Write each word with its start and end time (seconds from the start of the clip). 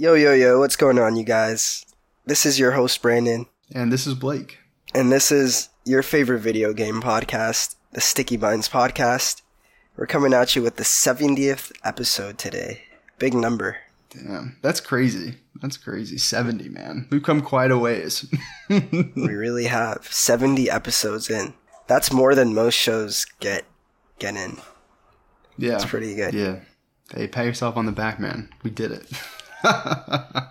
Yo, 0.00 0.14
yo, 0.14 0.32
yo, 0.32 0.60
what's 0.60 0.76
going 0.76 0.98
on, 0.98 1.16
you 1.16 1.24
guys? 1.24 1.84
This 2.24 2.46
is 2.46 2.58
your 2.58 2.72
host, 2.72 3.02
Brandon, 3.02 3.46
And 3.74 3.92
this 3.92 4.06
is 4.06 4.14
Blake. 4.14 4.58
and 4.94 5.10
this 5.10 5.32
is 5.32 5.70
your 5.84 6.02
favorite 6.02 6.38
video 6.40 6.72
game 6.72 7.00
podcast, 7.02 7.74
the 7.92 8.00
Sticky 8.00 8.36
Buttons 8.36 8.68
Podcast. 8.68 9.42
We're 9.96 10.06
coming 10.06 10.32
at 10.32 10.54
you 10.54 10.62
with 10.62 10.76
the 10.76 10.84
70th 10.84 11.72
episode 11.84 12.38
today. 12.38 12.82
Big 13.18 13.34
number. 13.34 13.78
Damn, 14.10 14.56
that's 14.62 14.80
crazy. 14.80 15.34
That's 15.60 15.76
crazy. 15.76 16.16
70, 16.16 16.68
man. 16.68 17.08
We've 17.10 17.22
come 17.22 17.42
quite 17.42 17.70
a 17.72 17.78
ways. 17.78 18.32
We 18.70 19.34
really 19.34 19.64
have 19.64 20.06
70 20.10 20.70
episodes 20.70 21.28
in. 21.28 21.54
That's 21.88 22.12
more 22.12 22.34
than 22.36 22.54
most 22.54 22.74
shows 22.74 23.24
get 23.40 23.64
get 24.18 24.36
in. 24.36 24.58
yeah. 25.56 25.74
It's 25.76 25.84
pretty 25.86 26.14
good. 26.14 26.34
Yeah. 26.34 26.60
Hey, 27.12 27.26
pat 27.26 27.46
yourself 27.46 27.76
on 27.76 27.86
the 27.86 27.92
back, 27.92 28.20
man. 28.20 28.50
We 28.62 28.70
did 28.70 28.92
it. 28.92 29.10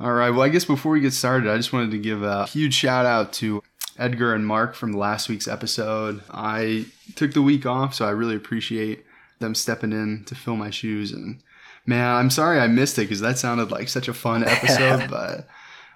All 0.00 0.12
right. 0.12 0.30
Well, 0.30 0.42
I 0.42 0.48
guess 0.48 0.64
before 0.64 0.92
we 0.92 1.00
get 1.00 1.12
started, 1.12 1.50
I 1.50 1.56
just 1.56 1.72
wanted 1.72 1.90
to 1.90 1.98
give 1.98 2.22
a 2.22 2.46
huge 2.46 2.74
shout 2.74 3.04
out 3.04 3.32
to 3.34 3.62
Edgar 3.98 4.34
and 4.34 4.46
Mark 4.46 4.74
from 4.74 4.92
last 4.92 5.28
week's 5.28 5.46
episode. 5.46 6.22
I 6.30 6.86
took 7.16 7.34
the 7.34 7.42
week 7.42 7.66
off, 7.66 7.94
so 7.94 8.06
I 8.06 8.10
really 8.10 8.36
appreciate 8.36 9.04
them 9.40 9.54
stepping 9.54 9.92
in 9.92 10.24
to 10.26 10.34
fill 10.34 10.56
my 10.56 10.70
shoes. 10.70 11.12
And 11.12 11.42
man, 11.84 12.16
I'm 12.16 12.30
sorry 12.30 12.58
I 12.58 12.66
missed 12.66 12.98
it 12.98 13.02
because 13.02 13.20
that 13.20 13.38
sounded 13.38 13.70
like 13.70 13.88
such 13.88 14.08
a 14.08 14.14
fun 14.14 14.42
episode, 14.42 15.10
but 15.10 15.46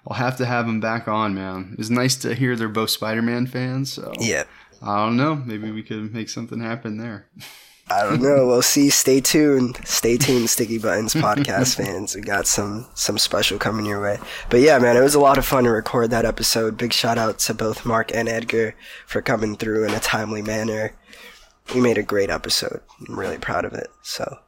I'll 0.07 0.17
have 0.17 0.37
to 0.37 0.45
have 0.45 0.67
them 0.67 0.79
back 0.79 1.07
on, 1.07 1.33
man. 1.33 1.69
It 1.73 1.79
was 1.79 1.89
nice 1.89 2.15
to 2.17 2.35
hear 2.35 2.55
they're 2.55 2.67
both 2.67 2.91
Spider 2.91 3.23
Man 3.23 3.47
fans. 3.47 3.93
So 3.93 4.13
Yeah. 4.19 4.43
I 4.83 4.97
don't 4.97 5.17
know. 5.17 5.35
Maybe 5.35 5.71
we 5.71 5.81
could 5.81 6.13
make 6.13 6.29
something 6.29 6.59
happen 6.59 6.97
there. 6.97 7.27
I 7.87 8.01
don't 8.01 8.21
know. 8.21 8.47
We'll 8.47 8.63
see. 8.63 8.89
Stay 8.89 9.21
tuned. 9.21 9.79
Stay 9.85 10.17
tuned, 10.17 10.49
Sticky 10.49 10.79
Buttons 10.79 11.13
podcast 11.15 11.75
fans. 11.75 12.15
We 12.15 12.21
got 12.21 12.47
some 12.47 12.87
some 12.95 13.17
special 13.19 13.59
coming 13.59 13.85
your 13.85 14.01
way. 14.01 14.17
But 14.49 14.61
yeah, 14.61 14.79
man, 14.79 14.97
it 14.97 15.01
was 15.01 15.13
a 15.13 15.19
lot 15.19 15.37
of 15.37 15.45
fun 15.45 15.65
to 15.65 15.71
record 15.71 16.09
that 16.09 16.25
episode. 16.25 16.77
Big 16.77 16.93
shout 16.93 17.19
out 17.19 17.37
to 17.39 17.53
both 17.53 17.85
Mark 17.85 18.11
and 18.13 18.27
Edgar 18.27 18.75
for 19.05 19.21
coming 19.21 19.55
through 19.55 19.85
in 19.85 19.93
a 19.93 19.99
timely 19.99 20.41
manner. 20.41 20.95
We 21.73 21.81
made 21.81 21.97
a 21.99 22.03
great 22.03 22.29
episode. 22.31 22.81
I'm 23.07 23.19
really 23.19 23.37
proud 23.37 23.65
of 23.65 23.73
it. 23.73 23.87
So 24.01 24.39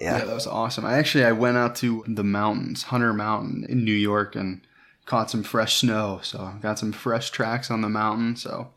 Yeah, 0.00 0.18
yeah, 0.18 0.24
that 0.24 0.34
was 0.34 0.46
awesome. 0.48 0.84
I 0.84 0.98
actually 0.98 1.24
I 1.24 1.32
went 1.32 1.56
out 1.56 1.76
to 1.76 2.04
the 2.08 2.24
mountains, 2.24 2.84
Hunter 2.84 3.12
Mountain 3.12 3.66
in 3.68 3.84
New 3.84 3.92
York, 3.94 4.34
and 4.34 4.60
caught 5.06 5.30
some 5.30 5.44
fresh 5.44 5.76
snow. 5.76 6.18
So 6.22 6.52
got 6.60 6.80
some 6.80 6.90
fresh 6.90 7.30
tracks 7.30 7.70
on 7.70 7.80
the 7.80 7.88
mountain. 7.88 8.34
So 8.34 8.70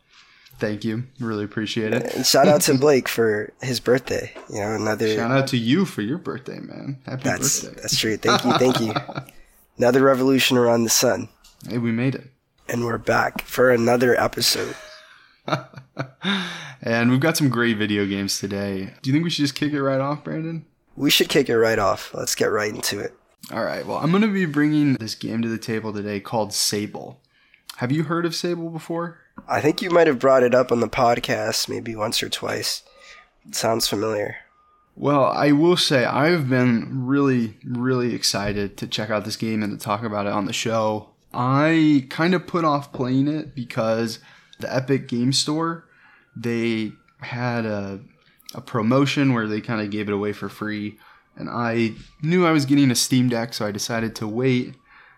thank 0.58 0.84
you, 0.84 1.04
really 1.20 1.44
appreciate 1.44 1.92
it. 1.92 2.14
and 2.14 2.26
shout 2.26 2.48
out 2.48 2.60
to 2.62 2.74
Blake 2.78 3.08
for 3.08 3.52
his 3.62 3.80
birthday. 3.80 4.32
You 4.50 4.60
know, 4.60 4.74
another 4.74 5.14
Shout 5.14 5.30
out 5.30 5.46
to 5.48 5.56
you 5.56 5.84
for 5.84 6.02
your 6.02 6.18
birthday, 6.18 6.58
man. 6.58 6.98
Happy 7.06 7.22
that's 7.22 7.62
birthday! 7.62 7.80
that's 7.80 7.98
true. 7.98 8.16
Thank 8.16 8.44
you, 8.44 8.52
thank 8.58 8.80
you. 8.80 8.94
Another 9.78 10.02
revolution 10.02 10.56
around 10.56 10.82
the 10.84 10.90
sun, 10.90 11.28
Hey, 11.68 11.78
we 11.78 11.92
made 11.92 12.14
it, 12.16 12.24
and 12.68 12.84
we're 12.84 12.98
back 12.98 13.42
for 13.42 13.70
another 13.70 14.20
episode. 14.20 14.74
and 16.82 17.10
we've 17.10 17.20
got 17.20 17.36
some 17.36 17.48
great 17.48 17.76
video 17.76 18.06
games 18.06 18.38
today. 18.38 18.92
Do 19.02 19.10
you 19.10 19.14
think 19.14 19.24
we 19.24 19.30
should 19.30 19.42
just 19.44 19.54
kick 19.54 19.72
it 19.72 19.82
right 19.82 20.00
off, 20.00 20.24
Brandon? 20.24 20.64
We 20.96 21.10
should 21.10 21.28
kick 21.28 21.48
it 21.48 21.56
right 21.58 21.78
off. 21.78 22.12
Let's 22.12 22.34
get 22.34 22.46
right 22.46 22.74
into 22.74 22.98
it. 22.98 23.14
All 23.52 23.64
right. 23.64 23.86
Well, 23.86 23.98
I'm 23.98 24.10
going 24.10 24.22
to 24.22 24.32
be 24.32 24.46
bringing 24.46 24.94
this 24.94 25.14
game 25.14 25.42
to 25.42 25.48
the 25.48 25.58
table 25.58 25.92
today 25.92 26.20
called 26.20 26.52
Sable. 26.52 27.20
Have 27.76 27.92
you 27.92 28.02
heard 28.04 28.26
of 28.26 28.34
Sable 28.34 28.68
before? 28.70 29.18
I 29.50 29.62
think 29.62 29.80
you 29.80 29.88
might 29.88 30.06
have 30.06 30.18
brought 30.18 30.42
it 30.42 30.54
up 30.54 30.70
on 30.70 30.80
the 30.80 30.88
podcast 30.88 31.70
maybe 31.70 31.96
once 31.96 32.22
or 32.22 32.28
twice. 32.28 32.82
It 33.48 33.54
sounds 33.54 33.88
familiar. 33.88 34.36
Well, 34.94 35.24
I 35.24 35.52
will 35.52 35.78
say 35.78 36.04
I've 36.04 36.50
been 36.50 37.06
really, 37.06 37.56
really 37.64 38.14
excited 38.14 38.76
to 38.76 38.86
check 38.86 39.08
out 39.08 39.24
this 39.24 39.36
game 39.36 39.62
and 39.62 39.72
to 39.72 39.82
talk 39.82 40.02
about 40.02 40.26
it 40.26 40.32
on 40.32 40.44
the 40.44 40.52
show. 40.52 41.10
I 41.32 42.06
kind 42.10 42.34
of 42.34 42.46
put 42.46 42.66
off 42.66 42.92
playing 42.92 43.26
it 43.26 43.54
because 43.54 44.18
the 44.60 44.74
Epic 44.74 45.08
Game 45.08 45.32
Store, 45.32 45.88
they 46.36 46.92
had 47.20 47.64
a, 47.64 48.00
a 48.54 48.60
promotion 48.60 49.32
where 49.32 49.46
they 49.46 49.62
kind 49.62 49.80
of 49.80 49.90
gave 49.90 50.08
it 50.08 50.14
away 50.14 50.34
for 50.34 50.50
free. 50.50 50.98
And 51.36 51.48
I 51.48 51.92
knew 52.20 52.44
I 52.44 52.52
was 52.52 52.66
getting 52.66 52.90
a 52.90 52.96
Steam 52.96 53.30
Deck, 53.30 53.54
so 53.54 53.64
I 53.64 53.70
decided 53.70 54.14
to 54.16 54.26
wait 54.26 54.74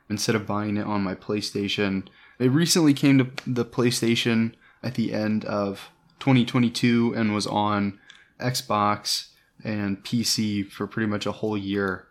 instead 0.09 0.37
of 0.37 0.47
buying 0.47 0.77
it 0.77 0.87
on 0.87 1.03
my 1.03 1.17
PlayStation. 1.17 2.07
It 2.41 2.49
recently 2.49 2.95
came 2.95 3.19
to 3.19 3.29
the 3.47 3.65
PlayStation 3.65 4.55
at 4.83 4.95
the 4.95 5.13
end 5.13 5.45
of 5.45 5.91
2022 6.21 7.15
and 7.15 7.35
was 7.35 7.47
on 7.47 8.01
Xbox 8.41 9.29
and 9.63 10.03
PC 10.03 10.69
for 10.71 10.87
pretty 10.87 11.07
much 11.07 11.27
a 11.27 11.33
whole 11.33 11.57
year. 11.57 12.07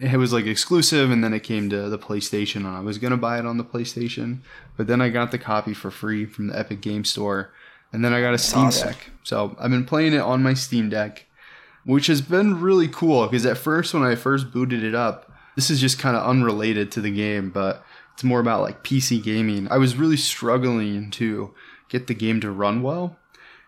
It 0.00 0.16
was 0.16 0.32
like 0.32 0.46
exclusive, 0.46 1.10
and 1.10 1.22
then 1.22 1.32
it 1.32 1.44
came 1.44 1.70
to 1.70 1.88
the 1.88 1.98
PlayStation, 1.98 2.56
and 2.56 2.68
I 2.68 2.80
was 2.80 2.98
gonna 2.98 3.16
buy 3.16 3.38
it 3.38 3.46
on 3.46 3.56
the 3.56 3.64
PlayStation, 3.64 4.40
but 4.76 4.88
then 4.88 5.00
I 5.00 5.08
got 5.08 5.30
the 5.30 5.38
copy 5.38 5.74
for 5.74 5.90
free 5.90 6.26
from 6.26 6.48
the 6.48 6.58
Epic 6.58 6.80
Game 6.80 7.04
Store, 7.04 7.52
and 7.92 8.04
then 8.04 8.12
I 8.12 8.20
got 8.20 8.34
a 8.34 8.38
Steam 8.38 8.66
awesome. 8.66 8.88
Deck. 8.88 9.10
So 9.22 9.56
I've 9.58 9.70
been 9.70 9.84
playing 9.84 10.12
it 10.12 10.20
on 10.20 10.42
my 10.42 10.54
Steam 10.54 10.88
Deck, 10.88 11.26
which 11.84 12.08
has 12.08 12.20
been 12.20 12.60
really 12.60 12.88
cool. 12.88 13.26
Because 13.26 13.46
at 13.46 13.58
first, 13.58 13.94
when 13.94 14.02
I 14.02 14.14
first 14.14 14.52
booted 14.52 14.84
it 14.84 14.94
up, 14.94 15.32
this 15.56 15.70
is 15.70 15.80
just 15.80 15.98
kind 15.98 16.16
of 16.16 16.24
unrelated 16.24 16.92
to 16.92 17.00
the 17.00 17.10
game, 17.10 17.50
but 17.50 17.84
it's 18.18 18.24
more 18.24 18.40
about 18.40 18.62
like 18.62 18.82
PC 18.82 19.22
gaming. 19.22 19.68
I 19.70 19.78
was 19.78 19.94
really 19.94 20.16
struggling 20.16 21.12
to 21.12 21.54
get 21.88 22.08
the 22.08 22.14
game 22.14 22.40
to 22.40 22.50
run 22.50 22.82
well 22.82 23.16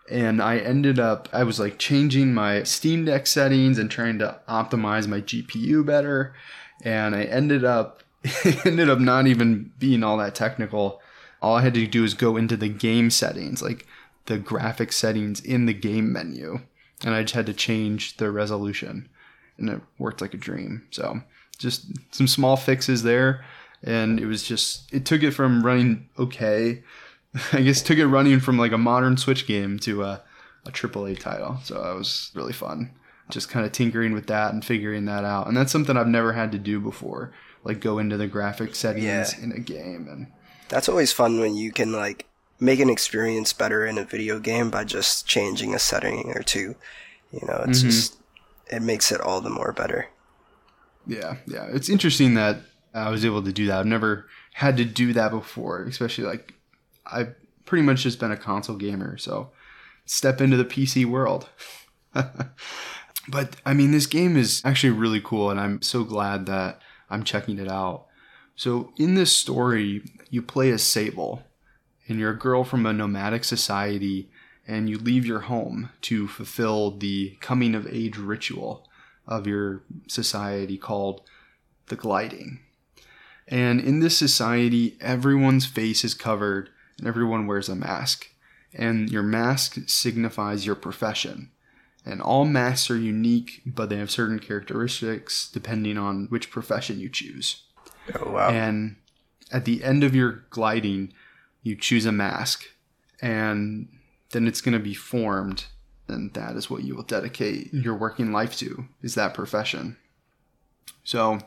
and 0.09 0.41
I 0.41 0.57
ended 0.57 0.99
up 0.99 1.29
I 1.31 1.45
was 1.45 1.57
like 1.57 1.79
changing 1.79 2.33
my 2.33 2.63
Steam 2.63 3.05
Deck 3.05 3.27
settings 3.27 3.77
and 3.77 3.89
trying 3.89 4.19
to 4.19 4.41
optimize 4.49 5.07
my 5.07 5.21
GPU 5.21 5.85
better 5.85 6.35
and 6.83 7.15
I 7.15 7.23
ended 7.23 7.63
up 7.63 8.03
ended 8.65 8.89
up 8.89 8.99
not 8.99 9.25
even 9.25 9.71
being 9.79 10.03
all 10.03 10.17
that 10.17 10.35
technical. 10.35 10.99
All 11.41 11.55
I 11.55 11.61
had 11.61 11.73
to 11.75 11.87
do 11.87 12.03
is 12.03 12.13
go 12.13 12.35
into 12.35 12.57
the 12.57 12.67
game 12.67 13.09
settings, 13.09 13.61
like 13.61 13.87
the 14.25 14.37
graphic 14.37 14.91
settings 14.91 15.39
in 15.39 15.65
the 15.65 15.73
game 15.73 16.11
menu, 16.11 16.59
and 17.05 17.15
I 17.15 17.21
just 17.21 17.35
had 17.35 17.45
to 17.45 17.53
change 17.53 18.17
the 18.17 18.31
resolution 18.31 19.07
and 19.57 19.69
it 19.69 19.81
worked 19.97 20.19
like 20.19 20.33
a 20.33 20.37
dream. 20.37 20.87
So, 20.91 21.21
just 21.57 21.85
some 22.13 22.27
small 22.27 22.57
fixes 22.57 23.03
there 23.03 23.45
and 23.83 24.19
it 24.19 24.25
was 24.25 24.43
just 24.43 24.93
it 24.93 25.05
took 25.05 25.23
it 25.23 25.31
from 25.31 25.63
running 25.63 26.07
okay 26.19 26.83
I 27.53 27.61
guess 27.61 27.81
took 27.81 27.97
it 27.97 28.07
running 28.07 28.39
from 28.39 28.57
like 28.57 28.71
a 28.73 28.77
modern 28.77 29.15
Switch 29.17 29.47
game 29.47 29.79
to 29.79 30.03
a, 30.03 30.21
triple 30.73 31.05
a 31.05 31.11
AAA 31.13 31.19
title. 31.19 31.59
So 31.63 31.75
that 31.81 31.95
was 31.95 32.29
really 32.33 32.51
fun. 32.51 32.91
Just 33.29 33.47
kind 33.49 33.65
of 33.65 33.71
tinkering 33.71 34.11
with 34.11 34.27
that 34.27 34.53
and 34.53 34.65
figuring 34.65 35.05
that 35.05 35.23
out. 35.23 35.47
And 35.47 35.55
that's 35.55 35.71
something 35.71 35.95
I've 35.95 36.07
never 36.09 36.33
had 36.33 36.51
to 36.51 36.57
do 36.59 36.81
before. 36.81 37.31
Like 37.63 37.79
go 37.79 37.99
into 37.99 38.17
the 38.17 38.27
graphic 38.27 38.75
settings 38.75 39.05
Yeah. 39.05 39.29
in 39.41 39.53
a 39.53 39.59
game 39.59 40.07
and 40.11 40.27
That's 40.67 40.89
always 40.89 41.13
fun 41.13 41.39
when 41.39 41.55
you 41.55 41.71
can 41.71 41.93
like 41.93 42.27
make 42.59 42.81
an 42.81 42.89
experience 42.89 43.53
better 43.53 43.85
in 43.85 43.97
a 43.97 44.03
video 44.03 44.37
game 44.37 44.69
by 44.69 44.83
just 44.83 45.25
changing 45.25 45.73
a 45.73 45.79
setting 45.79 46.33
or 46.35 46.43
two. 46.43 46.75
You 47.31 47.47
know, 47.47 47.63
it's 47.65 47.79
Mhm. 47.81 47.85
just 47.85 48.17
it 48.69 48.81
makes 48.81 49.09
it 49.09 49.21
all 49.21 49.39
the 49.39 49.49
more 49.49 49.71
better. 49.71 50.07
yeah, 51.07 51.37
yeah. 51.47 51.67
It's 51.71 51.87
interesting 51.89 52.33
that 52.35 52.57
I 52.93 53.09
was 53.09 53.23
able 53.25 53.43
to 53.43 53.53
do 53.53 53.67
that. 53.67 53.79
I've 53.79 53.85
never 53.85 54.27
had 54.53 54.77
to 54.77 54.85
do 54.85 55.13
that 55.13 55.31
before, 55.31 55.83
especially 55.83 56.25
like 56.25 56.53
I've 57.05 57.35
pretty 57.65 57.83
much 57.83 58.03
just 58.03 58.19
been 58.19 58.31
a 58.31 58.37
console 58.37 58.75
gamer. 58.75 59.17
So 59.17 59.51
step 60.05 60.41
into 60.41 60.57
the 60.57 60.65
PC 60.65 61.05
world. 61.05 61.49
but 62.13 63.55
I 63.65 63.73
mean, 63.73 63.91
this 63.91 64.07
game 64.07 64.35
is 64.35 64.61
actually 64.65 64.91
really 64.91 65.21
cool, 65.21 65.49
and 65.49 65.59
I'm 65.59 65.81
so 65.81 66.03
glad 66.03 66.45
that 66.47 66.81
I'm 67.09 67.23
checking 67.23 67.59
it 67.59 67.69
out. 67.69 68.07
So 68.55 68.91
in 68.97 69.15
this 69.15 69.35
story, 69.35 70.03
you 70.29 70.41
play 70.41 70.69
as 70.71 70.83
Sable, 70.83 71.43
and 72.07 72.19
you're 72.19 72.31
a 72.31 72.37
girl 72.37 72.63
from 72.63 72.85
a 72.85 72.93
nomadic 72.93 73.43
society, 73.43 74.29
and 74.67 74.89
you 74.89 74.97
leave 74.97 75.25
your 75.25 75.41
home 75.41 75.89
to 76.01 76.27
fulfill 76.27 76.91
the 76.91 77.37
coming 77.39 77.73
of 77.73 77.87
age 77.87 78.17
ritual 78.17 78.87
of 79.27 79.47
your 79.47 79.83
society 80.07 80.77
called 80.77 81.21
the 81.87 81.95
gliding. 81.95 82.59
And 83.51 83.79
in 83.81 83.99
this 83.99 84.17
society, 84.17 84.97
everyone's 85.01 85.65
face 85.65 86.03
is 86.03 86.13
covered 86.13 86.69
and 86.97 87.07
everyone 87.07 87.45
wears 87.45 87.69
a 87.69 87.75
mask. 87.75 88.29
And 88.73 89.09
your 89.11 89.23
mask 89.23 89.77
signifies 89.87 90.65
your 90.65 90.75
profession. 90.75 91.51
And 92.05 92.21
all 92.21 92.45
masks 92.45 92.89
are 92.89 92.97
unique, 92.97 93.61
but 93.65 93.89
they 93.89 93.97
have 93.97 94.09
certain 94.09 94.39
characteristics 94.39 95.49
depending 95.51 95.97
on 95.97 96.27
which 96.29 96.49
profession 96.49 96.99
you 96.99 97.09
choose. 97.09 97.63
Oh 98.15 98.31
wow. 98.31 98.49
And 98.49 98.95
at 99.51 99.65
the 99.65 99.83
end 99.83 100.03
of 100.03 100.15
your 100.15 100.45
gliding, 100.49 101.13
you 101.61 101.75
choose 101.75 102.05
a 102.05 102.11
mask, 102.11 102.65
and 103.21 103.87
then 104.31 104.47
it's 104.47 104.61
going 104.61 104.73
to 104.73 104.79
be 104.79 104.93
formed, 104.93 105.65
and 106.07 106.33
that 106.33 106.55
is 106.55 106.69
what 106.69 106.83
you 106.83 106.95
will 106.95 107.03
dedicate 107.03 107.73
your 107.73 107.95
working 107.95 108.31
life 108.31 108.55
to, 108.57 108.85
is 109.01 109.15
that 109.15 109.33
profession. 109.33 109.97
So 111.03 111.39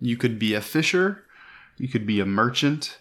you 0.00 0.16
could 0.16 0.38
be 0.38 0.54
a 0.54 0.60
fisher, 0.60 1.24
you 1.82 1.88
could 1.88 2.06
be 2.06 2.20
a 2.20 2.24
merchant, 2.24 2.98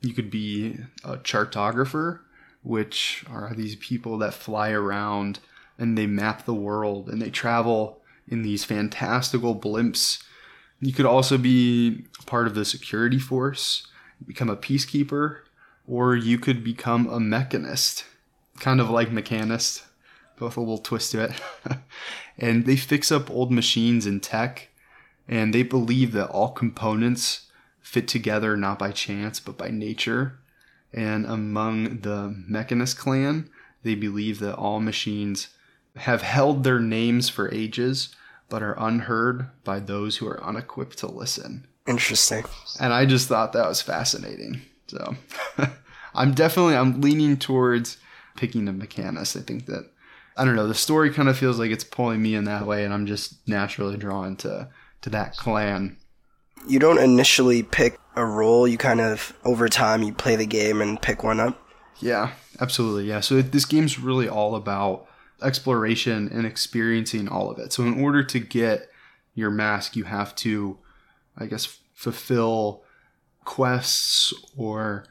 you 0.00 0.14
could 0.14 0.30
be 0.30 0.78
a 1.04 1.18
cartographer, 1.18 2.20
which 2.62 3.26
are 3.30 3.52
these 3.54 3.76
people 3.76 4.16
that 4.16 4.32
fly 4.32 4.70
around 4.70 5.38
and 5.76 5.98
they 5.98 6.06
map 6.06 6.46
the 6.46 6.54
world 6.54 7.10
and 7.10 7.20
they 7.20 7.28
travel 7.28 8.00
in 8.26 8.40
these 8.40 8.64
fantastical 8.64 9.54
blimps. 9.54 10.22
You 10.80 10.94
could 10.94 11.04
also 11.04 11.36
be 11.36 12.06
part 12.24 12.46
of 12.46 12.54
the 12.54 12.64
security 12.64 13.18
force, 13.18 13.86
become 14.26 14.48
a 14.48 14.56
peacekeeper, 14.56 15.40
or 15.86 16.16
you 16.16 16.38
could 16.38 16.64
become 16.64 17.08
a 17.08 17.20
mechanist, 17.20 18.04
kind 18.60 18.80
of 18.80 18.88
like 18.88 19.10
mechanist, 19.10 19.82
both 20.38 20.56
a 20.56 20.60
little 20.60 20.78
twist 20.78 21.12
to 21.12 21.24
it. 21.24 21.32
and 22.38 22.64
they 22.64 22.76
fix 22.76 23.12
up 23.12 23.30
old 23.30 23.52
machines 23.52 24.06
and 24.06 24.22
tech, 24.22 24.70
and 25.28 25.52
they 25.52 25.62
believe 25.62 26.12
that 26.12 26.30
all 26.30 26.50
components 26.50 27.48
fit 27.82 28.08
together 28.08 28.56
not 28.56 28.78
by 28.78 28.90
chance 28.90 29.40
but 29.40 29.58
by 29.58 29.68
nature. 29.68 30.38
And 30.92 31.24
among 31.26 32.00
the 32.00 32.34
Mechanist 32.48 32.98
clan, 32.98 33.48
they 33.82 33.94
believe 33.94 34.38
that 34.40 34.56
all 34.56 34.80
machines 34.80 35.48
have 35.96 36.22
held 36.22 36.64
their 36.64 36.80
names 36.80 37.28
for 37.28 37.52
ages 37.52 38.14
but 38.48 38.62
are 38.62 38.76
unheard 38.78 39.48
by 39.64 39.80
those 39.80 40.18
who 40.18 40.28
are 40.28 40.42
unequipped 40.44 40.98
to 40.98 41.06
listen. 41.06 41.66
Interesting. 41.86 42.44
And 42.78 42.92
I 42.92 43.06
just 43.06 43.26
thought 43.26 43.54
that 43.54 43.66
was 43.66 43.80
fascinating. 43.80 44.60
So 44.88 45.16
I'm 46.14 46.34
definitely 46.34 46.76
I'm 46.76 47.00
leaning 47.00 47.38
towards 47.38 47.96
picking 48.36 48.66
the 48.66 48.72
mechanist. 48.72 49.36
I 49.36 49.40
think 49.40 49.66
that 49.66 49.90
I 50.36 50.44
don't 50.44 50.56
know, 50.56 50.66
the 50.66 50.74
story 50.74 51.10
kind 51.10 51.30
of 51.30 51.38
feels 51.38 51.58
like 51.58 51.70
it's 51.70 51.84
pulling 51.84 52.22
me 52.22 52.34
in 52.34 52.44
that 52.44 52.66
way 52.66 52.84
and 52.84 52.92
I'm 52.92 53.06
just 53.06 53.46
naturally 53.48 53.96
drawn 53.96 54.36
to 54.36 54.68
to 55.00 55.10
that 55.10 55.36
clan. 55.36 55.96
You 56.66 56.78
don't 56.78 56.98
initially 56.98 57.62
pick 57.62 57.98
a 58.16 58.24
role, 58.24 58.68
you 58.68 58.78
kind 58.78 59.00
of 59.00 59.32
over 59.44 59.68
time 59.68 60.02
you 60.02 60.12
play 60.12 60.36
the 60.36 60.46
game 60.46 60.80
and 60.80 61.00
pick 61.00 61.22
one 61.24 61.40
up. 61.40 61.58
Yeah, 62.00 62.32
absolutely. 62.60 63.04
Yeah. 63.04 63.20
So 63.20 63.42
this 63.42 63.64
game's 63.64 63.98
really 63.98 64.28
all 64.28 64.54
about 64.54 65.06
exploration 65.42 66.28
and 66.32 66.46
experiencing 66.46 67.28
all 67.28 67.50
of 67.50 67.58
it. 67.58 67.72
So 67.72 67.82
in 67.84 68.02
order 68.02 68.22
to 68.22 68.38
get 68.38 68.88
your 69.34 69.50
mask, 69.50 69.96
you 69.96 70.04
have 70.04 70.34
to, 70.36 70.78
I 71.36 71.46
guess, 71.46 71.78
fulfill 71.94 72.82
quests 73.44 74.32
or 74.56 75.04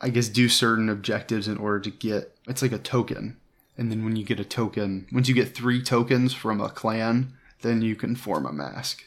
I 0.00 0.08
guess 0.10 0.28
do 0.28 0.48
certain 0.48 0.88
objectives 0.88 1.48
in 1.48 1.58
order 1.58 1.80
to 1.80 1.90
get 1.90 2.36
it's 2.46 2.62
like 2.62 2.72
a 2.72 2.78
token. 2.78 3.36
And 3.76 3.90
then 3.90 4.04
when 4.04 4.16
you 4.16 4.24
get 4.24 4.40
a 4.40 4.44
token, 4.44 5.06
once 5.12 5.28
you 5.28 5.34
get 5.34 5.54
three 5.54 5.82
tokens 5.82 6.34
from 6.34 6.60
a 6.60 6.68
clan, 6.68 7.34
then 7.62 7.80
you 7.82 7.94
can 7.94 8.16
form 8.16 8.44
a 8.44 8.52
mask. 8.52 9.04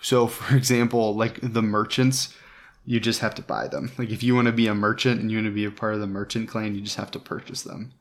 So 0.00 0.26
for 0.28 0.56
example, 0.56 1.14
like 1.14 1.38
the 1.42 1.62
merchants, 1.62 2.34
you 2.84 3.00
just 3.00 3.20
have 3.20 3.34
to 3.36 3.42
buy 3.42 3.68
them. 3.68 3.92
Like 3.98 4.10
if 4.10 4.22
you 4.22 4.34
want 4.34 4.46
to 4.46 4.52
be 4.52 4.66
a 4.66 4.74
merchant 4.74 5.20
and 5.20 5.30
you 5.30 5.38
want 5.38 5.46
to 5.46 5.54
be 5.54 5.64
a 5.64 5.70
part 5.70 5.94
of 5.94 6.00
the 6.00 6.06
merchant 6.06 6.48
clan, 6.48 6.74
you 6.74 6.80
just 6.80 6.96
have 6.96 7.10
to 7.12 7.18
purchase 7.18 7.62
them. 7.62 7.92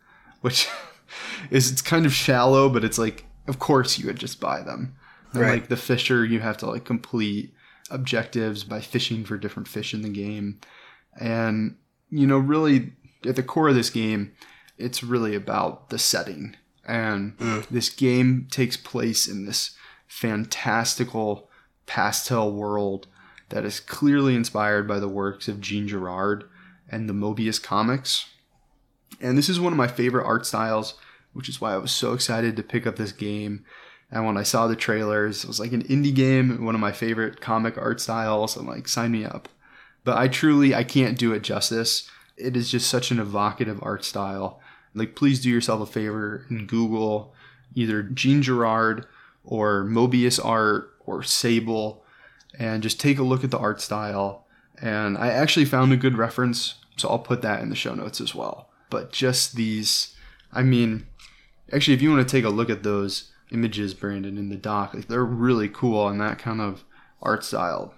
Which 0.41 0.67
is 1.49 1.71
it's 1.71 1.81
kind 1.81 2.05
of 2.05 2.13
shallow, 2.13 2.69
but 2.69 2.83
it's 2.83 2.97
like 2.97 3.25
of 3.47 3.59
course 3.59 3.99
you 3.99 4.07
would 4.07 4.19
just 4.19 4.39
buy 4.39 4.61
them. 4.61 4.95
And 5.31 5.41
Right. 5.41 5.51
like 5.51 5.69
the 5.69 5.77
fisher, 5.77 6.23
you 6.23 6.39
have 6.41 6.57
to 6.57 6.67
like 6.67 6.85
complete 6.85 7.53
objectives 7.89 8.63
by 8.63 8.81
fishing 8.81 9.23
for 9.25 9.37
different 9.37 9.67
fish 9.67 9.93
in 9.93 10.01
the 10.01 10.09
game. 10.09 10.59
And 11.19 11.77
you 12.09 12.27
know, 12.27 12.37
really 12.37 12.93
at 13.25 13.35
the 13.35 13.43
core 13.43 13.69
of 13.69 13.75
this 13.75 13.89
game, 13.89 14.33
it's 14.77 15.03
really 15.03 15.35
about 15.35 15.89
the 15.89 15.97
setting. 15.97 16.55
And 16.85 17.37
mm. 17.37 17.67
this 17.69 17.89
game 17.89 18.47
takes 18.51 18.75
place 18.77 19.27
in 19.27 19.45
this 19.45 19.75
fantastical 20.07 21.49
pastel 21.85 22.51
world 22.51 23.07
that 23.49 23.65
is 23.65 23.79
clearly 23.79 24.35
inspired 24.35 24.87
by 24.87 24.99
the 24.99 25.07
works 25.07 25.47
of 25.47 25.61
Jean 25.61 25.87
Giraud 25.87 26.43
and 26.89 27.07
the 27.07 27.13
Moebius 27.13 27.61
comics. 27.61 28.25
And 29.21 29.37
this 29.37 29.49
is 29.49 29.59
one 29.59 29.73
of 29.73 29.77
my 29.77 29.87
favorite 29.87 30.25
art 30.25 30.45
styles, 30.45 30.95
which 31.33 31.49
is 31.49 31.61
why 31.61 31.73
I 31.73 31.77
was 31.77 31.91
so 31.91 32.13
excited 32.13 32.55
to 32.55 32.63
pick 32.63 32.87
up 32.87 32.95
this 32.95 33.11
game. 33.11 33.65
And 34.11 34.25
when 34.25 34.37
I 34.37 34.43
saw 34.43 34.67
the 34.67 34.75
trailers, 34.75 35.43
it 35.43 35.47
was 35.47 35.59
like 35.59 35.71
an 35.71 35.83
indie 35.83 36.13
game, 36.13 36.63
one 36.63 36.75
of 36.75 36.81
my 36.81 36.91
favorite 36.91 37.41
comic 37.41 37.77
art 37.77 37.99
styles. 37.99 38.55
I'm 38.55 38.67
like, 38.67 38.87
sign 38.87 39.11
me 39.11 39.25
up. 39.25 39.49
But 40.03 40.17
I 40.17 40.27
truly, 40.27 40.75
I 40.75 40.83
can't 40.83 41.17
do 41.17 41.33
it 41.33 41.41
justice. 41.41 42.09
It 42.37 42.57
is 42.57 42.69
just 42.69 42.89
such 42.89 43.11
an 43.11 43.19
evocative 43.19 43.79
art 43.81 44.03
style. 44.03 44.59
Like, 44.93 45.15
please 45.15 45.41
do 45.41 45.49
yourself 45.49 45.81
a 45.81 45.91
favor 45.91 46.45
and 46.49 46.67
Google 46.67 47.33
either 47.75 48.03
Jean 48.03 48.41
Giraud 48.41 49.05
or 49.43 49.83
Moebius 49.83 50.43
art 50.43 50.92
or 51.05 51.23
Sable 51.23 52.03
and 52.57 52.83
just 52.83 52.99
take 52.99 53.19
a 53.19 53.23
look 53.23 53.43
at 53.43 53.51
the 53.51 53.57
art 53.57 53.81
style. 53.81 54.45
And 54.81 55.17
I 55.17 55.29
actually 55.29 55.65
found 55.65 55.93
a 55.93 55.97
good 55.97 56.17
reference, 56.17 56.75
so 56.97 57.09
I'll 57.09 57.19
put 57.19 57.41
that 57.41 57.61
in 57.61 57.69
the 57.69 57.75
show 57.75 57.93
notes 57.95 58.21
as 58.21 58.35
well. 58.35 58.69
But 58.89 59.11
just 59.11 59.55
these, 59.55 60.15
I 60.51 60.61
mean, 60.63 61.07
actually, 61.71 61.95
if 61.95 62.01
you 62.01 62.11
want 62.11 62.27
to 62.27 62.31
take 62.31 62.45
a 62.45 62.49
look 62.49 62.69
at 62.69 62.83
those 62.83 63.31
images, 63.51 63.93
Brandon, 63.93 64.37
in 64.37 64.49
the 64.49 64.55
doc, 64.55 64.93
like, 64.93 65.07
they're 65.07 65.23
really 65.23 65.69
cool 65.69 66.07
and 66.07 66.19
that 66.21 66.39
kind 66.39 66.61
of 66.61 66.83
art 67.21 67.43
style. 67.43 67.93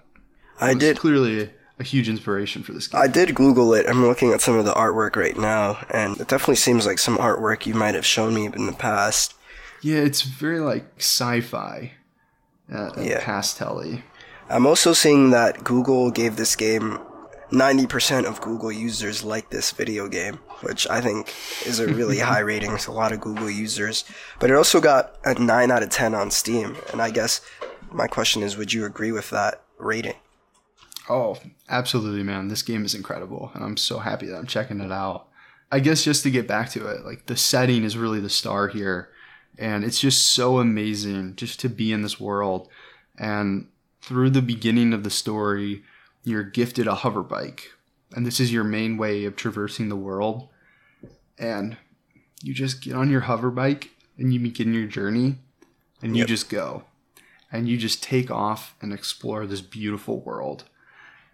I 0.60 0.74
did 0.74 0.98
clearly 0.98 1.50
a 1.78 1.84
huge 1.84 2.08
inspiration 2.08 2.62
for 2.62 2.72
this 2.72 2.88
game. 2.88 3.00
I 3.00 3.06
did 3.08 3.34
Google 3.34 3.74
it. 3.74 3.86
I'm 3.86 4.06
looking 4.06 4.32
at 4.32 4.40
some 4.40 4.56
of 4.56 4.64
the 4.64 4.72
artwork 4.72 5.16
right 5.16 5.36
now, 5.36 5.84
and 5.90 6.18
it 6.18 6.28
definitely 6.28 6.56
seems 6.56 6.86
like 6.86 6.98
some 6.98 7.18
artwork 7.18 7.66
you 7.66 7.74
might 7.74 7.94
have 7.94 8.06
shown 8.06 8.34
me 8.34 8.46
in 8.46 8.66
the 8.66 8.72
past. 8.72 9.34
yeah, 9.82 9.98
it's 9.98 10.22
very 10.22 10.60
like 10.60 10.86
sci-fi, 10.96 11.92
uh, 12.72 12.90
Yeah. 12.98 13.24
pastel-y. 13.24 14.02
I'm 14.48 14.66
also 14.66 14.92
seeing 14.92 15.30
that 15.30 15.64
Google 15.64 16.10
gave 16.10 16.36
this 16.36 16.54
game 16.56 16.98
90% 17.50 18.24
of 18.26 18.40
Google 18.40 18.72
users 18.72 19.22
like 19.24 19.50
this 19.50 19.70
video 19.70 20.08
game, 20.08 20.38
which 20.62 20.86
I 20.88 21.00
think 21.00 21.32
is 21.64 21.78
a 21.80 21.86
really 21.86 22.18
high 22.30 22.40
rating. 22.40 22.72
It's 22.72 22.86
a 22.86 22.92
lot 22.92 23.12
of 23.12 23.20
Google 23.20 23.50
users. 23.50 24.04
But 24.40 24.50
it 24.50 24.56
also 24.56 24.80
got 24.80 25.16
a 25.24 25.34
9 25.34 25.70
out 25.70 25.82
of 25.82 25.90
10 25.90 26.14
on 26.14 26.30
Steam. 26.30 26.76
And 26.92 27.00
I 27.02 27.10
guess 27.10 27.40
my 27.90 28.06
question 28.06 28.42
is 28.42 28.56
would 28.56 28.72
you 28.72 28.84
agree 28.84 29.12
with 29.12 29.30
that 29.30 29.62
rating? 29.78 30.14
Oh, 31.08 31.36
absolutely, 31.68 32.24
man. 32.24 32.48
This 32.48 32.62
game 32.62 32.84
is 32.84 32.94
incredible, 32.94 33.52
and 33.54 33.62
I'm 33.62 33.76
so 33.76 34.00
happy 34.00 34.26
that 34.26 34.36
I'm 34.36 34.46
checking 34.46 34.80
it 34.80 34.90
out. 34.90 35.28
I 35.70 35.78
guess 35.78 36.02
just 36.02 36.24
to 36.24 36.30
get 36.32 36.48
back 36.48 36.70
to 36.70 36.86
it, 36.88 37.04
like 37.04 37.26
the 37.26 37.36
setting 37.36 37.84
is 37.84 37.96
really 37.96 38.18
the 38.18 38.28
star 38.28 38.66
here, 38.68 39.10
and 39.58 39.84
it's 39.84 40.00
just 40.00 40.26
so 40.34 40.58
amazing 40.58 41.36
just 41.36 41.60
to 41.60 41.68
be 41.68 41.92
in 41.92 42.02
this 42.02 42.20
world. 42.20 42.68
And 43.18 43.68
through 44.02 44.30
the 44.30 44.42
beginning 44.42 44.92
of 44.92 45.04
the 45.04 45.10
story, 45.10 45.82
you're 46.24 46.42
gifted 46.42 46.86
a 46.86 46.96
hover 46.96 47.22
bike, 47.22 47.70
and 48.14 48.26
this 48.26 48.40
is 48.40 48.52
your 48.52 48.64
main 48.64 48.96
way 48.96 49.24
of 49.24 49.36
traversing 49.36 49.88
the 49.88 49.96
world. 49.96 50.48
And 51.38 51.76
you 52.42 52.54
just 52.54 52.82
get 52.82 52.94
on 52.94 53.10
your 53.10 53.22
hover 53.22 53.50
bike 53.50 53.90
and 54.18 54.32
you 54.32 54.40
begin 54.40 54.72
your 54.72 54.86
journey, 54.86 55.36
and 56.02 56.16
you 56.16 56.20
Yep. 56.20 56.28
just 56.28 56.48
go, 56.48 56.84
and 57.52 57.68
you 57.68 57.76
just 57.76 58.02
take 58.02 58.30
off 58.30 58.74
and 58.80 58.92
explore 58.92 59.46
this 59.46 59.60
beautiful 59.60 60.20
world. 60.20 60.64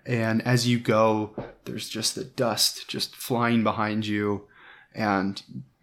And 0.04 0.42
as 0.42 0.66
you 0.66 0.80
go, 0.80 1.34
there's 1.64 1.88
just 1.88 2.16
the 2.16 2.24
dust 2.24 2.88
just 2.88 3.14
flying 3.14 3.62
behind 3.62 4.04
you, 4.06 4.48
and 4.94 5.40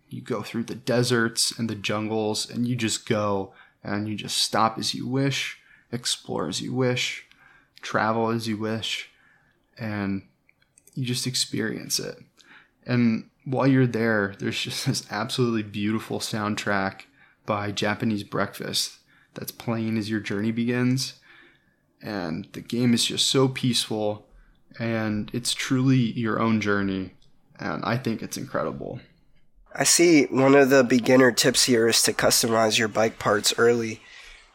you 0.09 0.21
go 0.21 0.41
through 0.41 0.63
the 0.63 0.75
deserts 0.75 1.57
and 1.57 1.69
the 1.69 1.75
jungles, 1.75 2.49
and 2.49 2.67
you 2.67 2.75
just 2.75 3.07
go 3.07 3.53
and 3.83 4.07
you 4.07 4.15
just 4.15 4.37
stop 4.37 4.77
as 4.77 4.93
you 4.93 5.07
wish, 5.07 5.59
explore 5.91 6.47
as 6.47 6.61
you 6.61 6.73
wish, 6.73 7.25
travel 7.81 8.29
as 8.29 8.47
you 8.47 8.57
wish, 8.57 9.09
and 9.77 10.23
you 10.95 11.05
just 11.05 11.25
experience 11.25 11.99
it. 11.99 12.17
And 12.85 13.29
while 13.45 13.67
you're 13.67 13.87
there, 13.87 14.35
there's 14.39 14.61
just 14.61 14.85
this 14.87 15.05
absolutely 15.11 15.63
beautiful 15.63 16.19
soundtrack 16.19 17.01
by 17.45 17.71
Japanese 17.71 18.23
Breakfast 18.23 18.97
that's 19.33 19.51
playing 19.51 19.97
as 19.97 20.09
your 20.09 20.19
journey 20.19 20.51
begins 20.51 21.19
and 22.01 22.47
the 22.53 22.61
game 22.61 22.93
is 22.93 23.05
just 23.05 23.29
so 23.29 23.47
peaceful 23.47 24.27
and 24.77 25.29
it's 25.33 25.53
truly 25.53 25.97
your 25.97 26.39
own 26.39 26.61
journey 26.61 27.13
and 27.59 27.83
i 27.83 27.97
think 27.97 28.21
it's 28.21 28.37
incredible 28.37 28.99
I 29.75 29.83
see 29.83 30.25
one 30.25 30.55
of 30.55 30.69
the 30.69 30.83
beginner 30.83 31.31
tips 31.31 31.65
here 31.65 31.87
is 31.87 32.01
to 32.03 32.13
customize 32.13 32.77
your 32.77 32.87
bike 32.87 33.19
parts 33.19 33.53
early. 33.57 34.01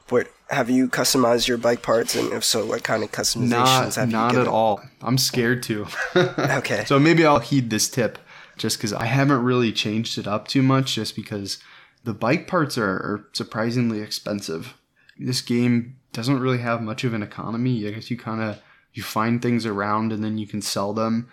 What 0.09 0.29
have 0.51 0.69
you 0.69 0.89
customized 0.89 1.49
your 1.49 1.57
bike 1.57 1.83
parts, 1.83 2.15
and 2.15 2.33
if 2.33 2.45
so, 2.45 2.67
what 2.67 2.83
kind 2.83 3.03
of 3.03 3.11
customizations 3.11 3.49
not 3.49 3.95
have 3.95 4.07
you 4.09 4.13
done? 4.13 4.35
not 4.35 4.37
at 4.37 4.47
all 4.49 4.83
i'm 5.03 5.17
scared 5.19 5.63
to 5.65 5.87
Okay. 6.17 6.85
so 6.85 6.99
maybe 6.99 7.25
i'll 7.25 7.39
heed 7.39 7.71
this 7.71 7.89
tip 7.89 8.19
just 8.59 8.77
because 8.77 8.93
i 8.93 9.07
haven't 9.07 9.43
really 9.43 9.73
changed 9.73 10.19
it 10.19 10.27
up 10.27 10.47
too 10.47 10.63
much 10.63 10.95
just 10.95 11.17
because 11.17 11.59
the 12.05 12.13
bike 12.15 12.47
parts 12.47 12.77
are, 12.77 12.91
are 12.91 13.29
surprisingly 13.33 14.01
expensive 14.01 14.75
this 15.19 15.41
game 15.41 15.97
doesn't 16.13 16.39
really 16.41 16.59
have 16.59 16.83
much 16.83 17.05
of 17.05 17.15
an 17.15 17.23
economy 17.23 17.87
i 17.89 17.91
guess 17.91 18.11
you 18.11 18.17
kind 18.17 18.43
of 18.43 18.61
you 18.93 19.03
find 19.03 19.41
things 19.43 19.65
around 19.67 20.13
and 20.13 20.23
then 20.23 20.37
you 20.39 20.47
can 20.47 20.61
sell 20.63 20.93
them 20.93 21.29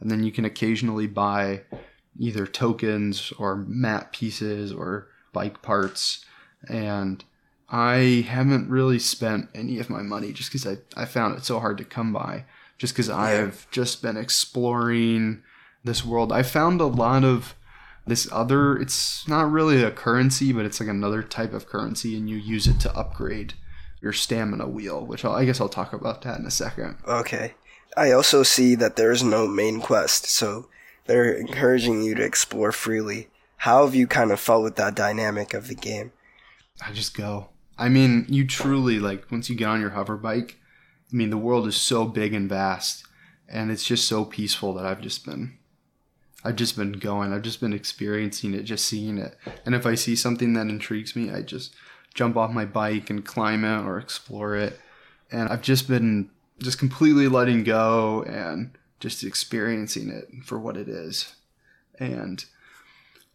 and 0.00 0.10
then 0.10 0.22
you 0.22 0.30
can 0.32 0.44
occasionally 0.44 1.06
buy 1.06 1.60
either 2.18 2.46
tokens 2.46 3.32
or 3.38 3.56
map 3.56 4.12
pieces 4.12 4.72
or 4.72 5.08
bike 5.32 5.62
parts 5.62 6.24
and 6.68 7.24
i 7.70 8.24
haven't 8.28 8.68
really 8.68 8.98
spent 8.98 9.48
any 9.54 9.78
of 9.78 9.90
my 9.90 10.02
money 10.02 10.32
just 10.32 10.50
because 10.52 10.66
I, 10.66 10.78
I 11.00 11.06
found 11.06 11.36
it 11.36 11.44
so 11.44 11.58
hard 11.60 11.78
to 11.78 11.84
come 11.84 12.12
by 12.12 12.44
just 12.78 12.94
because 12.94 13.08
i've 13.08 13.66
just 13.70 14.02
been 14.02 14.16
exploring 14.16 15.42
this 15.84 16.04
world 16.04 16.32
i 16.32 16.42
found 16.42 16.80
a 16.80 16.86
lot 16.86 17.24
of 17.24 17.54
this 18.06 18.28
other 18.30 18.76
it's 18.76 19.26
not 19.26 19.50
really 19.50 19.82
a 19.82 19.90
currency 19.90 20.52
but 20.52 20.66
it's 20.66 20.80
like 20.80 20.88
another 20.88 21.22
type 21.22 21.54
of 21.54 21.66
currency 21.66 22.16
and 22.16 22.28
you 22.28 22.36
use 22.36 22.66
it 22.66 22.78
to 22.80 22.94
upgrade 22.96 23.54
your 24.02 24.12
stamina 24.12 24.66
wheel, 24.66 25.06
which 25.06 25.24
I'll, 25.24 25.32
I 25.32 25.44
guess 25.44 25.60
I'll 25.60 25.68
talk 25.68 25.92
about 25.92 26.22
that 26.22 26.38
in 26.38 26.44
a 26.44 26.50
second. 26.50 26.96
Okay. 27.06 27.54
I 27.96 28.10
also 28.10 28.42
see 28.42 28.74
that 28.74 28.96
there 28.96 29.12
is 29.12 29.22
no 29.22 29.46
main 29.46 29.80
quest, 29.80 30.26
so 30.26 30.68
they're 31.06 31.32
encouraging 31.32 32.02
you 32.02 32.14
to 32.14 32.24
explore 32.24 32.72
freely. 32.72 33.28
How 33.58 33.84
have 33.84 33.94
you 33.94 34.06
kind 34.06 34.30
of 34.30 34.40
felt 34.40 34.64
with 34.64 34.76
that 34.76 34.94
dynamic 34.94 35.54
of 35.54 35.68
the 35.68 35.74
game? 35.74 36.12
I 36.84 36.92
just 36.92 37.16
go. 37.16 37.48
I 37.78 37.88
mean, 37.88 38.26
you 38.28 38.46
truly 38.46 38.98
like 38.98 39.30
once 39.30 39.48
you 39.48 39.56
get 39.56 39.68
on 39.68 39.80
your 39.80 39.90
hover 39.90 40.16
bike. 40.16 40.58
I 41.12 41.16
mean, 41.16 41.30
the 41.30 41.36
world 41.36 41.66
is 41.66 41.76
so 41.76 42.04
big 42.06 42.32
and 42.32 42.48
vast, 42.48 43.04
and 43.48 43.70
it's 43.70 43.84
just 43.84 44.08
so 44.08 44.24
peaceful 44.24 44.72
that 44.74 44.86
I've 44.86 45.00
just 45.00 45.26
been, 45.26 45.58
I've 46.42 46.56
just 46.56 46.76
been 46.76 46.92
going. 46.92 47.32
I've 47.32 47.42
just 47.42 47.60
been 47.60 47.72
experiencing 47.72 48.54
it, 48.54 48.62
just 48.62 48.86
seeing 48.86 49.18
it. 49.18 49.36
And 49.66 49.74
if 49.74 49.84
I 49.84 49.94
see 49.94 50.16
something 50.16 50.54
that 50.54 50.68
intrigues 50.68 51.14
me, 51.14 51.30
I 51.30 51.42
just 51.42 51.74
jump 52.14 52.36
off 52.36 52.50
my 52.50 52.64
bike 52.64 53.10
and 53.10 53.24
climb 53.24 53.64
it 53.64 53.84
or 53.84 53.98
explore 53.98 54.56
it. 54.56 54.80
And 55.30 55.48
I've 55.48 55.62
just 55.62 55.86
been 55.86 56.30
just 56.58 56.78
completely 56.78 57.28
letting 57.28 57.64
go 57.64 58.22
and 58.22 58.76
just 59.02 59.24
experiencing 59.24 60.08
it 60.08 60.28
for 60.44 60.58
what 60.60 60.76
it 60.76 60.88
is. 60.88 61.34
And 61.98 62.44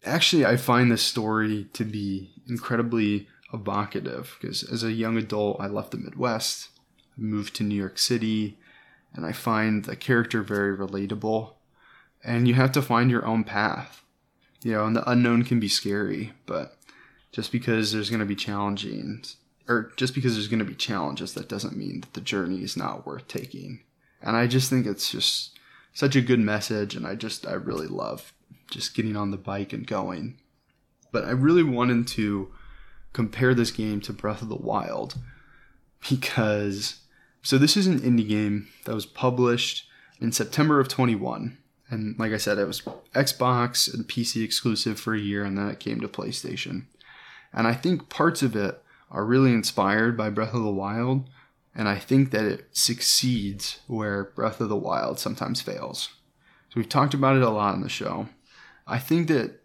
actually, 0.02 0.46
I 0.46 0.56
find 0.56 0.90
this 0.90 1.02
story 1.02 1.68
to 1.74 1.84
be 1.84 2.32
incredibly 2.48 3.28
evocative 3.52 4.36
because 4.40 4.62
as 4.62 4.82
a 4.82 4.92
young 4.92 5.18
adult, 5.18 5.60
I 5.60 5.66
left 5.66 5.90
the 5.90 5.98
Midwest, 5.98 6.70
moved 7.18 7.54
to 7.56 7.64
New 7.64 7.74
York 7.74 7.98
City, 7.98 8.56
and 9.12 9.26
I 9.26 9.32
find 9.32 9.84
the 9.84 9.94
character 9.94 10.42
very 10.42 10.76
relatable. 10.76 11.52
And 12.24 12.48
you 12.48 12.54
have 12.54 12.72
to 12.72 12.82
find 12.82 13.10
your 13.10 13.26
own 13.26 13.44
path. 13.44 14.02
You 14.62 14.72
know, 14.72 14.86
and 14.86 14.96
the 14.96 15.08
unknown 15.08 15.44
can 15.44 15.60
be 15.60 15.68
scary, 15.68 16.32
but 16.46 16.76
just 17.30 17.52
because 17.52 17.92
there's 17.92 18.10
going 18.10 18.20
to 18.20 18.26
be 18.26 18.34
challenging, 18.34 19.22
or 19.68 19.92
just 19.96 20.14
because 20.14 20.34
there's 20.34 20.48
going 20.48 20.58
to 20.58 20.64
be 20.64 20.74
challenges, 20.74 21.34
that 21.34 21.48
doesn't 21.48 21.76
mean 21.76 22.00
that 22.00 22.14
the 22.14 22.20
journey 22.20 22.62
is 22.62 22.76
not 22.76 23.06
worth 23.06 23.28
taking. 23.28 23.82
And 24.20 24.34
I 24.36 24.46
just 24.46 24.68
think 24.68 24.84
it's 24.84 25.12
just 25.12 25.57
such 25.92 26.16
a 26.16 26.20
good 26.20 26.40
message, 26.40 26.94
and 26.94 27.06
I 27.06 27.14
just, 27.14 27.46
I 27.46 27.54
really 27.54 27.86
love 27.86 28.32
just 28.70 28.94
getting 28.94 29.16
on 29.16 29.30
the 29.30 29.36
bike 29.36 29.72
and 29.72 29.86
going. 29.86 30.38
But 31.10 31.24
I 31.24 31.30
really 31.30 31.62
wanted 31.62 32.06
to 32.08 32.52
compare 33.12 33.54
this 33.54 33.70
game 33.70 34.00
to 34.02 34.12
Breath 34.12 34.42
of 34.42 34.48
the 34.48 34.56
Wild 34.56 35.16
because 36.08 37.00
so 37.42 37.58
this 37.58 37.76
is 37.76 37.86
an 37.86 38.00
indie 38.00 38.28
game 38.28 38.68
that 38.84 38.94
was 38.94 39.06
published 39.06 39.88
in 40.20 40.32
September 40.32 40.80
of 40.80 40.88
21 40.88 41.58
and 41.90 42.18
like 42.18 42.32
I 42.32 42.36
said 42.36 42.58
it 42.58 42.66
was 42.66 42.82
Xbox 43.14 43.92
and 43.92 44.06
PC 44.06 44.44
exclusive 44.44 45.00
for 45.00 45.14
a 45.14 45.20
year 45.20 45.44
and 45.44 45.56
then 45.56 45.68
it 45.68 45.80
came 45.80 46.00
to 46.00 46.08
PlayStation. 46.08 46.84
And 47.52 47.66
I 47.66 47.72
think 47.72 48.10
parts 48.10 48.42
of 48.42 48.54
it 48.54 48.82
are 49.10 49.24
really 49.24 49.52
inspired 49.52 50.16
by 50.16 50.28
Breath 50.28 50.52
of 50.52 50.62
the 50.62 50.70
Wild 50.70 51.28
and 51.78 51.88
I 51.88 51.96
think 51.96 52.32
that 52.32 52.44
it 52.44 52.66
succeeds 52.72 53.78
where 53.86 54.24
Breath 54.24 54.60
of 54.60 54.68
the 54.68 54.76
Wild 54.76 55.20
sometimes 55.20 55.62
fails. 55.62 56.08
So 56.70 56.74
we've 56.74 56.88
talked 56.88 57.14
about 57.14 57.36
it 57.36 57.42
a 57.42 57.50
lot 57.50 57.76
in 57.76 57.82
the 57.82 57.88
show. 57.88 58.28
I 58.84 58.98
think 58.98 59.28
that 59.28 59.60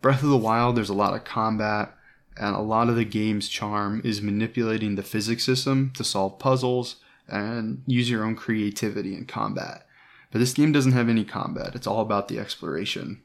Breath 0.00 0.22
of 0.22 0.28
the 0.28 0.36
Wild 0.36 0.76
there's 0.76 0.88
a 0.88 0.94
lot 0.94 1.12
of 1.12 1.24
combat 1.24 1.92
and 2.36 2.54
a 2.54 2.60
lot 2.60 2.88
of 2.88 2.94
the 2.94 3.04
game's 3.04 3.48
charm 3.48 4.00
is 4.04 4.22
manipulating 4.22 4.94
the 4.94 5.02
physics 5.02 5.44
system 5.44 5.92
to 5.96 6.04
solve 6.04 6.38
puzzles 6.38 6.96
and 7.26 7.82
use 7.84 8.08
your 8.08 8.24
own 8.24 8.36
creativity 8.36 9.16
in 9.16 9.26
combat. 9.26 9.88
But 10.30 10.38
this 10.38 10.54
game 10.54 10.70
doesn't 10.70 10.92
have 10.92 11.08
any 11.08 11.24
combat, 11.24 11.74
it's 11.74 11.86
all 11.88 12.00
about 12.00 12.28
the 12.28 12.38
exploration. 12.38 13.22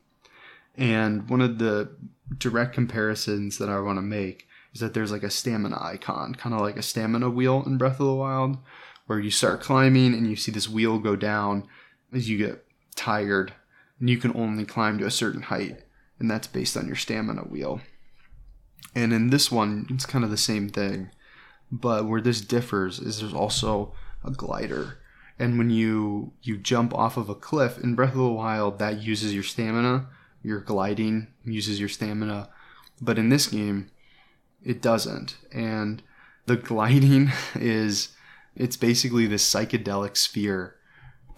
And 0.76 1.30
one 1.30 1.42
of 1.42 1.60
the 1.60 1.92
direct 2.40 2.74
comparisons 2.74 3.60
that 3.60 3.70
I 3.70 3.80
want 3.80 3.98
to 3.98 4.02
make 4.04 4.48
is 4.80 4.82
that 4.82 4.94
there's 4.94 5.12
like 5.12 5.24
a 5.24 5.30
stamina 5.30 5.78
icon, 5.82 6.34
kind 6.36 6.56
of 6.56 6.62
like 6.62 6.78
a 6.78 6.82
stamina 6.82 7.30
wheel 7.30 7.64
in 7.66 7.78
Breath 7.78 8.00
of 8.00 8.06
the 8.06 8.14
Wild, 8.14 8.58
where 9.08 9.20
you 9.20 9.30
start 9.30 9.60
climbing 9.60 10.14
and 10.14 10.26
you 10.26 10.38
see 10.38 10.54
this 10.54 10.70
wheel 10.70 11.00
go 11.00 11.18
down 11.18 11.68
as 12.14 12.30
you 12.30 12.38
get 12.38 12.66
tired, 12.96 13.52
and 14.00 14.10
you 14.10 14.18
can 14.18 14.34
only 14.38 14.64
climb 14.64 14.98
to 14.98 15.06
a 15.06 15.12
certain 15.12 15.42
height, 15.42 15.84
and 16.18 16.32
that's 16.32 16.48
based 16.48 16.78
on 16.78 16.88
your 16.88 16.96
stamina 16.96 17.42
wheel. 17.42 17.82
And 18.96 19.12
in 19.12 19.32
this 19.32 19.52
one, 19.52 19.86
it's 19.90 20.06
kind 20.06 20.24
of 20.24 20.32
the 20.32 20.38
same 20.38 20.70
thing. 20.70 21.12
But 21.70 22.06
where 22.08 22.22
this 22.22 22.40
differs 22.40 23.00
is 23.00 23.20
there's 23.20 23.34
also 23.34 23.94
a 24.24 24.32
glider. 24.32 24.98
And 25.38 25.58
when 25.58 25.70
you 25.70 26.32
you 26.42 26.58
jump 26.58 26.94
off 26.94 27.18
of 27.18 27.28
a 27.28 27.36
cliff 27.36 27.78
in 27.78 27.96
Breath 27.96 28.14
of 28.14 28.20
the 28.20 28.30
Wild, 28.30 28.80
that 28.80 29.02
uses 29.02 29.34
your 29.34 29.44
stamina. 29.44 30.08
Your 30.42 30.62
gliding 30.62 31.28
uses 31.44 31.82
your 31.82 31.90
stamina. 31.90 32.48
But 33.02 33.20
in 33.20 33.28
this 33.28 33.48
game, 33.48 33.92
it 34.64 34.82
doesn't. 34.82 35.38
And 35.52 36.02
the 36.46 36.58
gliding 36.58 37.32
is 37.56 38.10
it's 38.56 38.78
basically 38.78 39.26
this 39.26 39.50
psychedelic 39.50 40.18
sphere 40.18 40.76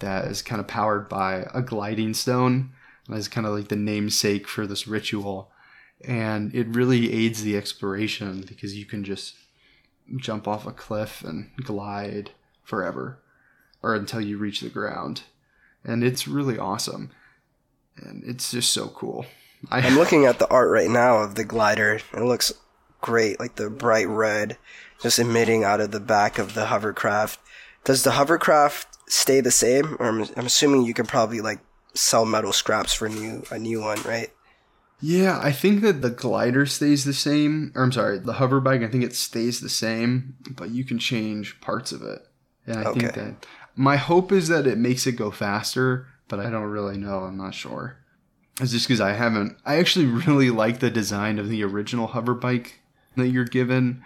that 0.00 0.26
is 0.26 0.42
kind 0.42 0.60
of 0.60 0.66
powered 0.66 1.08
by 1.08 1.46
a 1.54 1.62
gliding 1.62 2.14
stone. 2.14 2.72
That's 3.08 3.28
kind 3.28 3.46
of 3.46 3.54
like 3.54 3.68
the 3.68 3.76
namesake 3.76 4.48
for 4.48 4.66
this 4.66 4.86
ritual. 4.86 5.50
And 6.04 6.54
it 6.54 6.66
really 6.68 7.12
aids 7.12 7.42
the 7.42 7.56
exploration 7.56 8.44
because 8.46 8.76
you 8.76 8.84
can 8.84 9.04
just 9.04 9.34
jump 10.16 10.48
off 10.48 10.66
a 10.66 10.72
cliff 10.72 11.22
and 11.22 11.50
glide 11.62 12.30
forever 12.64 13.20
or 13.82 13.94
until 13.94 14.20
you 14.20 14.38
reach 14.38 14.60
the 14.60 14.68
ground. 14.68 15.22
And 15.84 16.02
it's 16.02 16.28
really 16.28 16.58
awesome. 16.58 17.10
And 17.96 18.22
it's 18.24 18.50
just 18.50 18.72
so 18.72 18.88
cool. 18.88 19.26
I, 19.70 19.80
am 19.80 19.96
looking 19.96 20.26
at 20.26 20.38
the 20.38 20.48
art 20.48 20.70
right 20.70 20.90
now 20.90 21.18
of 21.18 21.36
the 21.36 21.44
glider. 21.44 22.00
It 22.12 22.22
looks 22.22 22.52
great 23.02 23.38
like 23.38 23.56
the 23.56 23.68
bright 23.68 24.08
red 24.08 24.56
just 25.02 25.18
emitting 25.18 25.62
out 25.62 25.80
of 25.80 25.90
the 25.90 26.00
back 26.00 26.38
of 26.38 26.54
the 26.54 26.66
hovercraft 26.66 27.38
does 27.84 28.02
the 28.02 28.12
hovercraft 28.12 28.88
stay 29.06 29.40
the 29.40 29.50
same 29.50 29.96
or 29.98 30.08
i'm, 30.08 30.22
I'm 30.36 30.46
assuming 30.46 30.86
you 30.86 30.94
can 30.94 31.06
probably 31.06 31.42
like 31.42 31.60
sell 31.94 32.24
metal 32.24 32.52
scraps 32.52 32.94
for 32.94 33.06
a 33.06 33.10
new 33.10 33.42
a 33.50 33.58
new 33.58 33.82
one 33.82 34.00
right 34.02 34.30
yeah, 35.04 35.40
I 35.42 35.50
think 35.50 35.82
that 35.82 36.00
the 36.00 36.10
glider 36.10 36.64
stays 36.64 37.04
the 37.04 37.12
same. 37.12 37.72
Or 37.74 37.82
I'm 37.82 37.90
sorry, 37.90 38.20
the 38.20 38.34
hover 38.34 38.60
bike. 38.60 38.82
I 38.82 38.86
think 38.86 39.02
it 39.02 39.16
stays 39.16 39.60
the 39.60 39.68
same, 39.68 40.36
but 40.48 40.70
you 40.70 40.84
can 40.84 41.00
change 41.00 41.60
parts 41.60 41.90
of 41.90 42.02
it. 42.02 42.24
And 42.66 42.78
I 42.78 42.84
okay. 42.84 43.00
think 43.00 43.14
that 43.14 43.46
my 43.74 43.96
hope 43.96 44.30
is 44.30 44.46
that 44.46 44.66
it 44.66 44.78
makes 44.78 45.06
it 45.08 45.12
go 45.12 45.32
faster, 45.32 46.06
but 46.28 46.38
I 46.38 46.50
don't 46.50 46.70
really 46.70 46.96
know. 46.96 47.24
I'm 47.24 47.36
not 47.36 47.52
sure. 47.52 47.98
It's 48.60 48.70
just 48.70 48.86
because 48.86 49.00
I 49.00 49.14
haven't. 49.14 49.56
I 49.64 49.78
actually 49.78 50.06
really 50.26 50.50
like 50.50 50.78
the 50.78 50.90
design 50.90 51.40
of 51.40 51.48
the 51.48 51.64
original 51.64 52.06
hover 52.06 52.34
bike 52.34 52.80
that 53.16 53.28
you're 53.28 53.44
given, 53.44 54.02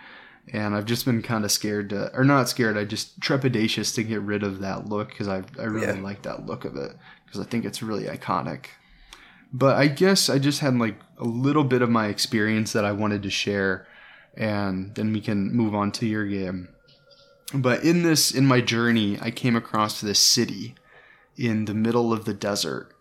and 0.53 0.75
I've 0.75 0.85
just 0.85 1.05
been 1.05 1.23
kind 1.23 1.45
of 1.45 1.51
scared 1.51 1.91
to, 1.91 2.15
or 2.17 2.25
not 2.25 2.49
scared. 2.49 2.77
I 2.77 2.85
just 2.85 3.19
trepidatious 3.21 3.95
to 3.95 4.03
get 4.03 4.21
rid 4.21 4.43
of 4.43 4.61
that 4.61 4.89
look 4.89 5.09
because 5.09 5.29
I 5.29 5.43
I 5.59 5.65
really 5.65 5.87
yeah. 5.87 6.03
like 6.03 6.23
that 6.23 6.47
look 6.47 6.65
of 6.65 6.77
it 6.77 6.93
because 7.25 7.41
I 7.41 7.45
think 7.45 7.65
it's 7.65 7.83
really 7.83 8.05
iconic. 8.05 8.67
But 9.53 9.77
I 9.77 9.87
guess 9.87 10.29
I 10.29 10.39
just 10.39 10.61
had 10.61 10.77
like 10.79 10.97
a 11.19 11.25
little 11.25 11.65
bit 11.65 11.83
of 11.83 11.91
my 11.91 12.07
experience 12.07 12.73
that 12.73 12.85
I 12.85 12.93
wanted 12.93 13.23
to 13.23 13.31
share, 13.31 13.87
and 14.37 14.95
then 14.95 15.13
we 15.13 15.21
can 15.21 15.53
move 15.53 15.75
on 15.75 15.93
to 15.93 16.07
your 16.07 16.27
game. 16.27 16.69
But 17.55 17.85
in 17.85 18.03
this, 18.03 18.33
in 18.33 18.47
my 18.47 18.61
journey, 18.61 19.19
I 19.21 19.31
came 19.31 19.55
across 19.55 20.01
this 20.01 20.19
city 20.19 20.75
in 21.37 21.67
the 21.67 21.75
middle 21.75 22.13
of 22.13 22.25
the 22.25 22.35
desert. 22.35 22.93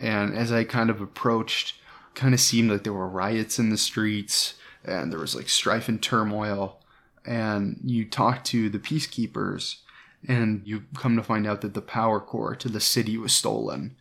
And 0.00 0.36
as 0.36 0.50
I 0.50 0.64
kind 0.64 0.90
of 0.90 1.00
approached, 1.00 1.76
kind 2.14 2.34
of 2.34 2.40
seemed 2.40 2.70
like 2.70 2.82
there 2.82 2.92
were 2.92 3.08
riots 3.08 3.58
in 3.58 3.70
the 3.70 3.78
streets 3.78 4.54
and 4.84 5.12
there 5.12 5.18
was 5.18 5.34
like 5.34 5.48
strife 5.48 5.88
and 5.88 6.02
turmoil. 6.02 6.80
And 7.26 7.80
you 7.82 8.04
talk 8.04 8.44
to 8.44 8.68
the 8.68 8.78
peacekeepers 8.78 9.76
and 10.26 10.62
you 10.64 10.84
come 10.96 11.16
to 11.16 11.22
find 11.22 11.46
out 11.46 11.60
that 11.62 11.74
the 11.74 11.82
power 11.82 12.20
core 12.20 12.54
to 12.56 12.68
the 12.68 12.80
city 12.80 13.16
was 13.16 13.32
stolen 13.32 13.96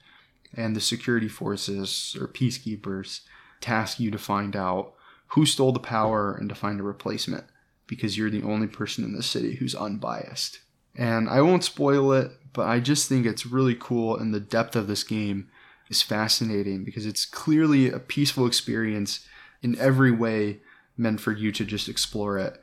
and 0.56 0.76
the 0.76 0.82
security 0.82 1.28
forces 1.28 2.16
or 2.20 2.28
peacekeepers 2.28 3.22
task 3.62 4.00
you 4.00 4.12
to 4.12 4.18
find 4.18 4.56
out 4.56 4.94
who 5.28 5.46
stole 5.46 5.72
the 5.72 5.80
power 5.80 6.34
and 6.34 6.50
to 6.50 6.56
find 6.56 6.80
a 6.80 6.84
replacement 6.84 7.46
because 7.88 8.18
you're 8.18 8.30
the 8.30 8.44
only 8.44 8.68
person 8.68 9.04
in 9.04 9.16
the 9.16 9.24
city 9.24 9.56
who's 9.56 9.76
unbiased. 9.76 10.60
And 10.96 11.28
I 11.28 11.42
won't 11.42 11.64
spoil 11.64 12.12
it, 12.14 12.32
but 12.54 12.68
I 12.68 12.80
just 12.80 13.10
think 13.10 13.26
it's 13.26 13.46
really 13.46 13.76
cool 13.76 14.18
and 14.18 14.34
the 14.34 14.40
depth 14.40 14.76
of 14.76 14.88
this 14.88 15.04
game 15.04 15.50
is 15.90 16.02
fascinating 16.02 16.84
because 16.84 17.06
it's 17.06 17.26
clearly 17.26 17.90
a 17.90 18.00
peaceful 18.00 18.46
experience 18.46 19.26
in 19.62 19.78
every 19.80 20.12
way 20.12 20.60
meant 20.98 21.22
for 21.22 21.32
you 21.32 21.52
to 21.52 21.66
just 21.66 21.90
explore 21.90 22.38
it. 22.38 22.62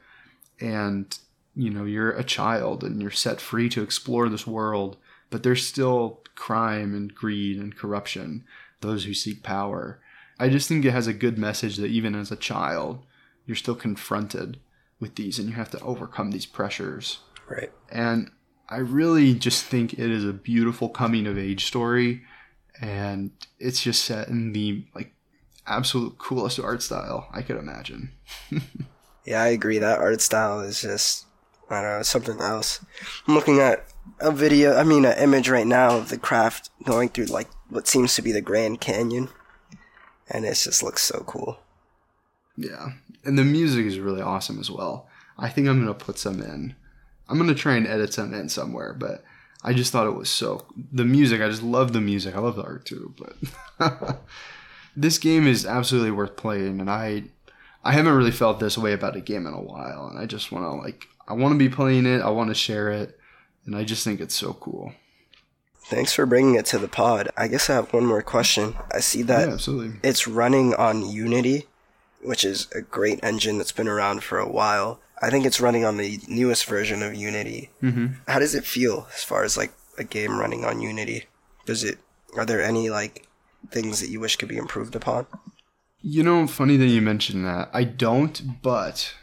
And 0.61 1.17
you 1.55 1.71
know, 1.71 1.85
you're 1.85 2.13
a 2.13 2.25
child 2.25 2.85
and 2.85 3.01
you're 3.03 3.11
set 3.11 3.41
free 3.41 3.69
to 3.71 3.83
explore 3.83 4.29
this 4.29 4.47
world, 4.47 4.97
but 5.31 5.43
there's 5.43 5.67
still 5.67 6.21
crime 6.35 6.95
and 6.95 7.15
greed 7.15 7.59
and 7.59 7.77
corruption, 7.77 8.45
those 8.81 9.05
who 9.05 9.15
seek 9.15 9.43
power. 9.43 10.01
I 10.39 10.49
just 10.49 10.69
think 10.69 10.85
it 10.85 10.93
has 10.93 11.07
a 11.07 11.13
good 11.13 11.39
message 11.39 11.77
that 11.77 11.91
even 11.91 12.15
as 12.15 12.31
a 12.31 12.37
child, 12.37 13.05
you're 13.47 13.57
still 13.57 13.75
confronted 13.75 14.59
with 15.01 15.17
these 15.17 15.39
and 15.39 15.49
you 15.49 15.55
have 15.55 15.71
to 15.71 15.81
overcome 15.81 16.31
these 16.31 16.47
pressures. 16.47 17.19
Right. 17.49 17.73
And 17.91 18.31
I 18.69 18.79
really 18.79 19.35
just 19.35 19.65
think 19.65 19.95
it 19.95 19.99
is 19.99 20.25
a 20.25 20.33
beautiful 20.33 20.89
coming 20.89 21.27
of 21.27 21.37
age 21.37 21.65
story 21.65 22.23
and 22.81 23.33
it's 23.59 23.83
just 23.83 24.05
set 24.05 24.29
in 24.29 24.53
the 24.53 24.87
like 24.95 25.13
absolute 25.71 26.19
coolest 26.19 26.59
art 26.59 26.83
style 26.83 27.29
I 27.33 27.43
could 27.43 27.57
imagine. 27.57 28.11
yeah, 29.25 29.43
I 29.43 29.49
agree 29.49 29.79
that 29.79 29.99
art 29.99 30.21
style 30.21 30.61
is 30.61 30.83
just 30.83 31.27
I 31.71 31.83
don't 31.83 31.99
know, 31.99 32.03
something 32.03 32.41
else. 32.41 32.85
I'm 33.29 33.35
looking 33.35 33.61
at 33.61 33.87
a 34.19 34.33
video, 34.33 34.77
I 34.77 34.83
mean, 34.83 35.05
an 35.05 35.17
image 35.19 35.49
right 35.49 35.67
now 35.67 35.97
of 35.97 36.09
the 36.09 36.19
craft 36.19 36.71
going 36.85 37.11
through 37.11 37.27
like 37.27 37.49
what 37.69 37.87
seems 37.87 38.15
to 38.17 38.23
be 38.23 38.33
the 38.33 38.41
Grand 38.41 38.81
Canyon, 38.81 39.29
and 40.29 40.45
it 40.45 40.55
just 40.55 40.83
looks 40.83 41.03
so 41.03 41.23
cool. 41.27 41.61
Yeah, 42.57 42.91
and 43.25 43.39
the 43.39 43.45
music 43.45 43.87
is 43.87 44.01
really 44.01 44.21
awesome 44.21 44.59
as 44.59 44.71
well. 44.71 45.09
I 45.39 45.49
think 45.49 45.69
I'm 45.69 45.79
gonna 45.79 45.95
put 45.95 46.19
some 46.19 46.43
in. 46.43 46.75
I'm 47.29 47.39
gonna 47.39 47.55
try 47.55 47.77
and 47.77 47.87
edit 47.87 48.13
some 48.13 48.35
in 48.35 48.49
somewhere, 48.49 48.93
but 48.93 49.23
I 49.63 49.73
just 49.73 49.93
thought 49.93 50.09
it 50.09 50.17
was 50.17 50.29
so 50.29 50.67
the 50.93 51.05
music. 51.05 51.41
I 51.41 51.49
just 51.49 51.63
love 51.63 51.93
the 51.93 52.01
music. 52.01 52.35
I 52.35 52.41
love 52.41 52.57
the 52.57 52.65
art 52.65 52.85
too, 52.85 53.15
but 53.17 53.37
this 54.97 55.19
game 55.19 55.47
is 55.47 55.65
absolutely 55.67 56.11
worth 56.11 56.37
playing, 56.37 56.81
and 56.81 56.91
I 56.91 57.25
I 57.85 57.93
haven't 57.93 58.15
really 58.15 58.31
felt 58.31 58.61
this 58.61 58.77
way 58.79 58.93
about 58.93 59.17
a 59.17 59.21
game 59.21 59.47
in 59.47 59.55
a 59.55 59.61
while, 59.63 60.09
and 60.09 60.19
I 60.19 60.27
just 60.27 60.53
want 60.53 60.65
to 60.65 60.71
like 60.73 61.07
I 61.29 61.33
want 61.35 61.53
to 61.53 61.59
be 61.59 61.69
playing 61.69 62.07
it. 62.07 62.21
I 62.23 62.31
want 62.31 62.49
to 62.51 62.55
share 62.55 62.91
it, 62.91 63.19
and 63.67 63.77
I 63.77 63.85
just 63.85 64.05
think 64.05 64.21
it's 64.21 64.35
so 64.35 64.53
cool. 64.55 64.93
Thanks 65.85 66.13
for 66.13 66.25
bringing 66.27 66.55
it 66.55 66.67
to 66.67 66.79
the 66.79 66.87
pod. 66.89 67.31
I 67.37 67.49
guess 67.49 67.69
I 67.69 67.75
have 67.75 67.93
one 67.93 68.07
more 68.07 68.23
question. 68.23 68.77
I 68.93 69.01
see 69.01 69.23
that 69.23 69.49
Yeah, 69.49 69.55
absolutely. 69.55 69.99
it's 70.03 70.29
running 70.29 70.73
on 70.75 71.09
Unity, 71.11 71.67
which 72.23 72.45
is 72.45 72.69
a 72.75 72.81
great 72.81 73.19
engine 73.25 73.59
that's 73.59 73.73
been 73.73 73.89
around 73.89 74.23
for 74.23 74.39
a 74.39 74.49
while. 74.49 75.01
I 75.21 75.31
think 75.31 75.45
it's 75.45 75.61
running 75.61 75.85
on 75.85 75.97
the 75.97 76.21
newest 76.29 76.67
version 76.67 77.03
of 77.03 77.15
Unity. 77.15 77.71
Mm-hmm. 77.83 78.07
How 78.29 78.39
does 78.39 78.55
it 78.55 78.65
feel 78.65 79.09
as 79.15 79.25
far 79.25 79.43
as 79.43 79.57
like 79.57 79.73
a 79.99 80.05
game 80.05 80.39
running 80.39 80.65
on 80.65 80.81
Unity? 80.81 81.25
Does 81.67 81.83
it? 81.83 81.99
Are 82.37 82.47
there 82.47 82.63
any 82.63 82.89
like 82.89 83.27
things 83.71 84.01
that 84.01 84.11
you 84.11 84.21
wish 84.21 84.37
could 84.37 84.49
be 84.49 84.57
improved 84.57 84.95
upon? 84.95 85.27
You 86.01 86.23
know, 86.23 86.47
funny 86.47 86.77
that 86.77 86.87
you 86.87 87.03
mentioned 87.03 87.45
that. 87.45 87.69
I 87.73 87.85
don't, 87.85 88.63
but 88.63 89.15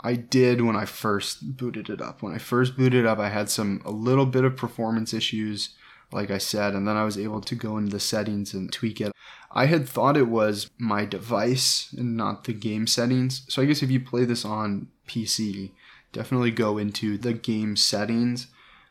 I 0.00 0.14
did 0.14 0.60
when 0.60 0.76
I 0.76 0.84
first 0.84 1.56
booted 1.56 1.88
it 1.88 2.00
up. 2.00 2.22
When 2.22 2.34
I 2.34 2.38
first 2.38 2.76
booted 2.76 3.04
it 3.04 3.06
up, 3.06 3.18
I 3.18 3.30
had 3.30 3.48
some 3.48 3.80
a 3.84 3.90
little 3.90 4.26
bit 4.26 4.44
of 4.44 4.56
performance 4.56 5.14
issues, 5.14 5.70
like 6.12 6.30
I 6.30 6.38
said, 6.38 6.74
and 6.74 6.86
then 6.86 6.96
I 6.96 7.04
was 7.04 7.18
able 7.18 7.40
to 7.40 7.54
go 7.54 7.78
into 7.78 7.90
the 7.90 8.00
settings 8.00 8.52
and 8.52 8.72
tweak 8.72 9.00
it. 9.00 9.12
I 9.50 9.66
had 9.66 9.88
thought 9.88 10.18
it 10.18 10.28
was 10.28 10.70
my 10.76 11.06
device 11.06 11.94
and 11.96 12.16
not 12.16 12.44
the 12.44 12.52
game 12.52 12.86
settings. 12.86 13.42
So 13.48 13.62
I 13.62 13.64
guess 13.64 13.82
if 13.82 13.90
you 13.90 14.00
play 14.00 14.26
this 14.26 14.44
on 14.44 14.88
PC, 15.08 15.70
definitely 16.12 16.50
go 16.50 16.76
into 16.76 17.16
the 17.16 17.32
game 17.32 17.76
settings 17.76 18.48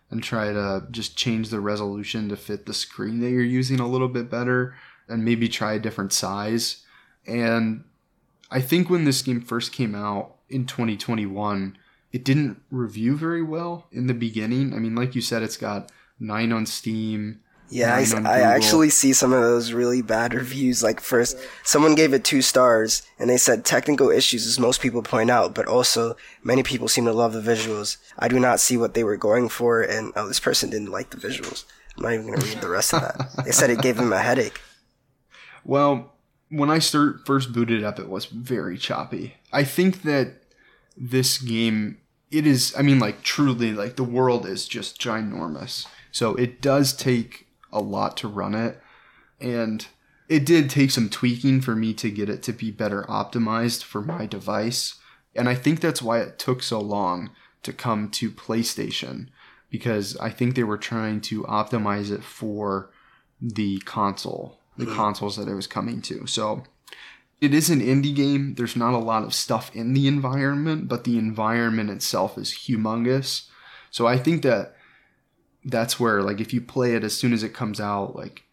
and 0.10 0.24
try 0.24 0.52
to 0.52 0.88
just 0.90 1.16
change 1.16 1.50
the 1.50 1.60
resolution 1.60 2.30
to 2.30 2.36
fit 2.36 2.66
the 2.66 2.74
screen 2.74 3.20
that 3.20 3.30
you're 3.30 3.44
using 3.44 3.80
a 3.80 3.88
little 3.88 4.08
bit 4.08 4.30
better 4.30 4.76
and 5.08 5.24
maybe 5.24 5.48
try 5.48 5.74
a 5.74 5.80
different 5.80 6.14
size. 6.14 6.84
And 7.28 7.84
I 8.52 8.62
think 8.62 8.90
when 8.90 9.06
this 9.06 9.22
game 9.22 9.42
first 9.42 9.72
came 9.72 9.96
out 9.96 10.36
in 10.50 10.66
2021, 10.66 11.78
it 12.12 12.24
didn't 12.24 12.62
review 12.70 13.18
very 13.18 13.44
well 13.44 13.88
in 13.92 14.08
the 14.08 14.14
beginning. 14.14 14.74
I 14.74 14.78
mean, 14.78 14.96
like 14.96 15.16
you 15.16 15.22
said, 15.22 15.44
it's 15.44 15.58
got 15.58 15.92
nine 16.20 16.52
on 16.52 16.66
Steam. 16.66 17.42
Yeah, 17.70 17.96
I, 17.96 18.06
I 18.30 18.40
actually 18.42 18.92
see 18.92 19.12
some 19.12 19.34
of 19.34 19.42
those 19.42 19.74
really 19.74 20.04
bad 20.04 20.36
reviews. 20.36 20.84
Like 20.84 21.02
first, 21.02 21.36
someone 21.64 21.96
gave 21.96 22.14
it 22.14 22.24
two 22.24 22.44
stars, 22.44 23.02
and 23.18 23.28
they 23.28 23.38
said 23.38 23.66
technical 23.66 24.12
issues, 24.12 24.46
as 24.46 24.60
most 24.60 24.82
people 24.82 25.02
point 25.02 25.32
out, 25.32 25.56
but 25.56 25.66
also 25.66 26.16
many 26.44 26.62
people 26.62 26.88
seem 26.88 27.06
to 27.06 27.12
love 27.12 27.34
the 27.34 27.42
visuals. 27.42 27.98
I 28.20 28.28
do 28.28 28.40
not 28.40 28.60
see 28.60 28.78
what 28.78 28.94
they 28.94 29.04
were 29.04 29.18
going 29.18 29.50
for, 29.50 29.82
and 29.82 30.14
oh, 30.16 30.28
this 30.28 30.40
person 30.40 30.70
didn't 30.70 30.92
like 30.92 31.10
the 31.10 31.18
visuals. 31.18 31.66
I'm 31.98 32.04
not 32.04 32.14
even 32.14 32.28
going 32.28 32.40
to 32.40 32.46
read 32.46 32.62
the 32.62 32.70
rest 32.70 32.94
of 32.94 33.02
that. 33.02 33.46
They 33.46 33.52
said 33.52 33.72
it 33.72 33.82
gave 33.82 33.98
them 33.98 34.14
a 34.14 34.20
headache. 34.20 34.62
Well, 35.66 36.14
when 36.50 36.70
I 36.70 36.80
start 36.80 37.26
first 37.26 37.52
booted 37.52 37.84
up, 37.84 38.00
it 38.00 38.08
was 38.08 38.26
very 38.26 38.78
choppy. 38.78 39.36
I 39.52 39.64
think 39.64 40.04
that 40.04 40.44
this 40.96 41.38
game, 41.38 41.98
it 42.32 42.48
is. 42.48 42.74
I 42.78 42.82
mean, 42.82 43.00
like 43.00 43.24
truly, 43.24 43.74
like 43.74 43.98
the 43.98 44.04
world 44.04 44.46
is 44.46 44.68
just 44.68 45.02
ginormous. 45.02 45.88
So 46.12 46.36
it 46.36 46.62
does 46.62 46.94
take 46.94 47.48
a 47.74 47.82
lot 47.82 48.16
to 48.18 48.28
run 48.28 48.56
it, 48.56 48.80
and 49.42 49.86
it 50.30 50.46
did 50.46 50.70
take 50.70 50.92
some 50.92 51.10
tweaking 51.10 51.62
for 51.62 51.76
me 51.76 51.94
to 51.96 52.10
get 52.10 52.30
it 52.30 52.42
to 52.44 52.54
be 52.54 52.72
better 52.72 53.04
optimized 53.04 53.84
for 53.84 54.02
my 54.02 54.26
device. 54.26 54.96
And 55.36 55.50
I 55.50 55.56
think 55.56 55.82
that's 55.82 56.02
why 56.02 56.20
it 56.20 56.40
took 56.40 56.64
so 56.64 56.80
long 56.80 57.32
to 57.64 57.74
come 57.74 58.10
to 58.12 58.32
PlayStation 58.32 59.28
because 59.70 60.16
I 60.18 60.30
think 60.30 60.56
they 60.56 60.64
were 60.64 60.78
trying 60.78 61.20
to 61.22 61.44
optimize 61.44 62.12
it 62.12 62.24
for 62.24 62.92
the 63.42 63.80
console, 63.80 64.60
the 64.78 64.86
mm-hmm. 64.86 64.96
consoles 64.96 65.38
that 65.38 65.48
it 65.48 65.54
was 65.54 65.68
coming 65.68 66.02
to. 66.04 66.26
So 66.28 66.64
it 67.42 67.54
is 67.54 67.70
an 67.70 67.82
indie 67.82 68.16
game. 68.16 68.56
There's 68.56 68.76
not 68.76 68.94
a 68.94 69.00
lot 69.00 69.24
of 69.24 69.34
stuff 69.34 69.76
in 69.76 69.94
the 69.94 70.08
environment, 70.08 70.88
but 70.88 71.04
the 71.04 71.18
environment 71.18 71.90
itself 71.90 72.38
is 72.38 72.52
humongous. 72.52 73.48
So 73.92 74.08
I 74.08 74.18
think 74.18 74.42
that 74.44 74.76
that's 75.64 76.00
where 76.00 76.22
like 76.22 76.40
if 76.40 76.54
you 76.54 76.62
play 76.62 76.96
it 76.96 77.04
as 77.04 77.16
soon 77.16 77.34
as 77.34 77.44
it 77.44 77.54
comes 77.54 77.80
out, 77.80 78.16
like 78.16 78.44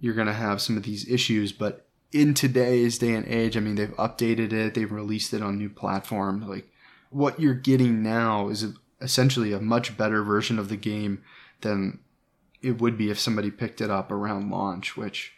you're 0.00 0.14
gonna 0.14 0.32
have 0.32 0.62
some 0.62 0.76
of 0.76 0.82
these 0.82 1.08
issues. 1.08 1.52
But 1.52 1.86
in 2.12 2.34
today's 2.34 2.98
day 2.98 3.14
and 3.14 3.26
age, 3.26 3.56
I 3.56 3.60
mean, 3.60 3.74
they've 3.74 3.96
updated 3.96 4.52
it, 4.52 4.74
they've 4.74 4.90
released 4.90 5.34
it 5.34 5.42
on 5.42 5.58
new 5.58 5.70
platforms. 5.70 6.46
Like 6.46 6.70
what 7.10 7.40
you're 7.40 7.54
getting 7.54 8.02
now 8.02 8.48
is 8.48 8.66
essentially 9.00 9.52
a 9.52 9.60
much 9.60 9.96
better 9.96 10.22
version 10.22 10.58
of 10.58 10.68
the 10.68 10.76
game 10.76 11.22
than 11.60 11.98
it 12.62 12.80
would 12.80 12.96
be 12.96 13.10
if 13.10 13.18
somebody 13.18 13.50
picked 13.50 13.80
it 13.80 13.90
up 13.90 14.10
around 14.10 14.50
launch, 14.50 14.96
which 14.96 15.32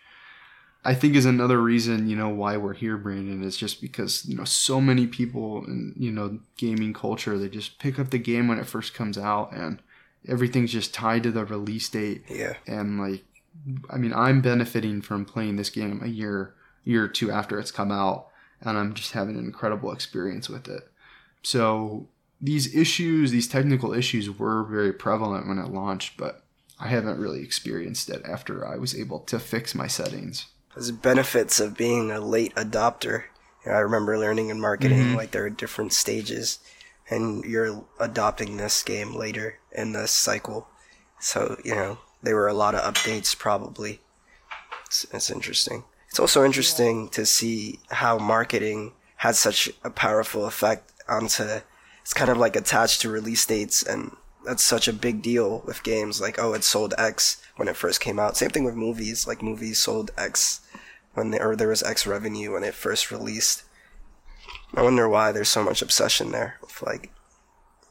I 0.85 0.95
think 0.95 1.15
is 1.15 1.25
another 1.25 1.61
reason, 1.61 2.09
you 2.09 2.17
know, 2.17 2.29
why 2.29 2.57
we're 2.57 2.75
here, 2.75 2.99
Brandon, 2.99 3.43
is 3.43 3.57
just 3.57 3.81
because, 3.81 4.27
you 4.27 4.37
know, 4.37 4.45
so 4.45 4.81
many 4.81 5.07
people 5.07 5.65
in, 5.65 5.95
you 5.97 6.13
know, 6.13 6.41
gaming 6.59 6.93
culture, 6.93 7.39
they 7.39 7.49
just 7.49 7.79
pick 7.79 7.99
up 7.99 8.11
the 8.11 8.19
game 8.19 8.49
when 8.49 8.59
it 8.59 8.67
first 8.67 8.93
comes 8.93 9.17
out 9.17 9.53
and 9.53 9.81
everything's 10.29 10.73
just 10.73 10.93
tied 10.93 11.23
to 11.23 11.31
the 11.31 11.45
release 11.45 11.89
date. 11.89 12.25
Yeah. 12.29 12.55
And 12.67 13.01
like 13.01 13.25
I 13.91 13.97
mean, 13.97 14.13
I'm 14.13 14.41
benefiting 14.41 15.01
from 15.01 15.25
playing 15.25 15.57
this 15.57 15.71
game 15.71 16.01
a 16.03 16.09
year 16.09 16.55
year 16.85 17.05
or 17.05 17.09
two 17.09 17.31
after 17.31 17.59
it's 17.59 17.71
come 17.71 17.91
out, 17.91 18.29
and 18.61 18.77
I'm 18.77 18.95
just 18.95 19.13
having 19.13 19.37
an 19.37 19.45
incredible 19.45 19.93
experience 19.93 20.49
with 20.49 20.69
it. 20.69 20.87
So 21.43 22.09
these 22.41 22.75
issues, 22.75 23.31
these 23.31 23.49
technical 23.49 23.95
issues 23.95 24.31
were 24.31 24.65
very 24.65 24.93
prevalent 24.93 25.49
when 25.49 25.59
it 25.59 25.71
launched, 25.71 26.19
but 26.19 26.43
I 26.79 26.89
haven't 26.89 27.19
really 27.19 27.43
experienced 27.43 28.11
it 28.11 28.23
after 28.27 28.67
I 28.67 28.77
was 28.77 28.95
able 28.95 29.21
to 29.21 29.39
fix 29.39 29.75
my 29.75 29.87
settings. 29.87 30.47
There's 30.75 30.91
benefits 30.91 31.61
of 31.61 31.77
being 31.77 32.11
a 32.11 32.21
late 32.21 32.55
adopter. 32.55 33.25
You 33.65 33.71
know, 33.71 33.79
I 33.79 33.81
remember 33.81 34.19
learning 34.19 34.51
in 34.51 34.61
marketing, 34.61 34.99
mm-hmm. 34.99 35.17
like 35.17 35.31
there 35.31 35.45
are 35.45 35.51
different 35.51 35.93
stages, 35.93 36.59
and 37.09 37.45
you're 37.45 37.85
adopting 38.01 38.57
this 38.57 38.83
game 38.83 39.15
later 39.15 39.59
in 39.73 39.93
the 39.93 40.07
cycle. 40.07 40.69
So, 41.21 41.59
you 41.65 41.75
know, 41.75 41.99
there 42.23 42.37
were 42.37 42.49
a 42.49 42.55
lot 42.55 42.75
of 42.75 42.83
updates 42.83 43.37
probably. 43.37 44.01
It's, 44.87 45.07
it's 45.13 45.31
interesting. 45.31 45.85
It's 46.09 46.21
also 46.21 46.45
interesting 46.45 47.09
to 47.11 47.25
see 47.25 47.81
how 47.91 48.19
marketing 48.19 48.93
had 49.17 49.37
such 49.37 49.71
a 49.83 49.91
powerful 49.91 50.47
effect 50.47 50.93
onto, 51.09 51.61
it's 52.03 52.15
kind 52.15 52.31
of 52.31 52.37
like 52.37 52.57
attached 52.57 53.01
to 53.01 53.11
release 53.11 53.45
dates 53.47 53.83
and 53.83 54.17
that's 54.45 54.63
such 54.63 54.87
a 54.89 54.93
big 54.93 55.23
deal 55.23 55.63
with 55.67 55.83
games 55.83 56.21
like 56.21 56.39
oh 56.39 56.53
it 56.53 56.63
sold 56.63 56.93
x 56.99 57.43
when 57.57 57.67
it 57.67 57.77
first 57.77 58.01
came 58.01 58.19
out 58.19 58.37
same 58.37 58.51
thing 58.51 58.65
with 58.65 58.75
movies 58.75 59.27
like 59.27 59.43
movies 59.43 59.81
sold 59.81 60.11
x 60.19 60.61
when 61.15 61.31
they, 61.31 61.39
or 61.41 61.57
there 61.57 61.69
was 61.69 61.83
x 61.83 62.07
revenue 62.07 62.53
when 62.53 62.65
it 62.65 62.75
first 62.75 63.11
released 63.11 63.65
i 64.75 64.83
wonder 64.83 65.09
why 65.09 65.33
there's 65.33 65.49
so 65.49 65.65
much 65.65 65.83
obsession 65.83 66.31
there 66.31 66.57
with 66.61 66.83
like 66.83 67.11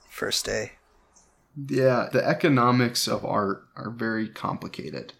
first 0.10 0.46
day 0.46 0.74
Yeah, 1.56 2.10
the 2.12 2.26
economics 2.26 3.08
of 3.08 3.24
art 3.26 3.66
are 3.76 3.92
very 3.92 4.28
complicated. 4.28 5.14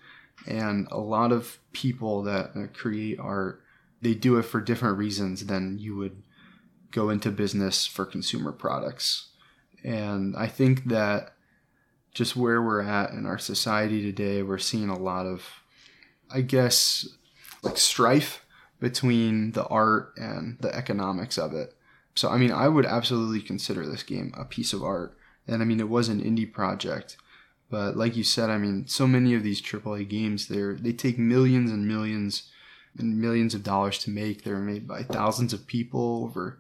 And 0.48 0.88
a 0.92 0.98
lot 1.00 1.32
of 1.32 1.60
people 1.72 2.24
that 2.24 2.74
create 2.74 3.20
art, 3.20 3.62
they 4.02 4.14
do 4.16 4.38
it 4.38 4.44
for 4.44 4.60
different 4.60 4.98
reasons 4.98 5.46
than 5.46 5.78
you 5.80 5.96
would 5.96 6.24
go 6.92 7.10
into 7.10 7.32
business 7.32 7.86
for 7.86 8.06
consumer 8.06 8.52
products. 8.52 9.30
And 9.84 10.36
I 10.36 10.48
think 10.48 10.86
that 10.86 11.34
just 12.14 12.36
where 12.36 12.62
we're 12.62 12.82
at 12.82 13.12
in 13.12 13.26
our 13.26 13.38
society 13.40 14.02
today, 14.02 14.44
we're 14.44 14.58
seeing 14.58 14.90
a 14.90 14.98
lot 15.00 15.26
of, 15.26 15.44
I 16.32 16.42
guess, 16.42 17.08
like 17.64 17.78
strife 17.78 18.46
between 18.80 19.52
the 19.52 19.66
art 19.68 20.14
and 20.18 20.58
the 20.60 20.74
economics 20.76 21.38
of 21.38 21.54
it. 21.54 21.74
So, 22.16 22.30
I 22.30 22.38
mean, 22.38 22.52
I 22.52 22.68
would 22.68 22.86
absolutely 22.86 23.42
consider 23.42 23.86
this 23.86 24.04
game 24.04 24.34
a 24.38 24.46
piece 24.46 24.74
of 24.74 24.84
art. 24.84 25.18
And 25.48 25.62
I 25.62 25.66
mean, 25.66 25.80
it 25.80 25.90
was 25.90 26.10
an 26.10 26.22
indie 26.22 26.52
project, 26.52 27.18
but 27.70 27.98
like 27.98 28.16
you 28.16 28.24
said, 28.24 28.50
I 28.50 28.58
mean, 28.58 28.88
so 28.88 29.08
many 29.08 29.34
of 29.34 29.44
these 29.44 29.62
AAA 29.62 30.08
games, 30.08 30.48
they're 30.48 30.76
they 30.76 30.94
take 30.94 31.18
millions 31.18 31.72
and 31.72 31.88
millions 31.88 32.52
and 32.98 33.20
millions 33.20 33.56
of 33.56 33.64
dollars 33.64 33.98
to 34.00 34.10
make. 34.10 34.44
They're 34.44 34.60
made 34.60 34.88
by 34.88 35.04
thousands 35.04 35.54
of 35.54 35.68
people 35.68 36.24
over, 36.24 36.60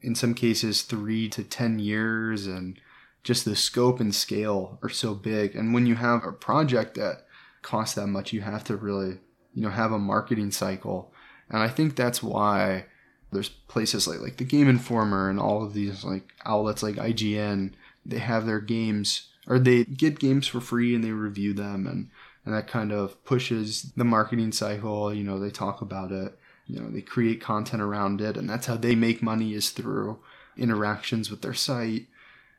in 0.00 0.14
some 0.14 0.34
cases, 0.34 0.82
three 0.82 1.28
to 1.28 1.44
ten 1.44 1.78
years, 1.78 2.46
and 2.46 2.80
just 3.22 3.44
the 3.44 3.54
scope 3.54 4.00
and 4.00 4.14
scale 4.14 4.78
are 4.82 4.88
so 4.88 5.14
big. 5.14 5.54
And 5.54 5.74
when 5.74 5.86
you 5.86 5.96
have 5.96 6.24
a 6.24 6.32
project 6.32 6.94
that 6.94 7.26
costs 7.62 7.94
that 7.94 8.06
much, 8.06 8.32
you 8.32 8.40
have 8.40 8.64
to 8.64 8.76
really, 8.76 9.18
you 9.54 9.62
know, 9.62 9.70
have 9.70 9.92
a 9.92 9.98
marketing 9.98 10.50
cycle. 10.50 11.12
And 11.48 11.62
I 11.62 11.68
think 11.68 11.96
that's 11.96 12.22
why 12.22 12.86
there's 13.32 13.48
places 13.48 14.06
like 14.06 14.20
like 14.20 14.36
the 14.36 14.44
Game 14.44 14.68
Informer 14.68 15.28
and 15.28 15.40
all 15.40 15.64
of 15.64 15.74
these 15.74 16.04
like 16.04 16.32
outlets 16.44 16.82
like 16.82 16.96
IGN 16.96 17.72
they 18.06 18.18
have 18.18 18.46
their 18.46 18.60
games 18.60 19.28
or 19.46 19.58
they 19.58 19.84
get 19.84 20.18
games 20.18 20.46
for 20.46 20.60
free 20.60 20.94
and 20.94 21.02
they 21.02 21.10
review 21.10 21.52
them. 21.52 21.86
And 21.86 22.10
and 22.44 22.54
that 22.54 22.66
kind 22.66 22.92
of 22.92 23.22
pushes 23.24 23.92
the 23.96 24.04
marketing 24.04 24.52
cycle 24.52 25.12
you 25.12 25.24
know 25.24 25.38
they 25.38 25.50
talk 25.50 25.80
about 25.80 26.12
it 26.12 26.38
you 26.66 26.78
know 26.78 26.90
they 26.90 27.00
create 27.00 27.40
content 27.40 27.82
around 27.82 28.20
it. 28.20 28.36
And 28.36 28.48
that's 28.48 28.66
how 28.66 28.76
they 28.76 28.94
make 28.94 29.22
money 29.22 29.54
is 29.54 29.70
through 29.70 30.18
interactions 30.56 31.30
with 31.30 31.42
their 31.42 31.54
site 31.54 32.06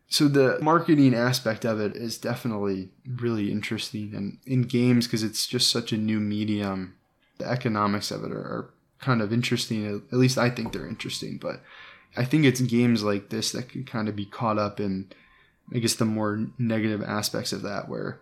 so 0.07 0.27
the 0.27 0.59
marketing 0.61 1.13
aspect 1.13 1.65
of 1.65 1.79
it 1.79 1.95
is 1.95 2.17
definitely 2.17 2.89
really 3.07 3.51
interesting 3.51 4.13
and 4.15 4.37
in 4.45 4.63
games 4.63 5.07
because 5.07 5.23
it's 5.23 5.47
just 5.47 5.69
such 5.69 5.91
a 5.91 5.97
new 5.97 6.19
medium. 6.19 6.95
The 7.37 7.49
economics 7.49 8.11
of 8.11 8.23
it 8.23 8.31
are, 8.31 8.39
are 8.39 8.69
kind 8.99 9.21
of 9.21 9.33
interesting 9.33 9.85
at 10.11 10.17
least 10.17 10.37
i 10.37 10.49
think 10.49 10.71
they're 10.71 10.87
interesting 10.87 11.37
but 11.37 11.61
i 12.17 12.23
think 12.23 12.45
it's 12.45 12.61
games 12.61 13.03
like 13.03 13.29
this 13.29 13.51
that 13.51 13.69
can 13.69 13.83
kind 13.83 14.07
of 14.07 14.15
be 14.15 14.25
caught 14.25 14.57
up 14.57 14.79
in 14.79 15.07
i 15.73 15.77
guess 15.77 15.95
the 15.95 16.05
more 16.05 16.47
negative 16.57 17.03
aspects 17.03 17.51
of 17.51 17.61
that 17.61 17.89
where 17.89 18.19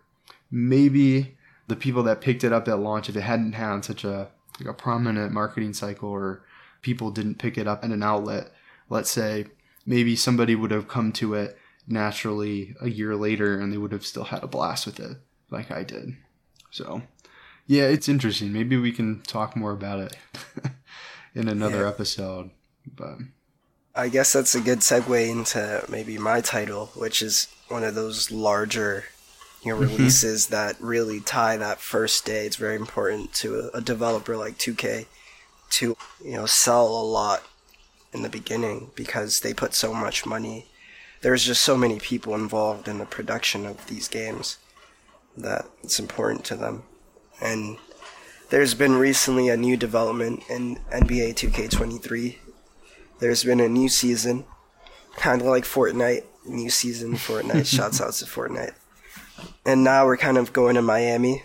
maybe 0.52 1.38
the 1.68 1.76
people 1.76 2.04
that 2.04 2.22
picked 2.22 2.44
it 2.44 2.52
up 2.52 2.68
at 2.68 2.80
launch 2.80 3.08
if 3.08 3.16
it 3.16 3.22
hadn't 3.22 3.54
had 3.54 3.86
such 3.86 4.04
a 4.04 4.28
like 4.60 4.70
a 4.70 4.74
prominent 4.74 5.32
marketing 5.32 5.74
cycle 5.74 6.10
or 6.10 6.44
people 6.82 7.12
didn't 7.12 7.40
pick 7.40 7.58
it 7.58 7.68
up 7.68 7.84
at 7.84 7.92
an 7.92 8.04
outlet 8.04 8.52
let's 8.90 9.10
say 9.12 9.46
maybe 9.86 10.16
somebody 10.16 10.56
would 10.56 10.72
have 10.72 10.88
come 10.88 11.12
to 11.12 11.34
it 11.34 11.58
naturally 11.88 12.76
a 12.82 12.90
year 12.90 13.16
later 13.16 13.60
and 13.60 13.72
they 13.72 13.78
would 13.78 13.92
have 13.92 14.06
still 14.06 14.26
had 14.26 14.44
a 14.44 14.48
blast 14.48 14.86
with 14.86 15.00
it 15.00 15.18
like 15.50 15.72
I 15.72 15.84
did. 15.84 16.16
So, 16.72 17.04
yeah, 17.68 17.84
it's 17.84 18.10
interesting. 18.10 18.52
Maybe 18.52 18.78
we 18.78 18.92
can 18.92 19.22
talk 19.22 19.56
more 19.56 19.72
about 19.72 20.00
it 20.00 20.18
in 21.36 21.48
another 21.48 21.82
yeah. 21.82 21.90
episode. 21.90 22.50
But 22.86 23.18
I 23.96 24.10
guess 24.10 24.34
that's 24.34 24.56
a 24.56 24.62
good 24.62 24.80
segue 24.80 25.30
into 25.30 25.86
maybe 25.90 26.18
my 26.18 26.42
title, 26.42 26.88
which 26.96 27.22
is 27.22 27.48
one 27.68 27.84
of 27.84 27.96
those 27.96 28.32
larger 28.32 29.06
you 29.64 29.72
know, 29.72 29.80
mm-hmm. 29.80 29.96
releases 29.96 30.48
that 30.48 30.76
really 30.80 31.20
tie 31.20 31.58
that 31.58 31.80
first 31.80 32.26
day. 32.26 32.46
It's 32.46 32.56
very 32.56 32.76
important 32.76 33.34
to 33.36 33.70
a, 33.74 33.78
a 33.78 33.82
developer 33.82 34.36
like 34.36 34.58
2K 34.58 35.06
to 35.72 35.98
you 36.24 36.34
know 36.34 36.46
sell 36.46 36.88
a 36.88 37.04
lot 37.04 37.44
in 38.14 38.22
the 38.22 38.30
beginning 38.30 38.92
because 38.96 39.40
they 39.40 39.54
put 39.54 39.74
so 39.74 39.94
much 39.94 40.26
money 40.26 40.68
there's 41.24 41.46
just 41.46 41.64
so 41.64 41.78
many 41.78 42.00
people 42.00 42.36
involved 42.36 42.88
in 42.88 43.00
the 43.00 43.06
production 43.06 43.66
of 43.66 43.88
these 43.88 44.10
games 44.10 44.58
that 45.38 45.66
it's 45.82 45.98
important 45.98 46.44
to 46.46 46.56
them. 46.56 46.84
And 47.42 47.78
there's 48.50 48.74
been 48.74 48.96
recently 48.96 49.48
a 49.48 49.58
new 49.58 49.78
development 49.78 50.44
in 50.50 50.76
NBA 50.92 51.34
2K23. 51.36 52.36
There's 53.20 53.44
been 53.44 53.62
a 53.62 53.70
new 53.70 53.88
season, 53.88 54.44
kind 55.16 55.42
of 55.42 55.48
like 55.48 55.64
Fortnite, 55.64 56.26
new 56.46 56.70
season 56.70 57.14
Fortnite. 57.14 57.66
shouts 57.74 58.02
out 58.02 58.14
to 58.16 58.26
Fortnite. 58.26 58.76
And 59.66 59.84
now 59.84 60.06
we're 60.06 60.18
kind 60.18 60.38
of 60.38 60.52
going 60.52 60.76
to 60.76 60.82
Miami. 60.82 61.44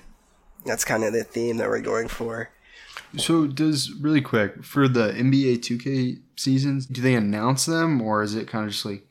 That's 0.67 0.85
kind 0.85 1.05
of 1.05 1.13
the 1.13 1.23
theme 1.23 1.57
that 1.59 1.69
we're 1.69 1.81
going 1.81 2.09
for. 2.09 2.51
So, 3.17 3.47
does 3.47 3.93
really 3.93 4.21
quick 4.21 4.65
for 4.65 4.87
the 4.87 5.13
NBA 5.13 5.59
2K 5.59 6.21
seasons, 6.37 6.85
do 6.85 7.01
they 7.01 7.15
announce 7.15 7.65
them 7.65 8.03
or 8.03 8.23
is 8.23 8.35
it 8.35 8.49
kind 8.49 8.67
of 8.67 8.73
just 8.73 8.85
like 8.85 9.08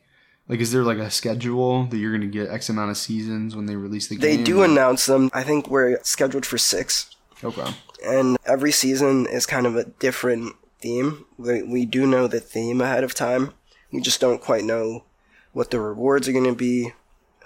like, 0.49 0.59
is 0.59 0.71
there 0.71 0.83
like 0.83 0.97
a 0.97 1.11
schedule 1.11 1.85
that 1.87 1.97
you're 1.97 2.11
going 2.11 2.21
to 2.21 2.27
get 2.27 2.49
X 2.49 2.69
amount 2.69 2.91
of 2.91 2.97
seasons 2.97 3.55
when 3.55 3.65
they 3.65 3.75
release 3.75 4.07
the 4.07 4.15
game? 4.15 4.21
They 4.21 4.41
do 4.41 4.63
announce 4.63 5.05
them. 5.05 5.29
I 5.33 5.43
think 5.43 5.69
we're 5.69 5.99
scheduled 6.03 6.45
for 6.45 6.57
six. 6.57 7.15
Okay. 7.43 7.69
And 8.05 8.37
every 8.45 8.71
season 8.71 9.25
is 9.25 9.45
kind 9.45 9.65
of 9.65 9.75
a 9.75 9.85
different 9.85 10.55
theme. 10.79 11.25
We, 11.37 11.63
we 11.63 11.85
do 11.85 12.05
know 12.05 12.27
the 12.27 12.39
theme 12.39 12.79
ahead 12.79 13.03
of 13.03 13.13
time. 13.13 13.53
We 13.91 14.01
just 14.01 14.21
don't 14.21 14.41
quite 14.41 14.63
know 14.63 15.03
what 15.51 15.71
the 15.71 15.79
rewards 15.79 16.27
are 16.27 16.33
going 16.33 16.45
to 16.45 16.55
be, 16.55 16.93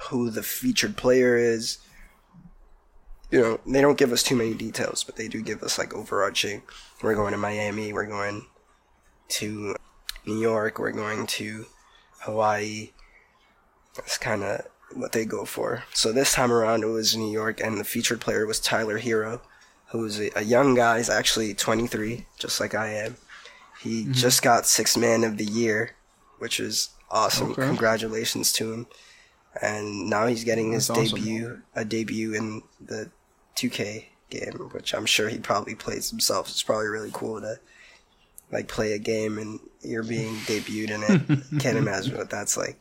who 0.09 0.29
the 0.29 0.43
featured 0.43 0.97
player 0.97 1.37
is. 1.37 1.79
You 3.31 3.39
know, 3.39 3.59
they 3.65 3.81
don't 3.81 3.97
give 3.97 4.11
us 4.11 4.23
too 4.23 4.35
many 4.35 4.53
details, 4.53 5.03
but 5.03 5.15
they 5.15 5.27
do 5.27 5.41
give 5.41 5.63
us 5.63 5.77
like 5.77 5.93
overarching. 5.93 6.63
We're 7.01 7.15
going 7.15 7.31
to 7.31 7.37
Miami, 7.37 7.93
we're 7.93 8.07
going 8.07 8.45
to 9.29 9.75
New 10.25 10.39
York, 10.39 10.77
we're 10.77 10.91
going 10.91 11.25
to 11.27 11.65
Hawaii. 12.21 12.91
That's 13.95 14.17
kind 14.17 14.43
of 14.43 14.65
what 14.93 15.11
they 15.11 15.25
go 15.25 15.45
for. 15.45 15.83
So 15.93 16.11
this 16.11 16.33
time 16.33 16.51
around, 16.51 16.83
it 16.83 16.87
was 16.87 17.15
New 17.15 17.31
York, 17.31 17.59
and 17.59 17.77
the 17.77 17.83
featured 17.83 18.21
player 18.21 18.45
was 18.45 18.59
Tyler 18.59 18.99
Herro, 18.99 19.41
who's 19.87 20.19
a, 20.19 20.31
a 20.37 20.43
young 20.43 20.75
guy. 20.75 20.97
He's 20.97 21.09
actually 21.09 21.53
23, 21.53 22.25
just 22.39 22.59
like 22.59 22.75
I 22.75 22.87
am. 22.93 23.17
He 23.81 24.03
mm-hmm. 24.03 24.13
just 24.13 24.41
got 24.41 24.65
Six 24.65 24.95
Man 24.95 25.23
of 25.23 25.37
the 25.37 25.45
Year, 25.45 25.95
which 26.39 26.59
is 26.59 26.89
awesome. 27.09 27.51
Okay. 27.51 27.67
Congratulations 27.67 28.53
to 28.53 28.71
him. 28.73 28.87
And 29.61 30.09
now 30.09 30.27
he's 30.27 30.43
getting 30.43 30.71
his 30.71 30.87
That's 30.87 31.11
debut, 31.11 31.45
awesome. 31.45 31.63
a 31.75 31.85
debut 31.85 32.33
in 32.33 32.61
the 32.79 33.11
2K 33.57 34.05
game, 34.29 34.69
which 34.71 34.93
I'm 34.93 35.05
sure 35.05 35.27
he 35.27 35.39
probably 35.39 35.75
plays 35.75 36.09
himself. 36.09 36.47
It's 36.47 36.63
probably 36.63 36.87
really 36.87 37.09
cool 37.11 37.41
to 37.41 37.59
like 38.51 38.67
play 38.67 38.93
a 38.93 38.99
game 38.99 39.37
and 39.37 39.59
you're 39.81 40.03
being 40.03 40.35
debuted 40.45 40.91
in 40.91 41.03
it. 41.03 41.61
Can't 41.61 41.77
imagine 41.77 42.17
what 42.17 42.29
that's 42.29 42.57
like. 42.57 42.77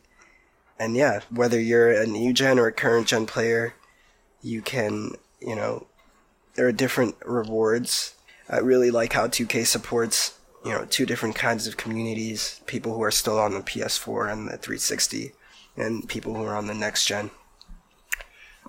And 0.79 0.95
yeah, 0.95 1.21
whether 1.29 1.59
you're 1.59 1.91
a 1.91 2.07
new 2.07 2.33
gen 2.33 2.57
or 2.57 2.67
a 2.67 2.71
current 2.71 3.07
gen 3.07 3.25
player, 3.27 3.75
you 4.41 4.61
can, 4.61 5.11
you 5.39 5.55
know, 5.55 5.85
there 6.55 6.67
are 6.67 6.71
different 6.71 7.15
rewards. 7.23 8.15
I 8.49 8.57
really 8.57 8.91
like 8.91 9.13
how 9.13 9.27
2K 9.27 9.65
supports, 9.65 10.37
you 10.65 10.71
know, 10.71 10.85
two 10.85 11.05
different 11.05 11.35
kinds 11.35 11.67
of 11.67 11.77
communities 11.77 12.61
people 12.65 12.95
who 12.95 13.03
are 13.03 13.11
still 13.11 13.39
on 13.39 13.53
the 13.53 13.61
PS4 13.61 14.31
and 14.31 14.47
the 14.47 14.57
360, 14.57 15.33
and 15.77 16.07
people 16.09 16.35
who 16.35 16.43
are 16.43 16.55
on 16.55 16.67
the 16.67 16.73
next 16.73 17.05
gen. 17.05 17.29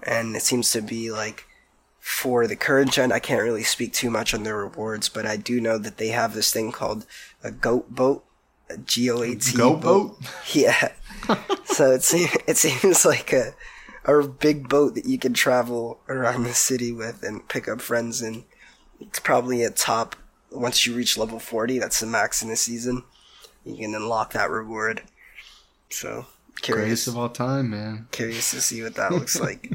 And 0.02 0.36
it 0.36 0.42
seems 0.42 0.70
to 0.72 0.82
be 0.82 1.10
like 1.10 1.46
for 2.02 2.48
the 2.48 2.56
current 2.56 2.90
gen, 2.90 3.12
I 3.12 3.20
can't 3.20 3.44
really 3.44 3.62
speak 3.62 3.92
too 3.92 4.10
much 4.10 4.34
on 4.34 4.42
their 4.42 4.56
rewards, 4.56 5.08
but 5.08 5.24
I 5.24 5.36
do 5.36 5.60
know 5.60 5.78
that 5.78 5.98
they 5.98 6.08
have 6.08 6.34
this 6.34 6.52
thing 6.52 6.72
called 6.72 7.06
a 7.44 7.52
goat 7.52 7.94
boat, 7.94 8.24
a 8.68 8.76
G 8.76 9.08
O 9.08 9.22
A 9.22 9.36
T 9.36 9.56
goat 9.56 9.80
boat. 9.80 10.18
Yeah. 10.52 10.90
so 11.64 11.92
it 11.92 12.02
seems 12.02 12.36
it 12.48 12.56
seems 12.56 13.04
like 13.04 13.32
a 13.32 13.54
a 14.04 14.26
big 14.26 14.68
boat 14.68 14.96
that 14.96 15.06
you 15.06 15.16
can 15.16 15.32
travel 15.32 16.00
around 16.08 16.42
the 16.42 16.54
city 16.54 16.90
with 16.90 17.22
and 17.22 17.48
pick 17.48 17.68
up 17.68 17.80
friends 17.80 18.20
in. 18.20 18.46
It's 19.00 19.20
probably 19.20 19.62
a 19.62 19.70
top 19.70 20.16
once 20.50 20.84
you 20.84 20.96
reach 20.96 21.16
level 21.16 21.38
forty. 21.38 21.78
That's 21.78 22.00
the 22.00 22.06
max 22.06 22.42
in 22.42 22.48
the 22.48 22.56
season. 22.56 23.04
You 23.64 23.76
can 23.76 23.94
unlock 23.94 24.32
that 24.32 24.50
reward. 24.50 25.02
So 25.88 26.26
curious 26.62 26.84
Greatest 26.84 27.08
of 27.08 27.16
all 27.16 27.28
time, 27.28 27.70
man. 27.70 28.08
Curious 28.10 28.50
to 28.50 28.60
see 28.60 28.82
what 28.82 28.96
that 28.96 29.12
looks 29.12 29.38
like. 29.48 29.72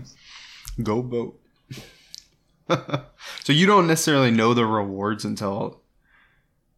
Go 0.83 1.01
boat. 1.01 1.39
so 3.43 3.53
you 3.53 3.65
don't 3.65 3.87
necessarily 3.87 4.31
know 4.31 4.53
the 4.53 4.65
rewards 4.65 5.25
until 5.25 5.81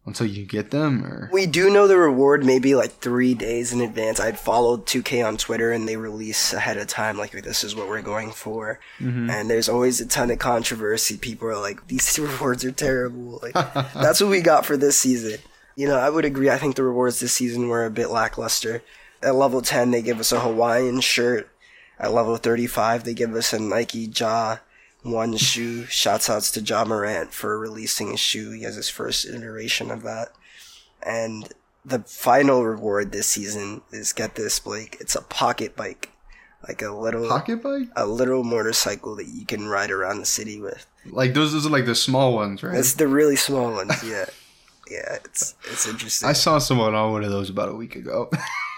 until 0.06 0.26
you 0.26 0.46
get 0.46 0.70
them 0.70 1.04
or? 1.04 1.30
We 1.32 1.46
do 1.46 1.70
know 1.70 1.86
the 1.86 1.98
reward 1.98 2.44
maybe 2.44 2.74
like 2.74 2.92
three 2.92 3.34
days 3.34 3.72
in 3.72 3.80
advance. 3.80 4.18
I'd 4.18 4.38
followed 4.38 4.86
2k 4.86 5.26
on 5.26 5.36
twitter 5.36 5.72
and 5.72 5.86
they 5.88 5.96
release 5.96 6.52
ahead 6.52 6.78
of 6.78 6.86
time 6.86 7.18
like 7.18 7.32
this 7.32 7.64
is 7.64 7.74
what 7.74 7.88
we're 7.88 8.02
going 8.02 8.30
for. 8.30 8.80
Mm-hmm. 8.98 9.30
and 9.30 9.50
there's 9.50 9.68
always 9.68 10.00
a 10.00 10.06
ton 10.06 10.30
of 10.30 10.38
controversy. 10.38 11.16
People 11.16 11.48
are 11.48 11.58
like 11.58 11.86
these 11.88 12.18
rewards 12.18 12.64
are 12.64 12.72
terrible. 12.72 13.40
Like 13.42 13.54
that's 13.94 14.20
what 14.20 14.30
we 14.30 14.40
got 14.40 14.64
for 14.66 14.76
this 14.76 14.98
season. 14.98 15.38
You 15.76 15.88
know 15.88 15.98
i 15.98 16.10
would 16.10 16.24
agree. 16.24 16.50
I 16.50 16.58
think 16.58 16.76
the 16.76 16.82
rewards 16.82 17.20
this 17.20 17.32
season 17.32 17.68
were 17.68 17.84
a 17.84 17.90
bit 17.90 18.10
lackluster. 18.10 18.82
At 19.22 19.34
level 19.34 19.60
10 19.60 19.90
they 19.90 20.02
give 20.02 20.18
us 20.18 20.32
a 20.32 20.40
hawaiian 20.40 21.00
shirt. 21.00 21.50
At 21.98 22.12
level 22.12 22.36
35 22.36 23.04
they 23.04 23.14
give 23.14 23.34
us 23.34 23.52
a 23.52 23.58
nike 23.58 24.10
Ja 24.14 24.58
one 25.02 25.36
shoe. 25.36 25.84
Shouts 25.86 26.28
outs 26.28 26.50
to 26.52 26.60
Ja 26.60 26.84
Morant 26.84 27.32
for 27.32 27.58
releasing 27.58 28.10
his 28.10 28.20
shoe. 28.20 28.52
He 28.52 28.62
has 28.62 28.76
his 28.76 28.88
first 28.88 29.26
iteration 29.26 29.90
of 29.90 30.02
that. 30.02 30.28
And 31.02 31.48
the 31.84 32.00
final 32.00 32.64
reward 32.64 33.12
this 33.12 33.26
season 33.26 33.82
is 33.90 34.12
get 34.12 34.34
this, 34.34 34.58
Blake. 34.60 34.96
It's 35.00 35.14
a 35.14 35.22
pocket 35.22 35.76
bike. 35.76 36.10
Like 36.68 36.82
a 36.82 36.90
little 36.90 37.26
pocket 37.26 37.62
bike? 37.62 37.88
A 37.96 38.04
little 38.04 38.44
motorcycle 38.44 39.16
that 39.16 39.28
you 39.28 39.46
can 39.46 39.66
ride 39.66 39.90
around 39.90 40.18
the 40.18 40.26
city 40.26 40.60
with. 40.60 40.86
Like 41.06 41.32
those 41.32 41.52
those 41.52 41.66
are 41.66 41.70
like 41.70 41.86
the 41.86 41.94
small 41.94 42.34
ones, 42.34 42.62
right? 42.62 42.76
It's 42.76 42.94
the 42.94 43.08
really 43.08 43.36
small 43.36 43.72
ones, 43.72 43.94
yeah. 44.04 44.26
yeah, 44.90 45.16
it's 45.24 45.54
it's 45.70 45.88
interesting. 45.88 46.28
I 46.28 46.34
saw 46.34 46.58
someone 46.58 46.94
on 46.94 47.12
one 47.12 47.24
of 47.24 47.30
those 47.30 47.48
about 47.48 47.70
a 47.70 47.74
week 47.74 47.96
ago. 47.96 48.30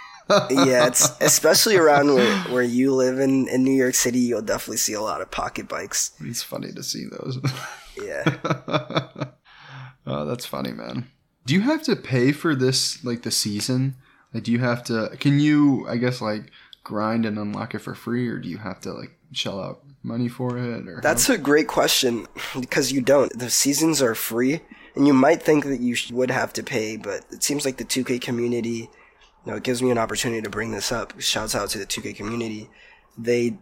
yeah, 0.50 0.86
it's 0.88 1.10
especially 1.20 1.76
around 1.76 2.14
where, 2.14 2.36
where 2.44 2.62
you 2.62 2.94
live 2.94 3.18
in, 3.18 3.48
in 3.48 3.62
New 3.62 3.74
York 3.74 3.94
City, 3.94 4.18
you'll 4.18 4.42
definitely 4.42 4.76
see 4.76 4.92
a 4.92 5.00
lot 5.00 5.20
of 5.20 5.30
pocket 5.30 5.68
bikes. 5.68 6.12
It's 6.20 6.42
funny 6.42 6.72
to 6.72 6.82
see 6.82 7.06
those. 7.10 7.38
yeah. 8.02 8.38
oh, 10.06 10.24
that's 10.24 10.46
funny, 10.46 10.72
man. 10.72 11.06
Do 11.44 11.54
you 11.54 11.60
have 11.62 11.82
to 11.84 11.96
pay 11.96 12.32
for 12.32 12.54
this 12.54 13.04
like 13.04 13.22
the 13.22 13.30
season? 13.30 13.96
Like 14.32 14.44
do 14.44 14.52
you 14.52 14.60
have 14.60 14.84
to 14.84 15.10
can 15.18 15.40
you 15.40 15.86
I 15.88 15.96
guess 15.96 16.20
like 16.20 16.50
grind 16.84 17.26
and 17.26 17.38
unlock 17.38 17.74
it 17.74 17.80
for 17.80 17.94
free 17.94 18.28
or 18.28 18.38
do 18.38 18.48
you 18.48 18.58
have 18.58 18.80
to 18.82 18.92
like 18.92 19.16
shell 19.32 19.60
out 19.60 19.82
money 20.02 20.28
for 20.28 20.58
it 20.58 20.88
or 20.88 21.00
That's 21.02 21.26
how? 21.26 21.34
a 21.34 21.38
great 21.38 21.68
question 21.68 22.26
because 22.58 22.92
you 22.92 23.00
don't. 23.00 23.36
The 23.38 23.50
seasons 23.50 24.02
are 24.02 24.14
free 24.14 24.60
and 24.94 25.06
you 25.06 25.12
might 25.12 25.42
think 25.42 25.64
that 25.64 25.80
you 25.80 25.96
would 26.12 26.30
have 26.30 26.52
to 26.54 26.62
pay, 26.62 26.96
but 26.96 27.24
it 27.30 27.42
seems 27.42 27.64
like 27.64 27.76
the 27.78 27.84
2K 27.84 28.20
community 28.20 28.90
know, 29.50 29.56
it 29.56 29.62
gives 29.62 29.82
me 29.82 29.90
an 29.90 29.98
opportunity 29.98 30.40
to 30.42 30.50
bring 30.50 30.70
this 30.70 30.92
up. 30.92 31.20
Shouts 31.20 31.54
out 31.54 31.70
to 31.70 31.78
the 31.78 31.86
2K 31.86 32.14
community. 32.14 32.70
They 33.18 33.58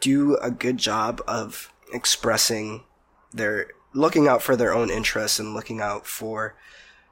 do 0.00 0.36
a 0.36 0.50
good 0.50 0.76
job 0.76 1.22
of 1.26 1.72
expressing 1.92 2.84
their 3.32 3.68
looking 3.94 4.26
out 4.26 4.42
for 4.42 4.56
their 4.56 4.74
own 4.74 4.90
interests 4.90 5.38
and 5.38 5.54
looking 5.54 5.80
out 5.80 6.06
for 6.06 6.54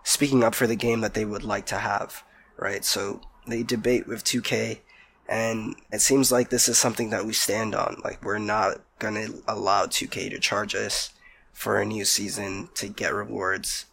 speaking 0.03 0.43
up 0.43 0.55
for 0.55 0.67
the 0.67 0.77
game 0.77 1.01
that 1.01 1.15
they 1.15 1.25
would 1.25 1.45
like 1.45 1.67
to 1.67 1.77
have, 1.77 2.23
right? 2.57 2.85
So 2.85 3.21
they 3.47 3.63
debate 3.63 4.07
with 4.07 4.25
2K 4.25 4.81
and 5.29 5.77
it 5.93 6.01
seems 6.01 6.33
like 6.33 6.51
this 6.51 6.69
is 6.69 6.77
something 6.77 7.11
that 7.11 7.25
we 7.25 7.33
stand 7.33 7.75
on. 7.75 8.01
Like 8.03 8.25
we're 8.25 8.39
not 8.39 8.81
going 8.99 9.15
to 9.15 9.43
allow 9.47 9.87
2K 9.87 10.31
to 10.31 10.39
charge 10.39 10.75
us 10.75 11.11
for 11.53 11.79
a 11.79 11.87
new 11.87 12.05
season 12.05 12.69
to 12.75 12.89
get 12.89 13.15
rewards. 13.15 13.87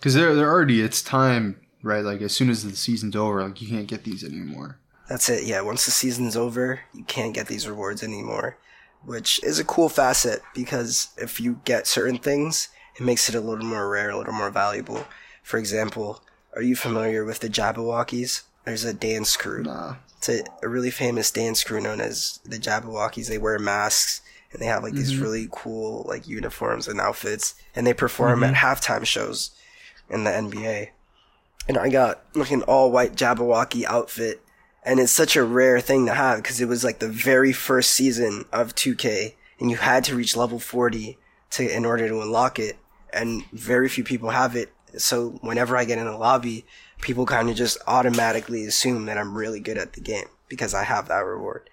Cuz 0.00 0.14
they're 0.14 0.50
already 0.50 0.80
it's 0.80 1.02
time, 1.02 1.60
right? 1.82 2.04
Like 2.04 2.20
as 2.20 2.32
soon 2.32 2.50
as 2.50 2.64
the 2.64 2.76
season's 2.76 3.16
over, 3.16 3.42
like 3.42 3.60
you 3.60 3.68
can't 3.68 3.86
get 3.86 4.04
these 4.04 4.24
anymore. 4.24 4.78
That's 5.08 5.28
it. 5.28 5.44
Yeah, 5.44 5.60
once 5.62 5.84
the 5.84 5.90
season's 5.90 6.36
over, 6.36 6.80
you 6.94 7.04
can't 7.04 7.34
get 7.34 7.48
these 7.48 7.68
rewards 7.68 8.02
anymore, 8.02 8.56
which 9.04 9.42
is 9.42 9.58
a 9.58 9.64
cool 9.64 9.88
facet 9.88 10.40
because 10.54 11.08
if 11.16 11.40
you 11.40 11.60
get 11.64 11.86
certain 11.86 12.18
things, 12.18 12.68
it 12.96 13.02
makes 13.02 13.28
it 13.28 13.34
a 13.34 13.40
little 13.40 13.64
more 13.64 13.88
rare, 13.88 14.10
a 14.10 14.16
little 14.18 14.32
more 14.32 14.50
valuable. 14.50 15.04
For 15.42 15.58
example, 15.58 16.22
are 16.54 16.62
you 16.62 16.76
familiar 16.76 17.24
with 17.24 17.40
the 17.40 17.48
Jabbawockeez? 17.48 18.42
There's 18.64 18.84
a 18.84 18.94
dance 18.94 19.36
crew. 19.36 19.64
Nah. 19.64 19.96
It's 20.18 20.28
a, 20.28 20.44
a 20.62 20.68
really 20.68 20.90
famous 20.90 21.30
dance 21.30 21.64
crew 21.64 21.80
known 21.80 22.00
as 22.00 22.40
the 22.44 22.58
Jabbawockeez. 22.58 23.28
They 23.28 23.38
wear 23.38 23.58
masks 23.58 24.20
and 24.52 24.60
they 24.60 24.66
have 24.66 24.82
like 24.82 24.94
these 24.94 25.12
mm-hmm. 25.12 25.22
really 25.22 25.48
cool 25.50 26.04
like 26.08 26.28
uniforms 26.28 26.88
and 26.88 27.00
outfits, 27.00 27.54
and 27.74 27.86
they 27.86 27.94
perform 27.94 28.40
mm-hmm. 28.40 28.54
at 28.54 28.62
halftime 28.62 29.04
shows 29.04 29.52
in 30.08 30.24
the 30.24 30.30
NBA. 30.30 30.90
And 31.70 31.78
I 31.78 31.88
got 31.88 32.24
like 32.34 32.50
an 32.50 32.62
all 32.62 32.90
white 32.90 33.14
Jabberwocky 33.14 33.84
outfit, 33.84 34.42
and 34.82 34.98
it's 34.98 35.12
such 35.12 35.36
a 35.36 35.44
rare 35.44 35.80
thing 35.80 36.04
to 36.06 36.14
have 36.14 36.42
because 36.42 36.60
it 36.60 36.66
was 36.66 36.82
like 36.82 36.98
the 36.98 37.06
very 37.06 37.52
first 37.52 37.90
season 37.90 38.44
of 38.52 38.74
2K, 38.74 39.34
and 39.60 39.70
you 39.70 39.76
had 39.76 40.02
to 40.06 40.16
reach 40.16 40.36
level 40.36 40.58
40 40.58 41.16
to 41.50 41.76
in 41.76 41.84
order 41.84 42.08
to 42.08 42.22
unlock 42.22 42.58
it, 42.58 42.76
and 43.12 43.44
very 43.52 43.88
few 43.88 44.02
people 44.02 44.30
have 44.30 44.56
it. 44.56 44.72
So 44.98 45.38
whenever 45.42 45.76
I 45.76 45.84
get 45.84 45.98
in 45.98 46.08
a 46.08 46.18
lobby, 46.18 46.66
people 47.02 47.24
kind 47.24 47.48
of 47.48 47.54
just 47.54 47.78
automatically 47.86 48.64
assume 48.64 49.04
that 49.04 49.16
I'm 49.16 49.38
really 49.38 49.60
good 49.60 49.78
at 49.78 49.92
the 49.92 50.00
game 50.00 50.26
because 50.48 50.74
I 50.74 50.82
have 50.82 51.06
that 51.06 51.24
reward. 51.24 51.70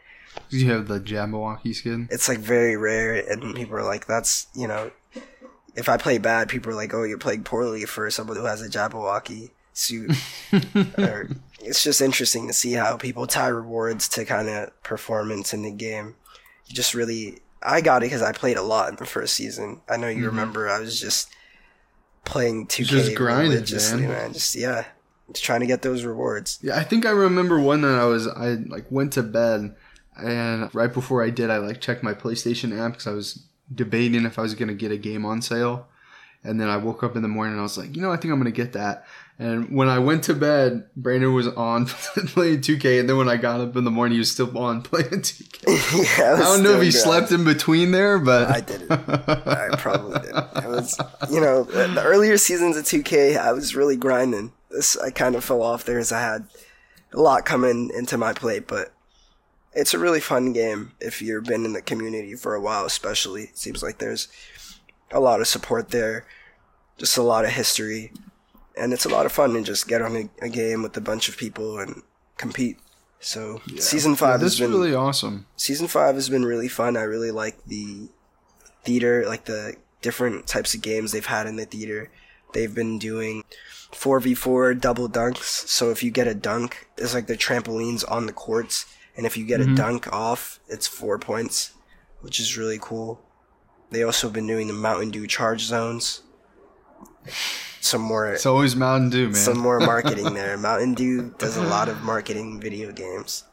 You 0.51 0.69
have 0.73 0.87
the 0.87 0.99
Jabberwocky 0.99 1.73
skin. 1.73 2.07
It's 2.11 2.29
like 2.29 2.37
very 2.37 2.77
rare, 2.77 3.15
and 3.15 3.55
people 3.55 3.75
are 3.75 3.83
like, 3.83 4.05
"That's 4.05 4.45
you 4.53 4.67
know." 4.67 4.91
If 5.73 5.89
I 5.89 5.97
play 5.97 6.19
bad, 6.19 6.49
people 6.49 6.71
are 6.71 6.75
like, 6.75 6.93
"Oh, 6.93 7.01
you're 7.01 7.17
playing 7.17 7.45
poorly 7.45 7.85
for 7.85 8.11
someone 8.11 8.37
who 8.37 8.45
has 8.45 8.61
a 8.61 8.69
Jabberwocky 8.69 9.49
suit." 9.77 10.11
or, 10.97 11.29
it's 11.59 11.83
just 11.83 12.01
interesting 12.01 12.47
to 12.47 12.53
see 12.53 12.73
how 12.73 12.97
people 12.97 13.27
tie 13.27 13.47
rewards 13.47 14.07
to 14.09 14.25
kind 14.25 14.47
of 14.47 14.83
performance 14.83 15.53
in 15.53 15.63
the 15.63 15.71
game. 15.71 16.15
You 16.67 16.75
just 16.75 16.93
really, 16.93 17.39
I 17.61 17.81
got 17.81 18.03
it 18.03 18.07
because 18.07 18.21
I 18.21 18.31
played 18.31 18.57
a 18.57 18.61
lot 18.61 18.89
in 18.89 18.95
the 18.95 19.05
first 19.05 19.33
season. 19.33 19.81
I 19.89 19.97
know 19.97 20.07
you 20.07 20.17
mm-hmm. 20.17 20.25
remember. 20.27 20.69
I 20.69 20.79
was 20.79 20.99
just 20.99 21.29
playing 22.27 22.67
2K 22.67 22.85
Just 22.85 23.15
grinding, 23.15 23.51
religiously, 23.51 24.01
man. 24.01 24.09
man. 24.09 24.33
Just 24.33 24.55
yeah, 24.55 24.85
just 25.31 25.43
trying 25.43 25.61
to 25.61 25.65
get 25.65 25.81
those 25.81 26.03
rewards. 26.03 26.59
Yeah, 26.61 26.77
I 26.77 26.83
think 26.83 27.05
I 27.05 27.11
remember 27.11 27.59
one 27.59 27.81
that 27.81 27.99
I 27.99 28.05
was 28.05 28.27
I 28.27 28.55
like 28.67 28.85
went 28.91 29.13
to 29.13 29.23
bed 29.23 29.75
and 30.17 30.73
right 30.73 30.91
before 30.91 31.23
I 31.23 31.29
did 31.29 31.49
I 31.49 31.57
like 31.57 31.79
checked 31.79 32.03
my 32.03 32.13
PlayStation 32.13 32.77
app 32.77 32.93
because 32.93 33.07
I 33.07 33.11
was 33.11 33.43
debating 33.73 34.25
if 34.25 34.37
I 34.37 34.41
was 34.41 34.55
gonna 34.55 34.73
get 34.73 34.91
a 34.91 34.97
game 34.97 35.25
on 35.25 35.41
sale, 35.41 35.87
and 36.43 36.59
then 36.59 36.69
I 36.69 36.77
woke 36.77 37.03
up 37.03 37.15
in 37.15 37.21
the 37.21 37.27
morning 37.27 37.53
and 37.53 37.59
I 37.59 37.63
was 37.63 37.77
like, 37.77 37.95
you 37.95 38.01
know, 38.01 38.11
I 38.11 38.17
think 38.17 38.31
I'm 38.31 38.39
gonna 38.39 38.51
get 38.51 38.73
that. 38.73 39.05
And 39.39 39.69
when 39.69 39.87
I 39.87 39.99
went 39.99 40.23
to 40.23 40.33
bed, 40.33 40.89
Brandon 40.95 41.31
was 41.33 41.47
on 41.47 41.85
playing 41.85 42.61
2K, 42.61 42.99
and 42.99 43.07
then 43.07 43.17
when 43.17 43.29
I 43.29 43.37
got 43.37 43.61
up 43.61 43.75
in 43.75 43.83
the 43.83 43.91
morning, 43.91 44.13
he 44.13 44.19
was 44.19 44.31
still 44.31 44.57
on 44.57 44.81
playing 44.83 45.09
2K. 45.09 46.17
yeah, 46.17 46.33
I 46.33 46.39
don't 46.39 46.63
know 46.63 46.77
if 46.77 46.81
he 46.81 46.91
slept 46.91 47.31
in 47.31 47.43
between 47.43 47.91
there, 47.91 48.17
but 48.17 48.49
I 48.49 48.61
didn't. 48.61 48.91
I 48.91 49.75
probably 49.77 50.19
did. 50.21 50.33
I 50.33 50.67
was, 50.67 50.99
you 51.29 51.39
know, 51.39 51.63
the 51.63 51.87
the 51.87 52.03
earlier 52.03 52.37
seasons 52.37 52.77
of 52.77 52.85
2K, 52.85 53.37
I 53.37 53.51
was 53.53 53.75
really 53.75 53.95
grinding. 53.95 54.53
This, 54.71 54.97
I 54.97 55.11
kind 55.11 55.35
of 55.35 55.43
fell 55.43 55.61
off 55.61 55.85
there 55.85 55.99
as 55.99 56.11
I 56.11 56.21
had 56.21 56.47
a 57.13 57.21
lot 57.21 57.45
coming 57.45 57.91
into 57.95 58.17
my 58.17 58.33
plate, 58.33 58.67
but 58.67 58.91
it's 59.73 59.93
a 59.93 59.99
really 59.99 60.19
fun 60.19 60.53
game 60.53 60.93
if 60.99 61.21
you've 61.21 61.43
been 61.45 61.63
in 61.63 61.73
the 61.73 61.81
community 61.81 62.35
for 62.35 62.55
a 62.55 62.61
while, 62.61 62.85
especially. 62.85 63.43
It 63.43 63.57
seems 63.57 63.83
like 63.83 63.99
there's 63.99 64.27
a 65.11 65.19
lot 65.19 65.41
of 65.41 65.47
support 65.47 65.89
there, 65.89 66.25
just 66.97 67.17
a 67.17 67.21
lot 67.21 67.45
of 67.45 67.51
history, 67.51 68.11
and 68.75 68.93
it's 68.93 69.05
a 69.05 69.09
lot 69.09 69.25
of 69.25 69.31
fun 69.31 69.53
to 69.53 69.61
just 69.61 69.87
get 69.87 70.01
on 70.01 70.15
a, 70.15 70.45
a 70.45 70.49
game 70.49 70.83
with 70.83 70.95
a 70.97 71.01
bunch 71.01 71.29
of 71.29 71.37
people 71.37 71.79
and 71.79 72.03
compete. 72.37 72.77
So 73.19 73.61
season 73.77 74.11
Yeah, 74.11 74.17
five 74.17 74.39
this 74.39 74.57
has 74.57 74.59
been 74.59 74.77
really 74.77 74.93
awesome. 74.93 75.47
season 75.55 75.87
five 75.87 76.15
has 76.15 76.29
been 76.29 76.45
really 76.45 76.67
fun. 76.67 76.95
I 76.95 77.01
really 77.01 77.31
like 77.31 77.63
the 77.65 78.09
theater, 78.83 79.25
like 79.25 79.45
the 79.45 79.75
different 80.01 80.47
types 80.47 80.73
of 80.73 80.81
games 80.81 81.11
they've 81.11 81.25
had 81.25 81.47
in 81.47 81.55
the 81.55 81.65
theater. 81.65 82.11
They've 82.53 82.73
been 82.73 82.99
doing 82.99 83.43
4v4 83.91 84.79
double 84.79 85.09
dunks. 85.09 85.67
So 85.67 85.89
if 85.91 86.03
you 86.03 86.11
get 86.11 86.27
a 86.27 86.33
dunk, 86.33 86.87
it's 86.97 87.13
like 87.13 87.27
the 87.27 87.37
trampolines 87.37 88.09
on 88.09 88.25
the 88.25 88.33
courts. 88.33 88.85
And 89.15 89.25
if 89.25 89.35
you 89.35 89.45
get 89.45 89.61
a 89.61 89.65
mm-hmm. 89.65 89.75
dunk 89.75 90.13
off, 90.13 90.59
it's 90.67 90.87
four 90.87 91.17
points, 91.17 91.73
which 92.21 92.39
is 92.39 92.57
really 92.57 92.77
cool. 92.79 93.19
They 93.91 94.03
also 94.03 94.27
have 94.27 94.33
been 94.33 94.47
doing 94.47 94.67
the 94.67 94.73
Mountain 94.73 95.11
Dew 95.11 95.27
charge 95.27 95.61
zones. 95.61 96.21
Some 97.81 98.01
more 98.01 98.27
It's 98.33 98.45
always 98.45 98.75
Mountain 98.75 99.09
Dew, 99.11 99.25
man. 99.27 99.35
some 99.35 99.57
more 99.59 99.79
marketing 99.79 100.33
there. 100.33 100.57
Mountain 100.57 100.93
Dew 100.93 101.33
does 101.37 101.57
a 101.57 101.63
lot 101.63 101.89
of 101.89 102.01
marketing 102.03 102.59
video 102.59 102.91
games. 102.91 103.43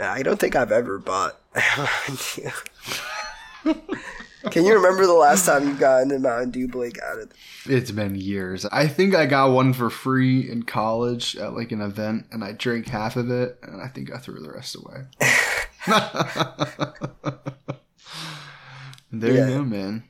I 0.00 0.22
don't 0.22 0.38
think 0.38 0.56
I've 0.56 0.72
ever 0.72 0.98
bought 0.98 1.38
Mountain 1.76 2.16
Dew. 3.64 3.74
Can 4.50 4.64
you 4.64 4.74
remember 4.74 5.06
the 5.06 5.12
last 5.12 5.44
time 5.46 5.66
you 5.66 5.74
got 5.74 6.02
into 6.02 6.18
Mountain 6.20 6.50
Dew, 6.50 6.68
Blake? 6.68 6.98
Out 7.02 7.18
of 7.18 7.32
It's 7.64 7.90
been 7.90 8.14
years. 8.14 8.64
I 8.66 8.86
think 8.86 9.14
I 9.14 9.26
got 9.26 9.50
one 9.52 9.72
for 9.72 9.90
free 9.90 10.48
in 10.50 10.62
college 10.64 11.36
at 11.36 11.54
like 11.54 11.72
an 11.72 11.80
event, 11.80 12.26
and 12.30 12.44
I 12.44 12.52
drank 12.52 12.86
half 12.88 13.16
of 13.16 13.30
it, 13.30 13.58
and 13.62 13.80
I 13.82 13.88
think 13.88 14.12
I 14.12 14.18
threw 14.18 14.40
the 14.40 14.52
rest 14.52 14.76
away. 14.76 15.06
there 19.12 19.32
Yeah. 19.32 19.48
you 19.48 19.54
go, 19.58 19.64
man. 19.64 20.04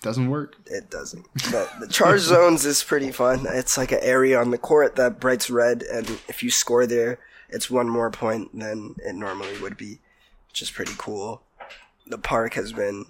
Doesn't 0.00 0.30
work. 0.30 0.54
it 0.66 0.90
doesn't. 0.90 1.26
But 1.50 1.80
the 1.80 1.88
charge 1.88 2.20
zones 2.34 2.64
is 2.64 2.82
pretty 2.84 3.10
fun. 3.10 3.46
It's 3.48 3.76
like 3.76 3.90
an 3.92 3.98
area 4.02 4.40
on 4.40 4.50
the 4.52 4.58
court 4.58 4.94
that 4.96 5.18
brights 5.20 5.50
red, 5.50 5.82
and 5.82 6.08
if 6.28 6.42
you 6.42 6.50
score 6.50 6.86
there, 6.86 7.18
it's 7.48 7.70
one 7.70 7.88
more 7.88 8.10
point 8.10 8.56
than 8.56 8.94
it 9.04 9.14
normally 9.14 9.58
would 9.60 9.76
be, 9.76 9.98
which 10.48 10.62
is 10.62 10.70
pretty 10.70 10.92
cool. 10.98 11.42
The 12.06 12.18
park 12.18 12.54
has 12.54 12.72
been 12.72 13.06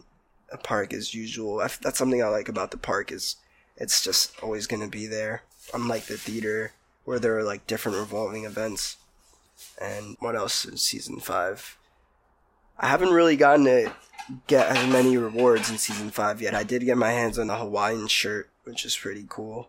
a 0.50 0.56
park 0.56 0.94
as 0.94 1.12
usual. 1.14 1.58
That's 1.58 1.98
something 1.98 2.22
I 2.22 2.28
like 2.28 2.48
about 2.48 2.70
the 2.70 2.78
park 2.78 3.12
is 3.12 3.36
it's 3.76 4.02
just 4.02 4.32
always 4.42 4.66
going 4.66 4.82
to 4.82 4.88
be 4.88 5.06
there. 5.06 5.42
Unlike 5.74 6.06
the 6.06 6.16
theater 6.16 6.72
where 7.04 7.18
there 7.18 7.36
are 7.38 7.44
like 7.44 7.66
different 7.66 7.98
revolving 7.98 8.44
events. 8.44 8.96
And 9.80 10.16
what 10.20 10.34
else 10.36 10.64
is 10.64 10.80
season 10.80 11.20
five? 11.20 11.76
I 12.78 12.86
haven't 12.88 13.10
really 13.12 13.36
gotten 13.36 13.64
to 13.66 13.92
get 14.46 14.66
as 14.68 14.90
many 14.92 15.16
rewards 15.16 15.70
in 15.70 15.78
season 15.78 16.10
five 16.10 16.40
yet. 16.42 16.54
I 16.54 16.62
did 16.62 16.84
get 16.84 16.96
my 16.98 17.10
hands 17.10 17.38
on 17.38 17.46
the 17.46 17.56
Hawaiian 17.56 18.08
shirt, 18.08 18.50
which 18.64 18.84
is 18.84 18.96
pretty 18.96 19.24
cool. 19.28 19.68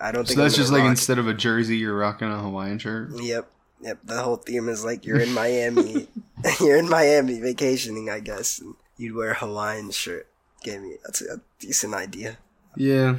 I 0.00 0.10
don't 0.10 0.26
So 0.26 0.30
think 0.30 0.38
that's 0.38 0.56
just 0.56 0.72
like 0.72 0.84
instead 0.84 1.18
of 1.18 1.28
a 1.28 1.34
jersey, 1.34 1.76
you're 1.78 1.96
rocking 1.96 2.28
a 2.30 2.38
Hawaiian 2.38 2.78
shirt. 2.78 3.10
Yep, 3.14 3.48
yep. 3.80 3.98
The 4.04 4.22
whole 4.22 4.36
theme 4.36 4.68
is 4.68 4.84
like 4.84 5.04
you're 5.06 5.20
in 5.20 5.32
Miami, 5.32 6.08
you're 6.60 6.76
in 6.78 6.88
Miami 6.88 7.40
vacationing, 7.40 8.10
I 8.10 8.20
guess, 8.20 8.58
and 8.58 8.74
you'd 8.96 9.14
wear 9.14 9.32
a 9.32 9.34
Hawaiian 9.34 9.90
shirt. 9.90 10.26
Gave 10.64 10.80
me 10.82 10.96
that's 11.04 11.22
a 11.22 11.40
decent 11.58 11.94
idea. 11.94 12.38
Yeah, 12.76 13.16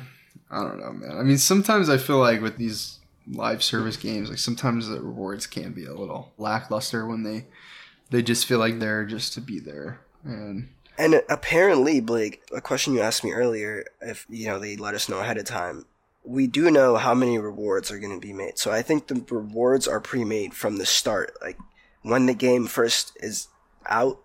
I 0.49 0.63
don't 0.63 0.79
know, 0.79 0.91
man. 0.93 1.17
I 1.17 1.23
mean, 1.23 1.37
sometimes 1.37 1.89
I 1.89 1.97
feel 1.97 2.19
like 2.19 2.41
with 2.41 2.57
these 2.57 2.99
live 3.27 3.63
service 3.63 3.95
games, 3.97 4.29
like 4.29 4.39
sometimes 4.39 4.87
the 4.87 5.01
rewards 5.01 5.47
can 5.47 5.71
be 5.71 5.85
a 5.85 5.93
little 5.93 6.33
lackluster 6.37 7.05
when 7.07 7.23
they 7.23 7.45
they 8.09 8.21
just 8.21 8.45
feel 8.45 8.59
like 8.59 8.79
they're 8.79 9.05
just 9.05 9.33
to 9.33 9.41
be 9.41 9.59
there. 9.59 10.01
And 10.23 10.69
And 10.97 11.21
apparently, 11.29 11.99
Blake, 11.99 12.43
a 12.55 12.61
question 12.61 12.93
you 12.93 13.01
asked 13.01 13.23
me 13.23 13.31
earlier, 13.31 13.85
if 14.01 14.25
you 14.29 14.47
know 14.47 14.59
they 14.59 14.75
let 14.75 14.93
us 14.93 15.09
know 15.09 15.19
ahead 15.19 15.37
of 15.37 15.45
time, 15.45 15.85
we 16.23 16.47
do 16.47 16.69
know 16.71 16.97
how 16.97 17.13
many 17.13 17.37
rewards 17.37 17.91
are 17.91 17.99
going 17.99 18.19
to 18.19 18.25
be 18.25 18.33
made. 18.33 18.57
So 18.57 18.71
I 18.71 18.81
think 18.81 19.07
the 19.07 19.23
rewards 19.29 19.87
are 19.87 19.99
pre-made 19.99 20.53
from 20.53 20.77
the 20.77 20.85
start. 20.85 21.33
Like 21.41 21.57
when 22.03 22.27
the 22.27 22.33
game 22.33 22.67
first 22.67 23.17
is 23.19 23.47
out, 23.87 24.19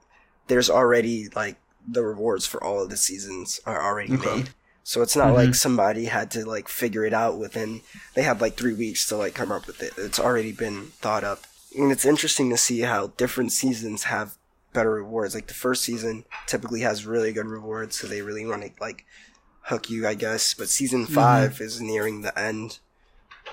there's 0.46 0.70
already 0.70 1.28
like 1.34 1.56
the 1.86 2.02
rewards 2.04 2.46
for 2.46 2.62
all 2.62 2.82
of 2.82 2.90
the 2.90 2.96
seasons 2.96 3.60
are 3.64 3.82
already 3.82 4.14
Okay. 4.14 4.36
made. 4.36 4.50
So 4.84 5.02
it's 5.02 5.16
not 5.16 5.28
mm-hmm. 5.28 5.36
like 5.36 5.54
somebody 5.54 6.06
had 6.06 6.30
to 6.30 6.46
like 6.46 6.66
figure 6.66 7.04
it 7.04 7.12
out 7.12 7.38
within. 7.38 7.82
They 8.14 8.22
had 8.22 8.40
like 8.40 8.56
three 8.56 8.72
weeks 8.72 9.06
to 9.08 9.16
like 9.16 9.34
come 9.34 9.52
up 9.52 9.66
with 9.66 9.82
it. 9.82 9.92
It's 9.98 10.18
already 10.18 10.50
been 10.50 10.86
thought 11.02 11.24
up, 11.24 11.42
and 11.76 11.92
it's 11.92 12.06
interesting 12.06 12.48
to 12.48 12.56
see 12.56 12.80
how 12.80 13.08
different 13.18 13.52
seasons 13.52 14.04
have 14.04 14.37
better 14.72 14.92
rewards. 14.92 15.34
Like 15.34 15.46
the 15.48 15.54
first 15.54 15.82
season 15.82 16.24
typically 16.46 16.80
has 16.80 17.06
really 17.06 17.32
good 17.32 17.46
rewards, 17.46 17.98
so 17.98 18.06
they 18.06 18.22
really 18.22 18.46
want 18.46 18.62
to 18.62 18.70
like 18.80 19.04
hook 19.62 19.90
you, 19.90 20.06
I 20.06 20.14
guess. 20.14 20.54
But 20.54 20.68
season 20.68 21.06
5 21.06 21.60
is 21.60 21.80
nearing 21.80 22.22
the 22.22 22.38
end, 22.38 22.78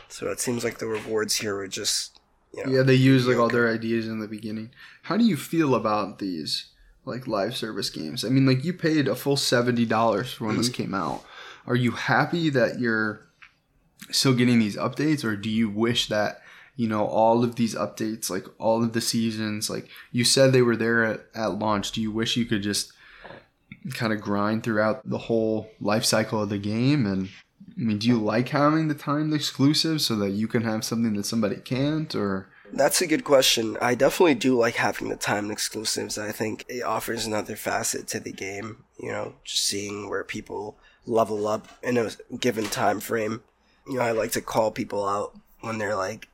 so 0.08 0.28
it 0.30 0.40
seems 0.40 0.64
like 0.64 0.78
the 0.80 0.88
rewards 0.88 1.38
here 1.38 1.56
were 1.56 1.68
just 1.68 2.20
You 2.54 2.66
know, 2.66 2.72
Yeah, 2.72 2.84
they 2.84 2.96
use 2.96 3.28
like 3.28 3.38
all 3.38 3.50
their 3.50 3.72
ideas 3.72 4.08
in 4.08 4.20
the 4.20 4.28
beginning. 4.28 4.72
How 5.04 5.18
do 5.18 5.24
you 5.26 5.38
feel 5.38 5.76
about 5.76 6.20
these 6.20 6.72
like 7.06 7.28
live 7.28 7.56
service 7.56 7.90
games? 7.90 8.24
I 8.26 8.30
mean, 8.30 8.46
like 8.46 8.64
you 8.64 8.74
paid 8.74 9.08
a 9.08 9.16
full 9.16 9.38
seventy 9.38 9.86
dollars 9.86 10.34
for 10.34 10.46
when 10.46 10.58
this 10.58 10.70
Mm-hmm. 10.70 10.84
came 10.84 10.94
out. 10.94 11.24
Are 11.68 11.76
you 11.76 11.92
happy 11.92 12.50
that 12.52 12.80
you're 12.80 13.22
still 14.12 14.34
getting 14.36 14.60
these 14.60 14.78
updates, 14.78 15.24
or 15.24 15.36
do 15.36 15.50
you 15.50 15.70
wish 15.70 16.08
that 16.10 16.42
you 16.76 16.88
know 16.88 17.06
all 17.06 17.44
of 17.44 17.56
these 17.56 17.76
updates, 17.76 18.30
like 18.30 18.46
all 18.60 18.84
of 18.84 18.94
the 18.94 19.02
seasons, 19.02 19.70
like 19.70 19.88
you 20.12 20.24
said 20.24 20.52
they 20.52 20.62
were 20.62 20.76
there 20.76 21.04
at, 21.04 21.26
at 21.34 21.60
launch? 21.60 21.92
Do 21.92 22.02
you 22.02 22.12
wish 22.12 22.38
you 22.38 22.46
could 22.46 22.64
just 22.64 22.92
kind 23.94 24.12
of 24.12 24.22
grind 24.22 24.64
throughout 24.64 25.08
the 25.08 25.18
whole 25.18 25.70
life 25.80 26.04
cycle 26.04 26.42
of 26.42 26.50
the 26.50 26.58
game 26.58 27.06
and 27.06 27.30
I 27.78 27.82
mean, 27.82 27.98
do 27.98 28.08
you 28.08 28.18
like 28.18 28.50
having 28.50 28.88
the 28.88 28.96
timed 28.96 29.34
exclusives 29.34 30.06
so 30.06 30.16
that 30.18 30.32
you 30.32 30.48
can 30.48 30.64
have 30.64 30.86
something 30.86 31.14
that 31.16 31.26
somebody 31.26 31.58
can't, 31.58 32.14
or 32.16 32.48
That's 32.72 33.02
a 33.02 33.08
good 33.08 33.26
question. 33.26 33.78
I 33.82 33.96
definitely 33.96 34.36
do 34.36 34.58
like 34.58 34.76
having 34.76 35.10
the 35.10 35.18
timed 35.18 35.52
exclusives. 35.52 36.18
I 36.18 36.32
think 36.32 36.64
it 36.70 36.84
offers 36.84 37.26
another 37.26 37.58
facet 37.58 38.08
to 38.10 38.20
the 38.22 38.32
game. 38.32 38.84
You 38.98 39.12
know, 39.12 39.36
just 39.44 39.66
seeing 39.66 40.10
where 40.10 40.24
people 40.24 40.78
level 41.06 41.48
up 41.48 41.68
in 41.84 41.98
a 41.98 42.12
given 42.40 42.66
time 42.66 43.02
frame. 43.02 43.42
You 43.88 43.96
know, 43.96 44.02
I 44.02 44.12
like 44.12 44.32
to 44.32 44.42
call 44.42 44.72
people 44.72 45.06
out 45.06 45.38
when 45.60 45.78
they're 45.78 45.96
like, 45.96 46.30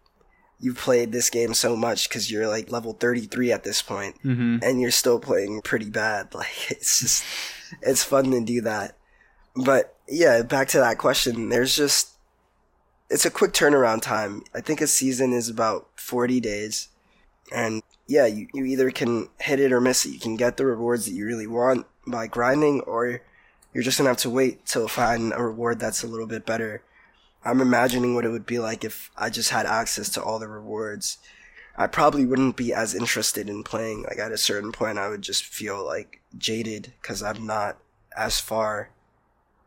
"You've 0.62 0.78
played 0.78 1.12
this 1.12 1.30
game 1.30 1.54
so 1.54 1.76
much 1.76 2.08
because 2.08 2.32
you're 2.32 2.48
like 2.48 2.72
level 2.72 2.94
33 2.94 3.52
at 3.52 3.64
this 3.64 3.82
point, 3.82 4.16
mm-hmm. 4.24 4.58
and 4.62 4.80
you're 4.80 4.92
still 4.92 5.20
playing 5.20 5.62
pretty 5.62 5.90
bad." 5.90 6.30
Like, 6.34 6.72
it's 6.72 7.00
just, 7.00 7.24
it's 7.82 8.04
fun 8.04 8.32
to 8.32 8.42
do 8.42 8.62
that. 8.62 8.98
But 9.56 9.96
yeah, 10.08 10.42
back 10.44 10.70
to 10.70 10.80
that 10.80 10.98
question. 10.98 11.50
There's 11.50 11.76
just 11.76 12.12
it's 13.12 13.26
a 13.26 13.32
quick 13.32 13.52
turnaround 13.52 14.02
time. 14.02 14.44
I 14.56 14.62
think 14.62 14.80
a 14.80 14.88
season 14.88 15.34
is 15.34 15.50
about 15.50 15.88
40 15.98 16.40
days. 16.40 16.88
And 17.54 17.84
yeah, 18.08 18.26
you, 18.26 18.48
you 18.54 18.64
either 18.64 18.90
can 18.90 19.28
hit 19.40 19.60
it 19.60 19.74
or 19.74 19.82
miss 19.82 20.06
it. 20.06 20.14
You 20.14 20.20
can 20.20 20.38
get 20.38 20.56
the 20.56 20.66
rewards 20.66 21.06
that 21.06 21.12
you 21.12 21.26
really 21.26 21.48
want 21.48 21.86
by 22.08 22.28
grinding, 22.28 22.80
or 22.82 23.22
you're 23.74 23.84
just 23.84 23.98
gonna 23.98 24.10
have 24.10 24.18
to 24.18 24.30
wait 24.30 24.66
till 24.66 24.88
find 24.88 25.34
a 25.34 25.44
reward 25.44 25.80
that's 25.80 26.04
a 26.04 26.08
little 26.08 26.26
bit 26.26 26.46
better. 26.46 26.84
I'm 27.44 27.62
imagining 27.62 28.14
what 28.16 28.26
it 28.26 28.30
would 28.30 28.46
be 28.46 28.60
like 28.60 28.84
if 28.84 29.10
I 29.18 29.30
just 29.30 29.50
had 29.50 29.66
access 29.66 30.10
to 30.10 30.24
all 30.24 30.38
the 30.40 30.48
rewards. 30.48 31.18
I 31.76 31.88
probably 31.88 32.26
wouldn't 32.26 32.58
be 32.58 32.74
as 32.74 32.94
interested 32.94 33.50
in 33.50 33.64
playing. 33.64 34.04
Like 34.04 34.20
at 34.20 34.32
a 34.32 34.38
certain 34.38 34.72
point, 34.72 34.98
I 35.00 35.10
would 35.10 35.22
just 35.22 35.44
feel 35.46 35.84
like 35.86 36.22
jaded 36.38 36.94
because 37.02 37.24
I'm 37.24 37.46
not 37.48 37.78
as 38.16 38.40
far 38.40 38.90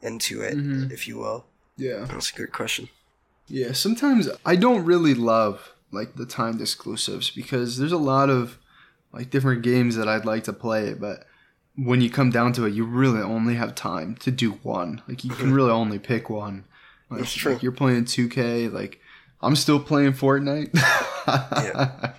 into 0.03 0.43
it, 0.43 0.55
Mhm. 0.57 0.91
if 0.93 1.09
you 1.09 1.17
will. 1.19 1.47
yeah, 1.77 2.05
That's 2.05 2.31
a 2.31 2.35
good 2.37 2.53
question. 2.53 2.89
yeah. 3.49 3.73
Sometimes 3.73 4.29
I 4.45 4.55
don't 4.57 4.85
really 4.85 5.15
love 5.15 5.73
like 5.91 6.17
the 6.17 6.27
timed 6.27 6.61
exclusives 6.61 7.31
because 7.31 7.79
there's 7.79 7.93
a 7.93 7.97
lot 7.99 8.29
of 8.31 8.59
like 9.13 9.31
different 9.31 9.63
games 9.63 9.97
that 9.97 10.09
I'd 10.09 10.25
like 10.25 10.45
to 10.45 10.53
play, 10.53 10.93
but 10.95 11.27
when 11.77 12.01
you 12.01 12.11
come 12.11 12.31
down 12.31 12.53
to 12.55 12.67
it, 12.67 12.75
you 12.75 12.85
really 12.85 13.21
only 13.23 13.55
have 13.55 13.75
time 13.75 14.15
to 14.17 14.31
do 14.31 14.53
one. 14.63 15.03
Like 15.09 15.25
you 15.25 15.31
can 15.31 15.53
really 15.53 15.71
only 15.71 15.99
pick 15.99 16.29
one. 16.29 16.65
Like, 17.11 17.21
That's 17.21 17.33
true. 17.35 17.53
like, 17.55 17.63
you're 17.63 17.73
playing 17.73 18.05
2K, 18.05 18.73
like 18.73 19.01
I'm 19.43 19.57
still 19.57 19.81
playing 19.81 20.13
Fortnite. 20.13 20.71
Yeah. 21.27 22.13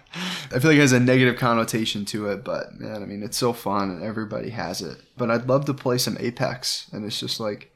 I 0.51 0.59
feel 0.59 0.71
like 0.71 0.77
it 0.77 0.81
has 0.81 0.91
a 0.91 0.99
negative 0.99 1.37
connotation 1.37 2.05
to 2.05 2.27
it, 2.29 2.43
but 2.43 2.79
man, 2.79 3.03
I 3.03 3.05
mean, 3.05 3.21
it's 3.21 3.37
so 3.37 3.53
fun 3.53 3.91
and 3.91 4.01
everybody 4.03 4.49
has 4.49 4.81
it. 4.81 4.97
But 5.15 5.29
I'd 5.29 5.47
love 5.47 5.65
to 5.65 5.75
play 5.75 5.99
some 5.99 6.17
Apex, 6.19 6.87
and 6.91 7.05
it's 7.05 7.19
just 7.19 7.39
like, 7.39 7.71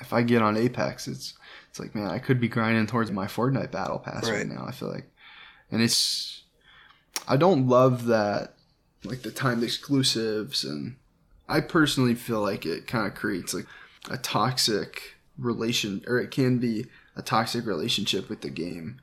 if 0.00 0.12
I 0.12 0.22
get 0.22 0.42
on 0.42 0.56
Apex, 0.56 1.08
it's 1.08 1.34
it's 1.70 1.80
like, 1.80 1.94
man, 1.96 2.06
I 2.08 2.18
could 2.20 2.40
be 2.40 2.46
grinding 2.48 2.86
towards 2.86 3.10
my 3.10 3.26
Fortnite 3.26 3.72
battle 3.72 3.98
pass 3.98 4.24
right, 4.28 4.38
Right. 4.38 4.46
now. 4.48 4.64
I 4.66 4.70
feel 4.70 4.92
like, 4.92 5.10
and 5.72 5.82
it's, 5.82 6.42
I 7.26 7.36
don't 7.36 7.66
love 7.68 8.06
that, 8.06 8.54
like 9.04 9.22
the 9.22 9.30
timed 9.32 9.62
exclusives, 9.64 10.62
and 10.62 10.96
I 11.48 11.60
personally 11.60 12.14
feel 12.14 12.42
like 12.42 12.64
it 12.64 12.86
kind 12.86 13.06
of 13.08 13.14
creates 13.16 13.54
like 13.54 13.66
a 14.08 14.18
toxic 14.18 15.16
relation, 15.40 16.04
or 16.06 16.18
it 16.18 16.30
can 16.30 16.58
be 16.58 16.86
a 17.16 17.22
toxic 17.22 17.66
relationship 17.66 18.28
with 18.28 18.42
the 18.42 18.50
game 18.50 19.00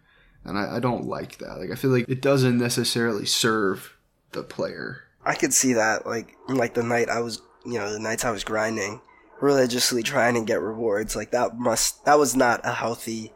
and 0.47 0.57
I, 0.57 0.77
I 0.77 0.79
don't 0.79 1.05
like 1.05 1.37
that. 1.39 1.59
Like 1.59 1.71
I 1.71 1.75
feel 1.75 1.91
like 1.91 2.09
it 2.09 2.21
doesn't 2.21 2.57
necessarily 2.57 3.25
serve 3.25 3.95
the 4.31 4.43
player. 4.43 5.03
I 5.25 5.35
could 5.35 5.53
see 5.53 5.73
that, 5.73 6.07
like, 6.07 6.35
like 6.47 6.73
the 6.73 6.83
night 6.83 7.09
I 7.09 7.19
was, 7.19 7.41
you 7.65 7.73
know, 7.73 7.91
the 7.91 7.99
nights 7.99 8.23
I 8.23 8.31
was 8.31 8.45
grinding, 8.45 9.01
religiously 9.41 10.01
trying 10.01 10.35
to 10.35 10.45
get 10.45 10.61
rewards. 10.61 11.15
Like 11.15 11.31
that 11.31 11.57
must, 11.57 12.05
that 12.05 12.17
was 12.17 12.35
not 12.35 12.61
a 12.63 12.71
healthy 12.71 13.33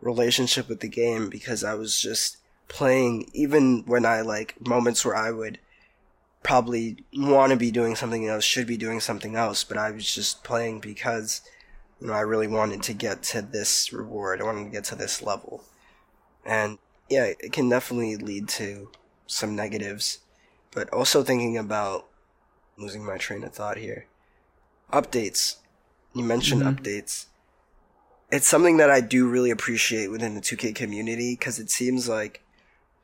relationship 0.00 0.68
with 0.68 0.80
the 0.80 0.88
game 0.88 1.30
because 1.30 1.62
I 1.62 1.74
was 1.74 2.00
just 2.00 2.38
playing, 2.66 3.30
even 3.34 3.84
when 3.86 4.04
I 4.04 4.22
like 4.22 4.56
moments 4.66 5.04
where 5.04 5.16
I 5.16 5.30
would 5.30 5.60
probably 6.42 7.04
want 7.14 7.52
to 7.52 7.56
be 7.56 7.70
doing 7.70 7.94
something 7.94 8.26
else, 8.26 8.42
should 8.42 8.66
be 8.66 8.76
doing 8.76 8.98
something 8.98 9.36
else, 9.36 9.62
but 9.62 9.76
I 9.76 9.92
was 9.92 10.12
just 10.12 10.42
playing 10.42 10.80
because, 10.80 11.40
you 12.00 12.06
know, 12.06 12.12
I 12.12 12.20
really 12.20 12.48
wanted 12.48 12.82
to 12.84 12.92
get 12.92 13.22
to 13.24 13.42
this 13.42 13.92
reward. 13.92 14.40
I 14.40 14.44
wanted 14.44 14.64
to 14.64 14.70
get 14.70 14.84
to 14.84 14.94
this 14.94 15.22
level. 15.22 15.64
And 16.44 16.78
yeah, 17.08 17.32
it 17.38 17.52
can 17.52 17.68
definitely 17.68 18.16
lead 18.16 18.48
to 18.50 18.90
some 19.26 19.54
negatives 19.54 20.20
but 20.72 20.88
also 20.92 21.22
thinking 21.22 21.56
about 21.56 22.06
losing 22.76 23.04
my 23.04 23.16
train 23.16 23.44
of 23.44 23.52
thought 23.52 23.76
here. 23.76 24.06
Updates. 24.92 25.56
You 26.14 26.24
mentioned 26.24 26.62
Mhm. 26.62 26.76
updates. 26.76 27.26
It's 28.30 28.46
something 28.46 28.76
that 28.76 28.90
I 28.90 29.00
do 29.00 29.26
really 29.26 29.50
appreciate 29.50 30.08
within 30.08 30.34
the 30.34 30.40
2K 30.40 30.72
community 30.72 31.34
because 31.34 31.58
it 31.58 31.70
seems 31.70 32.08
like 32.08 32.42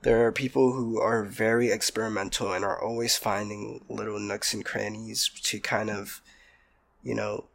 there 0.02 0.26
are 0.26 0.32
people 0.32 0.72
who 0.72 1.00
are 1.00 1.24
very 1.24 1.70
experimental 1.70 2.52
and 2.52 2.64
are 2.64 2.80
always 2.80 3.16
finding 3.16 3.84
little 3.88 4.20
nooks 4.20 4.52
and 4.52 4.64
crannies 4.64 5.30
to 5.44 5.58
kind 5.58 5.88
of, 5.88 6.20
you 7.02 7.14
know, 7.14 7.48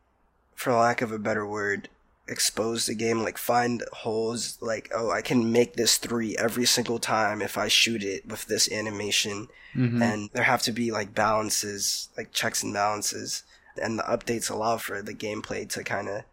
for 0.60 0.74
lack 0.74 1.02
of 1.02 1.12
a 1.14 1.18
better 1.18 1.48
word, 1.48 1.88
expose 2.28 2.86
the 2.86 2.94
game, 2.94 3.24
like 3.24 3.38
find 3.38 3.82
holes, 3.94 4.58
like, 4.62 4.92
oh, 4.94 5.10
I 5.10 5.22
can 5.22 5.54
make 5.54 5.76
this 5.76 5.98
three 5.98 6.36
every 6.38 6.66
single 6.66 7.00
time 7.00 7.42
if 7.42 7.58
I 7.58 7.70
shoot 7.70 8.04
it 8.04 8.28
with 8.28 8.46
this 8.46 8.70
animation 8.72 9.48
Mm-hmm. 9.76 10.02
and 10.02 10.30
there 10.34 10.46
have 10.46 10.64
to 10.64 10.72
be 10.72 10.92
like 10.92 11.14
balances, 11.14 12.10
like 12.18 12.32
checks 12.34 12.64
and 12.64 12.74
balances, 12.74 13.44
and 13.80 14.00
the 14.00 14.04
updates 14.04 14.50
allow 14.50 14.78
for 14.78 15.04
the 15.04 15.14
gameplay 15.14 15.70
to 15.70 15.84
kind 15.84 16.10
of 16.10 16.24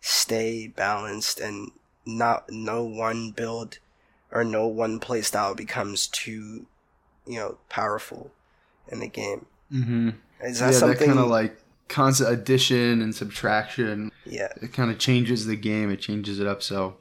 stay 0.00 0.66
balanced 0.66 1.38
and 1.38 1.70
not 2.04 2.50
no 2.50 2.82
one 2.82 3.30
build 3.30 3.78
or 4.32 4.42
no 4.42 4.66
one 4.66 4.98
playstyle 4.98 5.56
becomes 5.56 6.08
too, 6.08 6.66
you 7.26 7.38
know, 7.38 7.58
powerful 7.68 8.32
in 8.88 8.98
the 8.98 9.08
game. 9.08 9.46
mm-hmm. 9.72 10.08
Is 10.42 10.60
yeah, 10.60 10.66
that 10.66 10.72
that 10.72 10.78
something? 10.78 11.06
kind 11.06 11.20
of 11.20 11.28
like 11.28 11.56
constant 11.90 12.30
addition 12.30 13.02
and 13.02 13.14
subtraction. 13.14 14.10
yeah, 14.24 14.48
It 14.62 14.72
kind 14.72 14.90
of 14.90 14.98
changes 14.98 15.44
the 15.46 15.56
game. 15.56 15.90
It 15.90 16.00
changes 16.00 16.40
it 16.40 16.46
up. 16.46 16.62
So, 16.62 16.96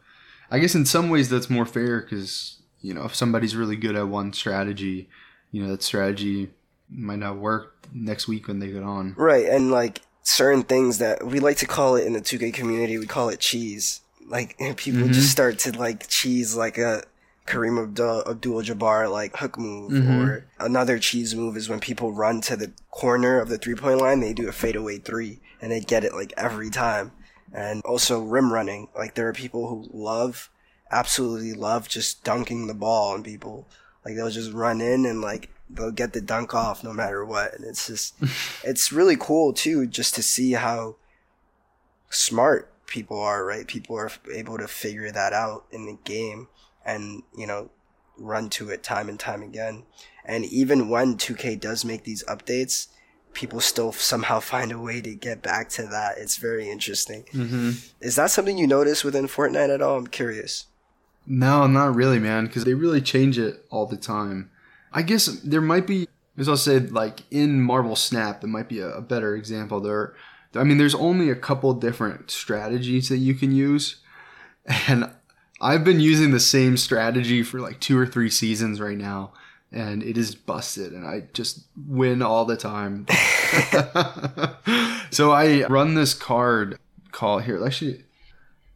I 0.52 0.60
guess 0.60 0.76
in 0.76 0.86
some 0.86 1.10
ways 1.10 1.30
that's 1.30 1.50
more 1.50 1.66
fair 1.66 2.02
because 2.02 2.58
you 2.82 2.94
know 2.94 3.06
if 3.06 3.14
somebody's 3.16 3.56
really 3.56 3.76
good 3.78 3.96
at 3.96 4.08
one 4.10 4.34
strategy, 4.34 5.08
you 5.52 5.62
know 5.64 5.70
that 5.70 5.84
strategy 5.84 6.50
might 6.90 7.20
not 7.20 7.38
work 7.38 7.76
next 7.94 8.28
week 8.28 8.48
when 8.48 8.60
they 8.60 8.68
get 8.72 8.84
on. 8.84 9.14
right. 9.18 9.46
And 9.46 9.72
like 9.72 10.02
certain 10.24 10.64
things 10.64 10.98
that 10.98 11.26
we 11.26 11.40
like 11.40 11.58
to 11.58 11.66
call 11.68 11.96
it 11.96 12.06
in 12.06 12.14
the 12.14 12.22
2K 12.22 12.54
community, 12.54 12.98
we 12.98 13.06
call 13.06 13.30
it 13.30 13.40
cheese. 13.40 14.02
Like 14.28 14.58
people 14.78 15.02
Mhm. 15.08 15.14
just 15.14 15.32
start 15.32 15.60
to 15.60 15.72
like 15.78 16.08
cheese 16.08 16.56
like 16.56 16.78
a 16.78 17.04
Kareem 17.48 17.82
Abdul, 17.82 18.24
Abdul-Jabbar 18.30 19.12
like 19.12 19.36
hook 19.38 19.58
move 19.58 19.92
Mhm. 19.92 20.28
or 20.28 20.46
another 20.60 21.00
cheese 21.00 21.34
move 21.34 21.58
is 21.58 21.68
when 21.68 21.80
people 21.80 22.14
run 22.14 22.42
to 22.42 22.56
the 22.56 22.72
corner 22.92 23.40
of 23.40 23.50
the 23.50 23.58
three 23.58 23.76
point 23.76 24.00
line 24.00 24.20
they 24.20 24.34
do 24.34 24.48
a 24.48 24.52
fadeaway 24.52 25.00
three 25.00 25.40
and 25.62 25.72
they 25.72 25.80
get 25.80 26.04
it 26.04 26.14
like 26.14 26.34
every 26.38 26.70
time. 26.70 27.12
And 27.52 27.82
also 27.84 28.22
rim 28.22 28.54
running 28.54 28.90
like 28.96 29.16
there 29.16 29.28
are 29.28 29.34
people 29.34 29.68
who 29.70 29.90
love 29.92 30.50
absolutely 30.92 31.54
love 31.54 31.88
just 31.88 32.24
dunking 32.24 32.68
the 32.68 32.74
ball 32.76 33.14
on 33.14 33.24
people. 33.24 33.68
Like 34.06 34.16
they'll 34.16 34.30
just 34.30 34.52
run 34.54 34.80
in 34.82 35.06
and 35.06 35.22
like 35.22 35.50
they'll 35.70 35.92
get 35.92 36.14
the 36.14 36.22
dunk 36.22 36.54
off 36.54 36.84
no 36.84 36.94
matter 36.94 37.26
what. 37.26 37.56
And 37.56 37.66
it's 37.66 37.88
just 37.88 38.14
it's 38.64 38.92
really 38.92 39.18
cool 39.20 39.54
too 39.54 39.88
just 39.88 40.14
to 40.16 40.22
see 40.24 40.52
how 40.52 40.98
smart 42.10 42.72
people 42.86 43.20
are 43.20 43.44
right? 43.46 43.68
People 43.68 43.96
are 43.98 44.12
able 44.34 44.58
to 44.58 44.68
figure 44.68 45.12
that 45.12 45.34
out 45.34 45.66
in 45.72 45.86
the 45.88 45.98
game 46.04 46.48
and 46.90 47.24
you 47.38 47.48
know 47.48 47.70
run 48.18 48.50
to 48.50 48.70
it 48.70 48.82
time 48.84 49.08
and 49.10 49.20
time 49.20 49.42
again 49.42 49.84
and 50.26 50.44
even 50.46 50.90
when 50.90 51.18
2k 51.18 51.60
does 51.60 51.86
make 51.86 52.04
these 52.04 52.24
updates 52.34 52.88
people 53.34 53.60
still 53.62 53.92
somehow 53.92 54.40
find 54.40 54.72
a 54.72 54.80
way 54.88 55.00
to 55.02 55.14
get 55.16 55.42
back 55.42 55.70
to 55.70 55.84
that 55.84 56.18
it's 56.18 56.38
very 56.38 56.70
interesting 56.70 57.24
Mm-hmm. 57.34 57.70
is 58.02 58.16
that 58.16 58.32
something 58.32 58.58
you 58.58 58.68
notice 58.68 59.04
within 59.04 59.28
fortnite 59.28 59.74
at 59.74 59.82
all 59.82 59.98
i'm 59.98 60.08
curious 60.08 60.66
No, 61.28 61.68
not 61.68 61.94
really, 61.96 62.18
man, 62.20 62.46
because 62.48 62.64
they 62.66 62.74
really 62.74 63.02
change 63.02 63.38
it 63.38 63.54
all 63.70 63.86
the 63.86 63.98
time. 64.16 64.50
I 64.92 65.04
guess 65.04 65.26
there 65.52 65.62
might 65.62 65.86
be, 65.86 66.08
as 66.40 66.50
I'll 66.50 66.58
say, 66.58 66.80
like 66.80 67.18
in 67.30 67.62
Marvel 67.62 67.96
Snap, 67.96 68.42
there 68.42 68.50
might 68.50 68.68
be 68.68 68.80
a, 68.80 68.90
a 68.98 69.02
better 69.02 69.36
example. 69.36 69.80
There, 69.80 70.16
I 70.56 70.64
mean, 70.64 70.80
there's 70.80 70.96
only 70.96 71.30
a 71.30 71.36
couple 71.48 71.72
different 71.76 72.32
strategies 72.32 73.10
that 73.10 73.18
you 73.28 73.36
can 73.36 73.52
use, 73.52 73.98
and 74.88 75.12
I've 75.62 75.84
been 75.84 76.00
using 76.00 76.32
the 76.32 76.40
same 76.40 76.78
strategy 76.78 77.44
for 77.44 77.60
like 77.60 77.80
two 77.80 77.98
or 77.98 78.08
three 78.08 78.30
seasons 78.30 78.80
right 78.80 78.98
now, 78.98 79.32
and 79.72 80.02
it 80.02 80.18
is 80.18 80.36
busted, 80.36 80.94
and 80.94 81.06
I 81.06 81.26
just 81.34 81.66
win 81.88 82.22
all 82.22 82.46
the 82.46 82.58
time. 82.58 83.06
so 85.12 85.32
I 85.32 85.66
run 85.68 85.96
this 85.96 86.14
card 86.14 86.78
call 87.12 87.40
here. 87.40 87.64
Actually, 87.66 88.04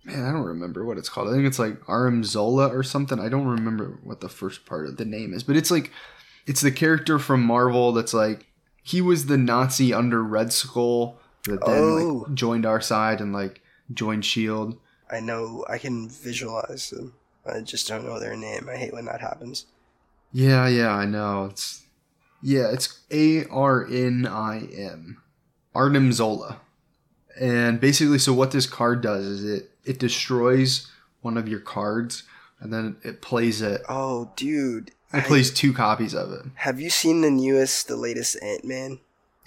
man, 0.04 0.26
I 0.26 0.32
don't 0.32 0.46
remember 0.46 0.86
what 0.86 0.98
it's 0.98 1.10
called. 1.10 1.30
I 1.30 1.32
think 1.32 1.46
it's 1.46 1.60
like 1.60 1.78
Aram 1.88 2.24
Zola 2.24 2.68
or 2.68 2.84
something. 2.84 3.20
I 3.20 3.30
don't 3.30 3.48
remember 3.48 4.00
what 4.04 4.22
the 4.22 4.30
first 4.30 4.66
part 4.66 4.88
of 4.88 4.98
the 4.98 5.06
name 5.06 5.34
is, 5.34 5.44
but 5.44 5.56
it's 5.56 5.72
like 5.72 5.92
it's 6.46 6.62
the 6.62 6.72
character 6.72 7.20
from 7.20 7.44
Marvel 7.44 7.92
that's 7.94 8.14
like 8.14 8.48
he 8.84 9.02
was 9.02 9.28
the 9.28 9.38
Nazi 9.38 9.94
under 9.94 10.24
Red 10.24 10.52
Skull 10.52 11.20
that 11.46 11.66
then 11.66 11.78
Oh. 11.82 12.26
like 12.28 12.34
joined 12.34 12.66
our 12.66 12.82
side 12.82 13.22
and 13.22 13.34
like 13.34 13.62
joined 13.94 14.26
Shield. 14.26 14.78
I 15.12 15.20
know 15.20 15.66
I 15.70 15.78
can 15.78 16.10
visualize 16.10 16.90
them. 16.90 17.14
I 17.46 17.60
just 17.62 17.88
don't 17.88 18.06
know 18.06 18.20
their 18.20 18.36
name. 18.38 18.70
I 18.70 18.78
hate 18.78 18.94
when 18.94 19.06
that 19.06 19.22
happens. 19.22 19.66
Yeah, 20.32 20.68
yeah, 20.68 20.90
I 20.94 21.06
know. 21.06 21.46
It's 21.52 21.84
yeah, 22.42 22.72
it's 22.72 23.00
A 23.12 23.46
R 23.48 23.86
N 23.90 24.26
I 24.28 24.68
M. 24.78 25.22
Arnim 25.76 26.12
Zola. 26.14 26.62
And 27.40 27.80
basically 27.80 28.20
so 28.20 28.34
what 28.34 28.52
this 28.52 28.68
card 28.68 29.02
does 29.02 29.26
is 29.26 29.44
it 29.44 29.72
it 29.86 30.00
destroys 30.00 30.88
one 31.22 31.38
of 31.38 31.48
your 31.48 31.60
cards 31.60 32.24
and 32.60 32.72
then 32.72 32.96
it 33.04 33.22
plays 33.22 33.62
it 33.62 33.82
Oh, 33.90 34.32
dude. 34.36 34.90
it 34.90 35.18
I- 35.18 35.22
plays 35.22 35.52
two 35.52 35.74
copies 35.74 36.14
of 36.14 36.32
it. 36.32 36.42
Have 36.56 36.80
you 36.80 36.90
seen 36.90 37.22
the 37.22 37.32
newest, 37.32 37.88
the 37.88 37.96
latest 37.98 38.38
Ant 38.42 38.64
Man? 38.66 39.00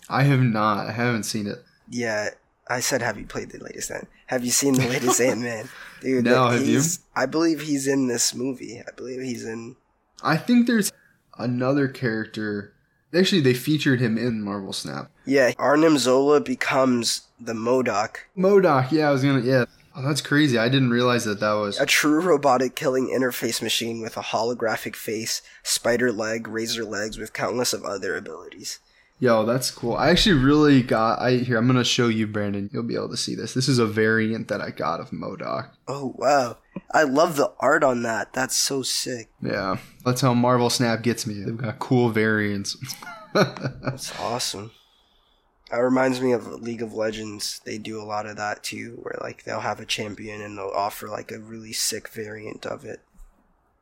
I 0.09 0.25
have 0.25 0.41
not. 0.41 0.87
I 0.87 0.93
haven't 0.93 1.25
seen 1.25 1.47
it. 1.47 1.65
Yeah, 1.89 2.31
I 2.69 2.81
said, 2.81 3.03
have 3.03 3.19
you 3.19 3.27
played 3.27 3.51
the 3.51 3.59
latest 3.63 3.91
Ant? 3.91 4.09
Have 4.27 4.45
you 4.45 4.51
seen 4.51 4.74
the 4.74 4.87
latest 4.89 5.20
Ant 5.20 5.41
Man? 5.41 5.68
Dude, 6.01 6.24
No, 6.24 6.49
have 6.49 6.66
you? 6.66 6.83
I 7.14 7.27
believe 7.27 7.62
he's 7.62 7.87
in 7.87 8.07
this 8.07 8.35
movie. 8.35 8.81
I 8.87 8.91
believe 8.97 9.22
he's 9.22 9.45
in. 9.45 9.77
I 10.22 10.37
think 10.37 10.66
there's 10.66 10.93
another 11.39 11.89
character. 11.89 12.72
Actually, 13.14 13.41
they 13.41 13.55
featured 13.55 14.01
him 14.01 14.18
in 14.18 14.43
Marvel 14.43 14.72
Snap. 14.72 15.11
Yeah, 15.24 15.53
Arnim 15.59 15.97
Zola 15.97 16.41
becomes 16.41 17.22
the 17.41 17.55
MODOK, 17.55 18.16
MODOK, 18.37 18.93
yeah, 18.93 19.09
I 19.09 19.12
was 19.12 19.22
gonna, 19.22 19.41
yeah. 19.41 19.64
Oh, 19.95 20.03
that's 20.03 20.20
crazy. 20.20 20.59
I 20.59 20.68
didn't 20.68 20.91
realize 20.91 21.24
that 21.24 21.41
that 21.41 21.53
was. 21.55 21.81
a 21.81 21.87
true 21.87 22.20
robotic 22.20 22.74
killing 22.77 23.07
interface 23.09 23.62
machine 23.62 24.03
with 24.03 24.18
a 24.18 24.22
holographic 24.22 24.95
face, 24.95 25.41
spider 25.62 26.12
leg, 26.12 26.47
razor 26.49 26.85
legs, 26.85 27.16
with 27.16 27.33
countless 27.33 27.72
of 27.72 27.85
other 27.85 28.14
abilities. 28.16 28.79
Yo, 29.19 29.47
that's 29.47 29.71
cool. 29.71 29.95
I 29.95 30.11
actually 30.11 30.39
really 30.39 30.83
got. 30.83 31.21
I 31.21 31.37
here. 31.37 31.57
I'm 31.57 31.67
gonna 31.67 31.85
show 31.85 32.09
you, 32.09 32.27
Brandon. 32.27 32.69
You'll 32.73 32.83
be 32.83 32.97
able 32.97 33.09
to 33.09 33.17
see 33.17 33.35
this. 33.35 33.55
This 33.55 33.67
is 33.67 33.79
a 33.79 33.87
variant 33.87 34.49
that 34.49 34.61
I 34.61 34.71
got 34.71 35.01
of 35.01 35.11
MODOK. 35.11 35.71
Oh 35.89 36.14
wow, 36.19 36.59
I 36.93 37.05
love 37.05 37.37
the 37.37 37.53
art 37.59 37.83
on 37.83 38.03
that. 38.03 38.35
That's 38.35 38.55
so 38.55 38.83
sick. 38.83 39.31
Yeah, 39.41 39.79
that's 40.05 40.21
how 40.21 40.35
Marvel 40.35 40.69
Snap 40.69 41.03
gets 41.03 41.27
me. 41.27 41.43
They've 41.43 41.57
got 41.57 41.79
cool 41.79 42.11
variants. 42.11 42.77
That's 43.33 44.19
awesome. 44.19 44.71
That 45.71 45.79
reminds 45.79 46.21
me 46.21 46.33
of 46.33 46.47
League 46.62 46.81
of 46.81 46.95
Legends. 46.95 47.61
They 47.64 47.77
do 47.77 48.01
a 48.01 48.05
lot 48.05 48.25
of 48.25 48.37
that 48.37 48.62
too, 48.62 48.99
where 49.03 49.19
like 49.21 49.45
they'll 49.45 49.61
have 49.61 49.81
a 49.81 49.85
champion 49.85 50.41
and 50.41 50.57
they'll 50.57 50.73
offer 50.75 51.09
like 51.09 51.33
a 51.33 51.39
really 51.39 51.73
sick 51.73 52.09
variant 52.09 52.64
of 52.64 52.85
it. 52.85 53.01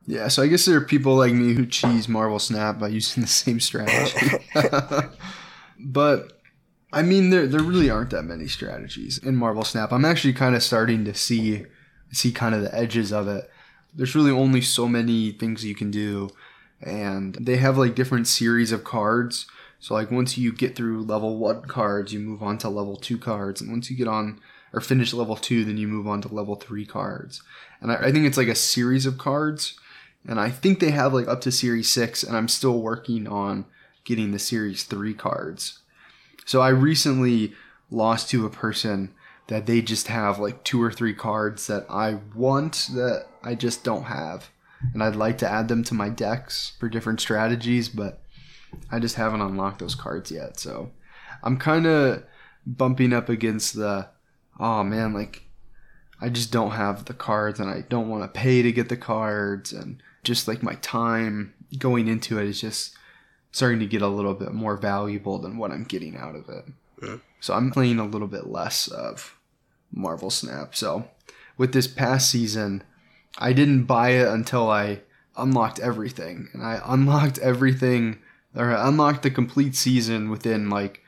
Yeah, 0.07 0.27
so 0.27 0.43
I 0.43 0.47
guess 0.47 0.65
there 0.65 0.77
are 0.77 0.81
people 0.81 1.15
like 1.15 1.33
me 1.33 1.53
who 1.53 1.65
cheese 1.65 2.07
Marvel 2.07 2.39
Snap 2.39 2.79
by 2.79 2.87
using 2.89 3.21
the 3.21 3.27
same 3.27 3.59
strategy. 3.59 4.37
but 5.79 6.39
I 6.93 7.01
mean, 7.01 7.29
there 7.29 7.47
there 7.47 7.61
really 7.61 7.89
aren't 7.89 8.11
that 8.11 8.23
many 8.23 8.47
strategies 8.47 9.17
in 9.17 9.35
Marvel 9.35 9.63
Snap. 9.63 9.91
I'm 9.91 10.05
actually 10.05 10.33
kind 10.33 10.55
of 10.55 10.63
starting 10.63 11.05
to 11.05 11.13
see 11.13 11.65
see 12.11 12.31
kind 12.31 12.55
of 12.55 12.61
the 12.61 12.73
edges 12.73 13.11
of 13.11 13.27
it. 13.27 13.49
There's 13.93 14.15
really 14.15 14.31
only 14.31 14.61
so 14.61 14.87
many 14.87 15.31
things 15.31 15.65
you 15.65 15.75
can 15.75 15.89
do, 15.91 16.29
and 16.81 17.35
they 17.35 17.57
have 17.57 17.77
like 17.77 17.95
different 17.95 18.27
series 18.27 18.71
of 18.71 18.83
cards. 18.83 19.47
So 19.79 19.93
like 19.93 20.11
once 20.11 20.37
you 20.37 20.53
get 20.53 20.75
through 20.75 21.03
level 21.03 21.37
one 21.37 21.63
cards, 21.63 22.13
you 22.13 22.19
move 22.19 22.41
on 22.41 22.57
to 22.59 22.69
level 22.69 22.95
two 22.95 23.17
cards, 23.17 23.59
and 23.59 23.71
once 23.71 23.89
you 23.89 23.97
get 23.97 24.07
on 24.07 24.39
or 24.71 24.81
finish 24.81 25.13
level 25.13 25.35
two, 25.35 25.65
then 25.65 25.77
you 25.77 25.87
move 25.87 26.07
on 26.07 26.21
to 26.21 26.33
level 26.33 26.55
three 26.55 26.85
cards. 26.85 27.41
And 27.81 27.91
I, 27.91 27.95
I 27.95 28.11
think 28.11 28.25
it's 28.25 28.37
like 28.37 28.47
a 28.47 28.55
series 28.55 29.05
of 29.05 29.17
cards, 29.17 29.79
and 30.27 30.39
I 30.39 30.49
think 30.49 30.79
they 30.79 30.91
have 30.91 31.13
like 31.13 31.27
up 31.27 31.41
to 31.41 31.51
series 31.51 31.91
six, 31.91 32.23
and 32.23 32.35
I'm 32.35 32.47
still 32.47 32.79
working 32.79 33.27
on 33.27 33.65
getting 34.03 34.31
the 34.31 34.39
series 34.39 34.83
three 34.83 35.13
cards. 35.13 35.79
So 36.45 36.61
I 36.61 36.69
recently 36.69 37.53
lost 37.89 38.29
to 38.29 38.45
a 38.45 38.49
person 38.49 39.13
that 39.47 39.65
they 39.65 39.81
just 39.81 40.07
have 40.07 40.39
like 40.39 40.63
two 40.63 40.81
or 40.81 40.91
three 40.91 41.13
cards 41.13 41.67
that 41.67 41.85
I 41.89 42.19
want 42.35 42.89
that 42.93 43.27
I 43.43 43.55
just 43.55 43.83
don't 43.83 44.05
have. 44.05 44.49
And 44.93 45.03
I'd 45.03 45.15
like 45.15 45.37
to 45.39 45.49
add 45.49 45.67
them 45.67 45.83
to 45.85 45.93
my 45.93 46.09
decks 46.09 46.73
for 46.79 46.89
different 46.89 47.21
strategies, 47.21 47.89
but 47.89 48.21
I 48.91 48.99
just 48.99 49.15
haven't 49.15 49.41
unlocked 49.41 49.79
those 49.79 49.95
cards 49.95 50.31
yet. 50.31 50.59
So 50.59 50.91
I'm 51.43 51.57
kind 51.57 51.85
of 51.87 52.23
bumping 52.65 53.13
up 53.13 53.29
against 53.29 53.75
the, 53.75 54.09
oh 54.59 54.83
man, 54.83 55.13
like 55.13 55.43
I 56.21 56.29
just 56.29 56.51
don't 56.51 56.71
have 56.71 57.05
the 57.05 57.13
cards 57.13 57.59
and 57.59 57.69
I 57.69 57.81
don't 57.81 58.09
want 58.09 58.23
to 58.23 58.39
pay 58.39 58.61
to 58.61 58.71
get 58.71 58.89
the 58.89 58.97
cards. 58.97 59.71
And 59.73 60.01
just 60.25 60.47
like 60.47 60.61
my 60.61 60.75
time 60.75 61.53
going 61.77 62.07
into 62.07 62.39
it 62.39 62.47
is 62.47 62.59
just 62.59 62.95
starting 63.51 63.79
to 63.79 63.85
get 63.85 64.01
a 64.01 64.07
little 64.07 64.33
bit 64.33 64.51
more 64.51 64.75
valuable 64.75 65.39
than 65.39 65.57
what 65.57 65.71
I'm 65.71 65.85
getting 65.85 66.17
out 66.17 66.35
of 66.35 66.49
it. 66.49 66.65
Mm. 67.01 67.21
So 67.39 67.53
I'm 67.53 67.71
playing 67.71 67.99
a 67.99 68.05
little 68.05 68.27
bit 68.27 68.47
less 68.47 68.87
of 68.87 69.37
Marvel 69.93 70.29
Snap. 70.29 70.75
So 70.75 71.07
with 71.57 71.71
this 71.71 71.87
past 71.87 72.29
season, 72.29 72.83
I 73.37 73.53
didn't 73.53 73.83
buy 73.83 74.09
it 74.09 74.27
until 74.27 74.69
I 74.69 75.01
unlocked 75.37 75.79
everything. 75.79 76.49
And 76.53 76.63
I 76.63 76.81
unlocked 76.85 77.37
everything 77.39 78.19
or 78.55 78.75
I 78.75 78.87
unlocked 78.87 79.23
the 79.23 79.31
complete 79.31 79.75
season 79.75 80.29
within 80.29 80.69
like 80.69 81.01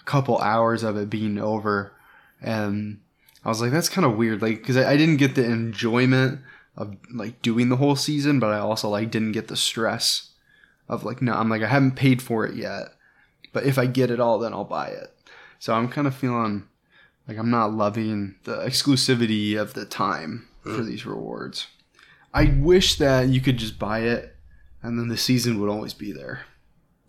a 0.00 0.04
couple 0.04 0.38
hours 0.38 0.82
of 0.82 0.96
it 0.96 1.10
being 1.10 1.38
over. 1.38 1.92
And 2.40 3.00
I 3.44 3.48
was 3.48 3.60
like, 3.60 3.72
that's 3.72 3.88
kind 3.88 4.04
of 4.04 4.16
weird. 4.16 4.42
Like, 4.42 4.64
cause 4.64 4.76
I, 4.76 4.92
I 4.92 4.96
didn't 4.96 5.16
get 5.18 5.34
the 5.34 5.44
enjoyment 5.44 6.40
of 6.78 6.96
like 7.12 7.42
doing 7.42 7.68
the 7.68 7.76
whole 7.76 7.96
season, 7.96 8.38
but 8.38 8.52
I 8.52 8.58
also 8.58 8.88
like 8.88 9.10
didn't 9.10 9.32
get 9.32 9.48
the 9.48 9.56
stress 9.56 10.30
of 10.88 11.04
like, 11.04 11.20
no, 11.20 11.34
I'm 11.34 11.50
like, 11.50 11.62
I 11.62 11.66
haven't 11.66 11.96
paid 11.96 12.22
for 12.22 12.46
it 12.46 12.54
yet. 12.54 12.94
But 13.52 13.64
if 13.64 13.78
I 13.78 13.86
get 13.86 14.10
it 14.10 14.20
all, 14.20 14.38
then 14.38 14.54
I'll 14.54 14.64
buy 14.64 14.88
it. 14.88 15.12
So 15.58 15.74
I'm 15.74 15.88
kind 15.88 16.06
of 16.06 16.14
feeling 16.14 16.68
like 17.26 17.36
I'm 17.36 17.50
not 17.50 17.72
loving 17.72 18.36
the 18.44 18.58
exclusivity 18.58 19.60
of 19.60 19.74
the 19.74 19.84
time 19.84 20.48
for 20.62 20.70
mm. 20.70 20.86
these 20.86 21.04
rewards. 21.04 21.66
I 22.32 22.44
wish 22.44 22.96
that 22.98 23.28
you 23.28 23.40
could 23.40 23.56
just 23.56 23.78
buy 23.78 24.00
it 24.00 24.36
and 24.80 24.98
then 24.98 25.08
the 25.08 25.16
season 25.16 25.60
would 25.60 25.70
always 25.70 25.94
be 25.94 26.12
there. 26.12 26.42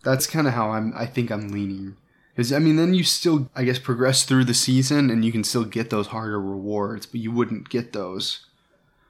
That's 0.03 0.25
kind 0.25 0.47
of 0.47 0.53
how 0.53 0.71
I'm 0.71 0.93
I 0.95 1.05
think 1.05 1.29
I'm 1.29 1.49
leaning. 1.49 1.95
Cuz 2.35 2.51
I 2.51 2.57
mean 2.57 2.77
then 2.77 2.95
you 2.95 3.03
still 3.03 3.51
I 3.55 3.65
guess 3.65 3.77
progress 3.77 4.23
through 4.23 4.45
the 4.45 4.53
season 4.53 5.11
and 5.11 5.23
you 5.23 5.31
can 5.31 5.43
still 5.43 5.65
get 5.65 5.91
those 5.91 6.07
harder 6.07 6.41
rewards, 6.41 7.05
but 7.05 7.19
you 7.19 7.31
wouldn't 7.31 7.69
get 7.69 7.93
those 7.93 8.47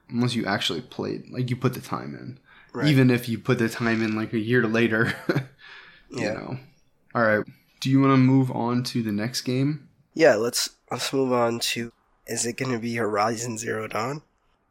unless 0.10 0.36
you 0.36 0.46
actually 0.46 0.82
played 0.82 1.30
like 1.30 1.50
you 1.50 1.56
put 1.56 1.74
the 1.74 1.82
time 1.82 2.16
in. 2.16 2.40
Right. 2.74 2.88
Even 2.88 3.10
if 3.10 3.28
you 3.28 3.40
put 3.40 3.60
the 3.60 3.70
time 3.70 4.04
in 4.04 4.16
like 4.16 4.34
a 4.34 4.40
year 4.40 4.66
later. 4.68 5.14
you 6.10 6.24
Yeah. 6.24 6.34
know. 6.34 6.60
All 7.16 7.24
right. 7.24 7.46
Do 7.80 7.90
you 7.90 8.02
want 8.02 8.14
to 8.14 8.18
move 8.18 8.52
on 8.52 8.84
to 8.86 9.02
the 9.02 9.12
next 9.12 9.42
game? 9.42 9.88
Yeah, 10.14 10.36
let's 10.36 10.70
let's 10.92 11.14
move 11.14 11.32
on 11.32 11.60
to. 11.60 11.92
Is 12.28 12.46
it 12.46 12.58
going 12.58 12.72
to 12.72 12.80
be 12.80 12.96
Horizon 12.96 13.58
Zero 13.58 13.88
Dawn? 13.88 14.22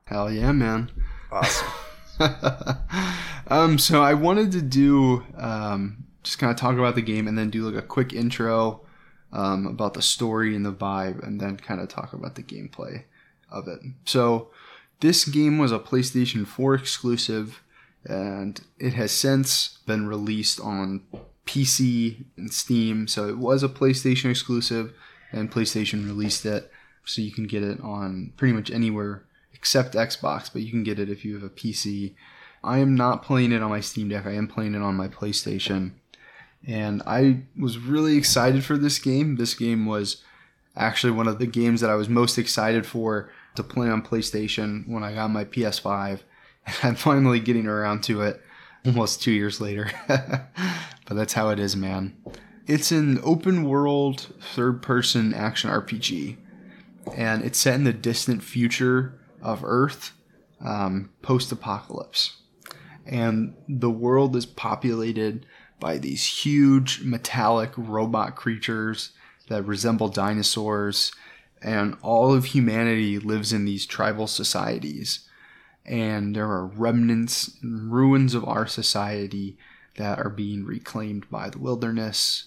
Hell 0.04 0.30
yeah, 0.32 0.52
man. 0.52 0.90
Awesome. 1.30 1.68
um, 3.48 3.78
so 3.78 4.02
I 4.02 4.14
wanted 4.14 4.52
to 4.52 4.62
do 4.62 5.24
um, 5.36 6.04
just 6.22 6.38
kind 6.38 6.50
of 6.50 6.56
talk 6.58 6.76
about 6.78 6.94
the 6.94 7.02
game 7.02 7.28
and 7.28 7.36
then 7.38 7.50
do 7.50 7.68
like 7.68 7.82
a 7.82 7.86
quick 7.86 8.12
intro 8.12 8.80
um, 9.32 9.66
about 9.66 9.94
the 9.94 10.02
story 10.02 10.56
and 10.56 10.64
the 10.64 10.72
vibe, 10.72 11.22
and 11.26 11.40
then 11.40 11.56
kind 11.56 11.80
of 11.80 11.88
talk 11.88 12.12
about 12.12 12.34
the 12.34 12.42
gameplay 12.42 13.04
of 13.50 13.68
it. 13.68 13.80
So 14.06 14.48
this 15.00 15.24
game 15.24 15.58
was 15.58 15.72
a 15.72 15.78
PlayStation 15.78 16.46
4 16.46 16.74
exclusive, 16.74 17.62
and 18.04 18.60
it 18.78 18.94
has 18.94 19.12
since 19.12 19.78
been 19.86 20.06
released 20.06 20.60
on 20.60 21.02
PC 21.46 22.24
and 22.36 22.52
Steam. 22.52 23.08
So 23.08 23.28
it 23.28 23.38
was 23.38 23.62
a 23.62 23.68
PlayStation 23.68 24.30
exclusive, 24.30 24.92
and 25.32 25.50
PlayStation 25.50 26.06
released 26.06 26.44
it, 26.46 26.70
so 27.04 27.22
you 27.22 27.32
can 27.32 27.46
get 27.46 27.62
it 27.62 27.80
on 27.80 28.32
pretty 28.36 28.52
much 28.52 28.70
anywhere 28.70 29.24
except 29.52 29.94
Xbox, 29.94 30.52
but 30.52 30.62
you 30.62 30.70
can 30.70 30.84
get 30.84 30.98
it 30.98 31.10
if 31.10 31.24
you 31.24 31.34
have 31.34 31.42
a 31.42 31.48
PC. 31.48 32.14
I 32.62 32.78
am 32.78 32.94
not 32.94 33.22
playing 33.22 33.52
it 33.52 33.62
on 33.62 33.70
my 33.70 33.80
Steam 33.80 34.08
Deck. 34.08 34.26
I 34.26 34.34
am 34.34 34.46
playing 34.46 34.74
it 34.74 34.82
on 34.82 34.94
my 34.94 35.08
PlayStation. 35.08 35.92
And 36.66 37.02
I 37.06 37.42
was 37.58 37.78
really 37.78 38.16
excited 38.16 38.64
for 38.64 38.76
this 38.76 38.98
game. 38.98 39.36
This 39.36 39.54
game 39.54 39.86
was 39.86 40.22
actually 40.76 41.12
one 41.12 41.28
of 41.28 41.38
the 41.38 41.46
games 41.46 41.80
that 41.80 41.90
I 41.90 41.94
was 41.94 42.08
most 42.08 42.38
excited 42.38 42.86
for 42.86 43.30
to 43.56 43.62
play 43.62 43.88
on 43.88 44.02
PlayStation 44.02 44.88
when 44.88 45.02
I 45.02 45.14
got 45.14 45.28
my 45.28 45.44
PS5. 45.44 46.20
And 46.66 46.76
I'm 46.82 46.94
finally 46.96 47.40
getting 47.40 47.66
around 47.66 48.02
to 48.04 48.22
it 48.22 48.42
almost 48.84 49.22
two 49.22 49.32
years 49.32 49.60
later. 49.60 49.90
but 50.08 50.50
that's 51.08 51.32
how 51.32 51.48
it 51.48 51.58
is, 51.58 51.74
man. 51.74 52.16
It's 52.66 52.92
an 52.92 53.18
open 53.22 53.64
world, 53.64 54.34
third 54.54 54.82
person 54.82 55.32
action 55.32 55.70
RPG. 55.70 56.36
And 57.16 57.42
it's 57.42 57.58
set 57.58 57.76
in 57.76 57.84
the 57.84 57.92
distant 57.94 58.42
future 58.42 59.18
of 59.40 59.64
Earth. 59.64 60.12
um, 60.60 61.10
post 61.22 61.52
apocalypse. 61.52 62.36
And 63.06 63.54
the 63.68 63.90
world 63.90 64.36
is 64.36 64.46
populated 64.46 65.46
by 65.80 65.98
these 65.98 66.44
huge 66.44 67.02
metallic 67.02 67.70
robot 67.76 68.36
creatures 68.36 69.12
that 69.48 69.62
resemble 69.62 70.08
dinosaurs. 70.08 71.12
And 71.62 71.96
all 72.02 72.32
of 72.32 72.46
humanity 72.46 73.18
lives 73.18 73.52
in 73.52 73.64
these 73.64 73.86
tribal 73.86 74.26
societies. 74.26 75.28
And 75.84 76.36
there 76.36 76.48
are 76.50 76.66
remnants 76.66 77.56
and 77.62 77.92
ruins 77.92 78.34
of 78.34 78.44
our 78.44 78.66
society 78.66 79.58
that 79.96 80.18
are 80.18 80.30
being 80.30 80.64
reclaimed 80.64 81.28
by 81.30 81.50
the 81.50 81.58
wilderness. 81.58 82.44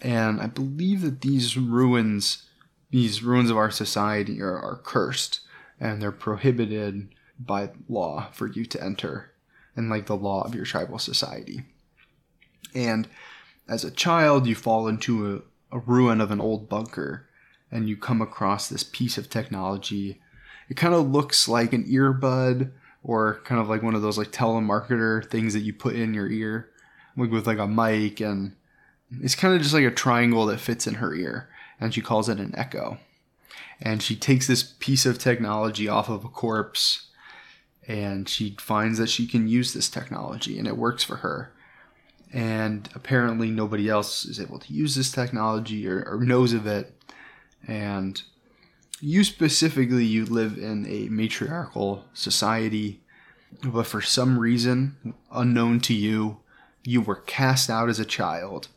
And 0.00 0.40
I 0.40 0.46
believe 0.46 1.02
that 1.02 1.20
these 1.20 1.56
ruins, 1.56 2.48
these 2.90 3.22
ruins 3.22 3.50
of 3.50 3.56
our 3.56 3.70
society, 3.70 4.40
are, 4.40 4.58
are 4.58 4.80
cursed 4.82 5.40
and 5.78 6.00
they're 6.00 6.12
prohibited 6.12 7.08
by 7.38 7.70
law 7.88 8.28
for 8.32 8.46
you 8.46 8.64
to 8.66 8.82
enter 8.82 9.32
and 9.76 9.88
like 9.88 10.06
the 10.06 10.16
law 10.16 10.42
of 10.42 10.54
your 10.54 10.64
tribal 10.64 10.98
society. 10.98 11.64
And 12.74 13.08
as 13.68 13.84
a 13.84 13.90
child, 13.90 14.46
you 14.46 14.54
fall 14.54 14.88
into 14.88 15.44
a, 15.72 15.76
a 15.76 15.80
ruin 15.80 16.20
of 16.20 16.30
an 16.30 16.40
old 16.40 16.68
bunker 16.68 17.28
and 17.70 17.88
you 17.88 17.96
come 17.96 18.20
across 18.20 18.68
this 18.68 18.82
piece 18.82 19.16
of 19.18 19.30
technology. 19.30 20.20
It 20.68 20.76
kind 20.76 20.94
of 20.94 21.10
looks 21.10 21.48
like 21.48 21.72
an 21.72 21.84
earbud 21.84 22.70
or 23.02 23.40
kind 23.44 23.60
of 23.60 23.68
like 23.68 23.82
one 23.82 23.94
of 23.94 24.02
those 24.02 24.18
like 24.18 24.32
telemarketer 24.32 25.28
things 25.30 25.54
that 25.54 25.60
you 25.60 25.72
put 25.72 25.94
in 25.94 26.14
your 26.14 26.28
ear 26.28 26.70
like 27.16 27.30
with 27.30 27.46
like 27.46 27.58
a 27.58 27.66
mic 27.66 28.20
and 28.20 28.54
it's 29.20 29.34
kind 29.34 29.54
of 29.54 29.60
just 29.60 29.74
like 29.74 29.84
a 29.84 29.90
triangle 29.90 30.46
that 30.46 30.60
fits 30.60 30.86
in 30.86 30.94
her 30.94 31.14
ear 31.14 31.48
and 31.80 31.92
she 31.94 32.00
calls 32.00 32.28
it 32.28 32.38
an 32.38 32.54
echo 32.56 32.98
and 33.80 34.02
she 34.02 34.14
takes 34.14 34.46
this 34.46 34.74
piece 34.78 35.06
of 35.06 35.18
technology 35.18 35.88
off 35.88 36.08
of 36.08 36.24
a 36.24 36.28
corpse 36.28 37.08
and 37.88 38.28
she 38.28 38.56
finds 38.60 38.98
that 38.98 39.08
she 39.08 39.26
can 39.26 39.48
use 39.48 39.72
this 39.72 39.88
technology 39.88 40.58
and 40.58 40.68
it 40.68 40.76
works 40.76 41.02
for 41.02 41.16
her 41.16 41.52
and 42.32 42.88
apparently 42.94 43.50
nobody 43.50 43.88
else 43.88 44.24
is 44.24 44.38
able 44.38 44.58
to 44.58 44.72
use 44.72 44.94
this 44.94 45.10
technology 45.10 45.88
or, 45.88 46.04
or 46.04 46.20
knows 46.20 46.52
of 46.52 46.66
it 46.66 46.94
and 47.66 48.22
you 49.00 49.24
specifically 49.24 50.04
you 50.04 50.24
live 50.24 50.58
in 50.58 50.86
a 50.86 51.08
matriarchal 51.08 52.04
society 52.12 53.00
but 53.64 53.86
for 53.86 54.00
some 54.00 54.38
reason 54.38 55.14
unknown 55.32 55.80
to 55.80 55.94
you 55.94 56.40
you 56.84 57.00
were 57.00 57.16
cast 57.16 57.68
out 57.68 57.88
as 57.88 57.98
a 57.98 58.04
child. 58.04 58.68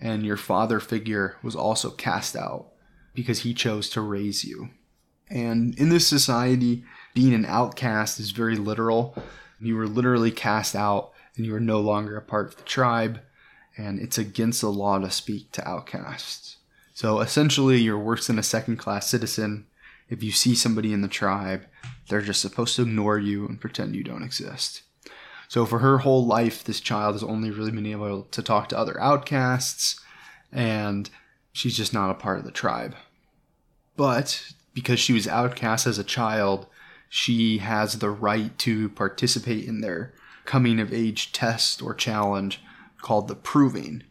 And 0.00 0.24
your 0.24 0.36
father 0.36 0.80
figure 0.80 1.36
was 1.42 1.56
also 1.56 1.90
cast 1.90 2.36
out 2.36 2.68
because 3.14 3.40
he 3.40 3.52
chose 3.52 3.88
to 3.90 4.00
raise 4.00 4.44
you. 4.44 4.70
And 5.28 5.76
in 5.78 5.88
this 5.88 6.06
society 6.06 6.84
being 7.14 7.34
an 7.34 7.44
outcast 7.44 8.20
is 8.20 8.30
very 8.30 8.56
literal. 8.56 9.16
You 9.60 9.76
were 9.76 9.88
literally 9.88 10.30
cast 10.30 10.76
out 10.76 11.10
and 11.36 11.44
you 11.44 11.54
are 11.54 11.60
no 11.60 11.80
longer 11.80 12.16
a 12.16 12.22
part 12.22 12.48
of 12.48 12.56
the 12.56 12.62
tribe, 12.62 13.20
and 13.76 14.00
it's 14.00 14.18
against 14.18 14.60
the 14.60 14.70
law 14.70 14.98
to 14.98 15.10
speak 15.10 15.52
to 15.52 15.68
outcasts. 15.68 16.57
So 16.98 17.20
essentially, 17.20 17.78
you're 17.78 17.96
worse 17.96 18.26
than 18.26 18.40
a 18.40 18.42
second 18.42 18.78
class 18.78 19.08
citizen. 19.08 19.68
If 20.08 20.24
you 20.24 20.32
see 20.32 20.56
somebody 20.56 20.92
in 20.92 21.00
the 21.00 21.06
tribe, 21.06 21.64
they're 22.08 22.20
just 22.20 22.40
supposed 22.40 22.74
to 22.74 22.82
ignore 22.82 23.20
you 23.20 23.46
and 23.46 23.60
pretend 23.60 23.94
you 23.94 24.02
don't 24.02 24.24
exist. 24.24 24.82
So 25.46 25.64
for 25.64 25.78
her 25.78 25.98
whole 25.98 26.26
life, 26.26 26.64
this 26.64 26.80
child 26.80 27.14
has 27.14 27.22
only 27.22 27.52
really 27.52 27.70
been 27.70 27.86
able 27.86 28.24
to 28.24 28.42
talk 28.42 28.68
to 28.70 28.76
other 28.76 29.00
outcasts, 29.00 30.00
and 30.50 31.08
she's 31.52 31.76
just 31.76 31.94
not 31.94 32.10
a 32.10 32.14
part 32.14 32.40
of 32.40 32.44
the 32.44 32.50
tribe. 32.50 32.96
But 33.96 34.52
because 34.74 34.98
she 34.98 35.12
was 35.12 35.28
outcast 35.28 35.86
as 35.86 36.00
a 36.00 36.04
child, 36.04 36.66
she 37.08 37.58
has 37.58 38.00
the 38.00 38.10
right 38.10 38.58
to 38.58 38.88
participate 38.88 39.68
in 39.68 39.82
their 39.82 40.14
coming 40.46 40.80
of 40.80 40.92
age 40.92 41.30
test 41.30 41.80
or 41.80 41.94
challenge 41.94 42.60
called 43.00 43.28
the 43.28 43.36
Proving. 43.36 44.02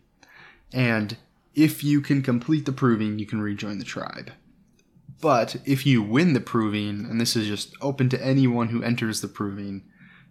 And 0.72 1.18
if 1.58 1.84
you 1.84 2.02
can 2.02 2.22
complete 2.22 2.68
the 2.68 2.72
Proving, 2.72 3.18
you 3.18 3.26
can 3.26 3.42
rejoin 3.42 3.80
the 3.80 3.84
tribe. 3.84 4.32
But 5.20 5.56
if 5.66 5.88
you 5.88 6.04
win 6.04 6.34
the 6.34 6.40
Proving, 6.40 7.08
and 7.10 7.20
this 7.20 7.36
is 7.36 7.48
just 7.48 7.74
open 7.82 8.10
to 8.10 8.24
anyone 8.24 8.68
who 8.68 8.84
enters 8.84 9.22
the 9.22 9.28
Proving, 9.28 9.82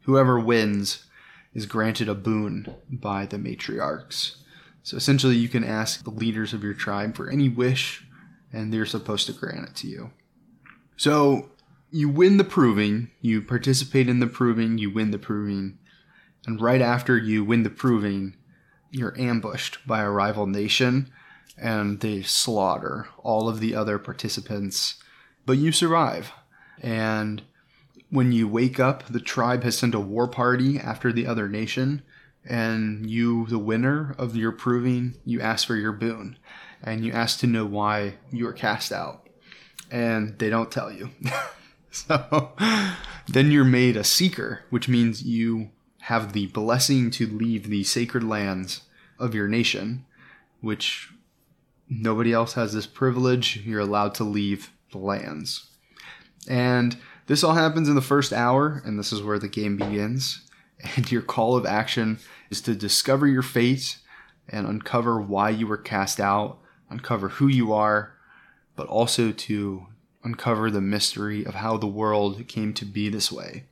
whoever 0.02 0.38
wins 0.38 1.04
is 1.52 1.66
granted 1.66 2.08
a 2.08 2.14
boon 2.14 2.72
by 2.88 3.26
the 3.26 3.38
matriarchs. 3.38 4.36
So 4.84 4.96
essentially, 4.96 5.34
you 5.34 5.48
can 5.48 5.64
ask 5.64 6.04
the 6.04 6.10
leaders 6.10 6.52
of 6.52 6.62
your 6.62 6.74
tribe 6.74 7.16
for 7.16 7.28
any 7.28 7.48
wish, 7.48 8.06
and 8.52 8.72
they're 8.72 8.86
supposed 8.86 9.26
to 9.26 9.32
grant 9.32 9.68
it 9.68 9.74
to 9.76 9.88
you. 9.88 10.12
So 10.96 11.50
you 11.90 12.08
win 12.08 12.36
the 12.36 12.44
proving, 12.44 13.10
you 13.20 13.42
participate 13.42 14.08
in 14.08 14.20
the 14.20 14.28
proving, 14.28 14.78
you 14.78 14.92
win 14.92 15.10
the 15.10 15.18
proving, 15.18 15.78
and 16.46 16.60
right 16.60 16.80
after 16.80 17.18
you 17.18 17.44
win 17.44 17.64
the 17.64 17.70
proving, 17.70 18.36
you're 18.92 19.18
ambushed 19.18 19.84
by 19.88 20.02
a 20.02 20.10
rival 20.10 20.46
nation 20.46 21.10
and 21.58 22.00
they 22.00 22.22
slaughter 22.22 23.08
all 23.22 23.48
of 23.48 23.60
the 23.60 23.74
other 23.74 23.98
participants, 23.98 24.96
but 25.44 25.58
you 25.58 25.72
survive. 25.72 26.32
And 26.82 27.42
when 28.10 28.32
you 28.32 28.46
wake 28.46 28.78
up, 28.78 29.06
the 29.06 29.20
tribe 29.20 29.62
has 29.64 29.78
sent 29.78 29.94
a 29.94 30.00
war 30.00 30.28
party 30.28 30.78
after 30.78 31.12
the 31.12 31.26
other 31.26 31.48
nation, 31.48 32.02
and 32.48 33.08
you, 33.08 33.46
the 33.46 33.58
winner 33.58 34.14
of 34.18 34.36
your 34.36 34.52
proving, 34.52 35.14
you 35.24 35.40
ask 35.40 35.66
for 35.66 35.76
your 35.76 35.92
boon, 35.92 36.38
and 36.82 37.04
you 37.04 37.12
ask 37.12 37.40
to 37.40 37.46
know 37.46 37.66
why 37.66 38.14
you 38.30 38.44
were 38.44 38.52
cast 38.52 38.92
out, 38.92 39.28
and 39.90 40.38
they 40.38 40.50
don't 40.50 40.70
tell 40.70 40.92
you. 40.92 41.10
so 41.90 42.52
then 43.26 43.50
you're 43.50 43.64
made 43.64 43.96
a 43.96 44.04
seeker, 44.04 44.60
which 44.70 44.88
means 44.88 45.24
you 45.24 45.70
have 46.02 46.32
the 46.32 46.46
blessing 46.48 47.10
to 47.10 47.26
leave 47.26 47.68
the 47.68 47.82
sacred 47.82 48.22
lands 48.22 48.82
of 49.18 49.34
your 49.34 49.48
nation, 49.48 50.04
which 50.60 51.10
nobody 51.88 52.32
else 52.32 52.54
has 52.54 52.72
this 52.72 52.86
privilege. 52.86 53.58
You're 53.64 53.80
allowed 53.80 54.14
to 54.16 54.24
leave 54.24 54.70
the 54.92 54.98
lands. 54.98 55.68
And 56.48 56.96
this 57.26 57.42
all 57.42 57.54
happens 57.54 57.88
in 57.88 57.94
the 57.94 58.00
first 58.00 58.32
hour, 58.32 58.82
and 58.84 58.98
this 58.98 59.12
is 59.12 59.22
where 59.22 59.38
the 59.38 59.48
game 59.48 59.76
begins. 59.76 60.42
And 60.94 61.10
your 61.10 61.22
call 61.22 61.56
of 61.56 61.64
action 61.64 62.18
is 62.50 62.60
to 62.62 62.74
discover 62.74 63.26
your 63.26 63.42
fate 63.42 63.98
and 64.48 64.66
uncover 64.66 65.20
why 65.20 65.50
you 65.50 65.66
were 65.66 65.78
cast 65.78 66.20
out, 66.20 66.58
uncover 66.90 67.28
who 67.28 67.48
you 67.48 67.72
are, 67.72 68.12
but 68.76 68.86
also 68.86 69.32
to 69.32 69.86
uncover 70.22 70.70
the 70.70 70.80
mystery 70.80 71.44
of 71.44 71.54
how 71.54 71.76
the 71.76 71.86
world 71.86 72.46
came 72.46 72.74
to 72.74 72.84
be 72.84 73.08
this 73.08 73.32
way. 73.32 73.64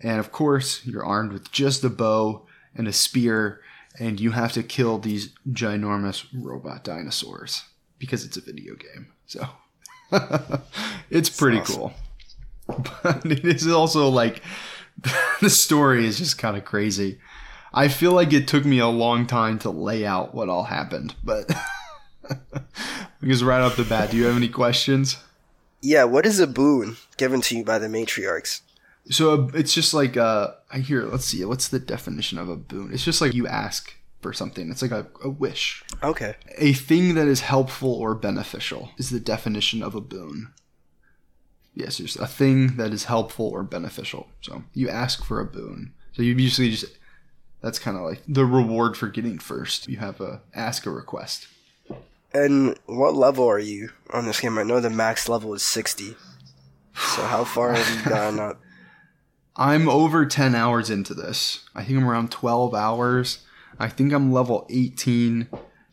And 0.00 0.20
of 0.20 0.30
course, 0.30 0.86
you're 0.86 1.04
armed 1.04 1.32
with 1.32 1.50
just 1.50 1.82
a 1.84 1.90
bow 1.90 2.46
and 2.74 2.86
a 2.86 2.92
spear, 2.92 3.60
and 3.98 4.20
you 4.20 4.32
have 4.32 4.52
to 4.52 4.62
kill 4.62 4.98
these 4.98 5.30
ginormous 5.50 6.26
robot 6.34 6.84
dinosaurs 6.84 7.64
because 7.98 8.24
it's 8.24 8.36
a 8.36 8.40
video 8.40 8.74
game. 8.74 9.08
So 9.26 9.48
it's 11.10 11.30
pretty 11.30 11.58
awesome. 11.58 11.76
cool. 11.76 11.92
But 13.02 13.24
it 13.24 13.44
is 13.44 13.66
also 13.68 14.08
like 14.08 14.42
the 15.40 15.50
story 15.50 16.06
is 16.06 16.18
just 16.18 16.38
kind 16.38 16.56
of 16.56 16.64
crazy. 16.64 17.18
I 17.72 17.88
feel 17.88 18.12
like 18.12 18.32
it 18.32 18.48
took 18.48 18.64
me 18.64 18.78
a 18.78 18.86
long 18.86 19.26
time 19.26 19.58
to 19.60 19.70
lay 19.70 20.06
out 20.06 20.34
what 20.34 20.48
all 20.48 20.64
happened, 20.64 21.14
but 21.22 21.50
because 23.20 23.44
right 23.44 23.60
off 23.60 23.76
the 23.76 23.84
bat, 23.84 24.10
do 24.10 24.16
you 24.16 24.24
have 24.24 24.36
any 24.36 24.48
questions? 24.48 25.18
Yeah, 25.82 26.04
what 26.04 26.24
is 26.24 26.40
a 26.40 26.46
boon 26.46 26.96
given 27.16 27.42
to 27.42 27.56
you 27.58 27.64
by 27.64 27.78
the 27.78 27.88
matriarchs? 27.88 28.62
So 29.10 29.50
it's 29.54 29.72
just 29.72 29.94
like 29.94 30.16
uh, 30.16 30.52
I 30.72 30.78
hear. 30.78 31.04
Let's 31.04 31.26
see. 31.26 31.44
What's 31.44 31.68
the 31.68 31.78
definition 31.78 32.38
of 32.38 32.48
a 32.48 32.56
boon? 32.56 32.92
It's 32.92 33.04
just 33.04 33.20
like 33.20 33.34
you 33.34 33.46
ask 33.46 33.94
for 34.20 34.32
something. 34.32 34.70
It's 34.70 34.82
like 34.82 34.90
a, 34.90 35.06
a 35.22 35.28
wish. 35.28 35.84
Okay. 36.02 36.34
A 36.58 36.72
thing 36.72 37.14
that 37.14 37.28
is 37.28 37.40
helpful 37.42 37.92
or 37.92 38.14
beneficial 38.14 38.90
is 38.98 39.10
the 39.10 39.20
definition 39.20 39.82
of 39.82 39.94
a 39.94 40.00
boon. 40.00 40.52
Yes, 41.74 41.98
just 41.98 42.18
a 42.18 42.26
thing 42.26 42.76
that 42.76 42.92
is 42.92 43.04
helpful 43.04 43.46
or 43.46 43.62
beneficial. 43.62 44.28
So 44.40 44.64
you 44.72 44.88
ask 44.88 45.24
for 45.24 45.40
a 45.40 45.44
boon. 45.44 45.92
So 46.12 46.22
you 46.22 46.34
usually 46.34 46.70
just 46.70 46.86
that's 47.60 47.78
kind 47.78 47.96
of 47.96 48.02
like 48.02 48.22
the 48.26 48.46
reward 48.46 48.96
for 48.96 49.08
getting 49.08 49.38
first. 49.38 49.88
You 49.88 49.98
have 49.98 50.20
a 50.20 50.40
ask 50.54 50.86
a 50.86 50.90
request. 50.90 51.46
And 52.32 52.78
what 52.86 53.14
level 53.14 53.46
are 53.46 53.58
you 53.58 53.90
on 54.10 54.26
this 54.26 54.40
game? 54.40 54.58
I 54.58 54.62
know 54.62 54.80
the 54.80 54.90
max 54.90 55.28
level 55.28 55.54
is 55.54 55.62
sixty. 55.62 56.16
So 56.94 57.22
how 57.22 57.44
far 57.44 57.74
have 57.74 57.96
you 57.96 58.10
gone 58.10 58.40
up? 58.40 58.60
I'm 59.56 59.88
over 59.88 60.26
10 60.26 60.54
hours 60.54 60.90
into 60.90 61.14
this. 61.14 61.64
I 61.74 61.82
think 61.82 61.98
I'm 61.98 62.08
around 62.08 62.30
12 62.30 62.74
hours. 62.74 63.44
I 63.78 63.88
think 63.88 64.12
I'm 64.12 64.32
level 64.32 64.66
18 64.70 65.48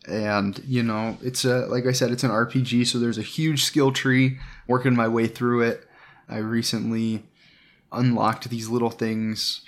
and 0.06 0.62
you 0.66 0.82
know, 0.82 1.16
it's 1.22 1.46
a 1.46 1.66
like 1.66 1.86
I 1.86 1.92
said 1.92 2.10
it's 2.10 2.24
an 2.24 2.30
RPG 2.30 2.86
so 2.86 2.98
there's 2.98 3.18
a 3.18 3.22
huge 3.22 3.64
skill 3.64 3.90
tree 3.90 4.38
working 4.68 4.94
my 4.94 5.08
way 5.08 5.26
through 5.26 5.62
it. 5.62 5.86
I 6.28 6.38
recently 6.38 7.24
unlocked 7.90 8.50
these 8.50 8.68
little 8.68 8.90
things. 8.90 9.62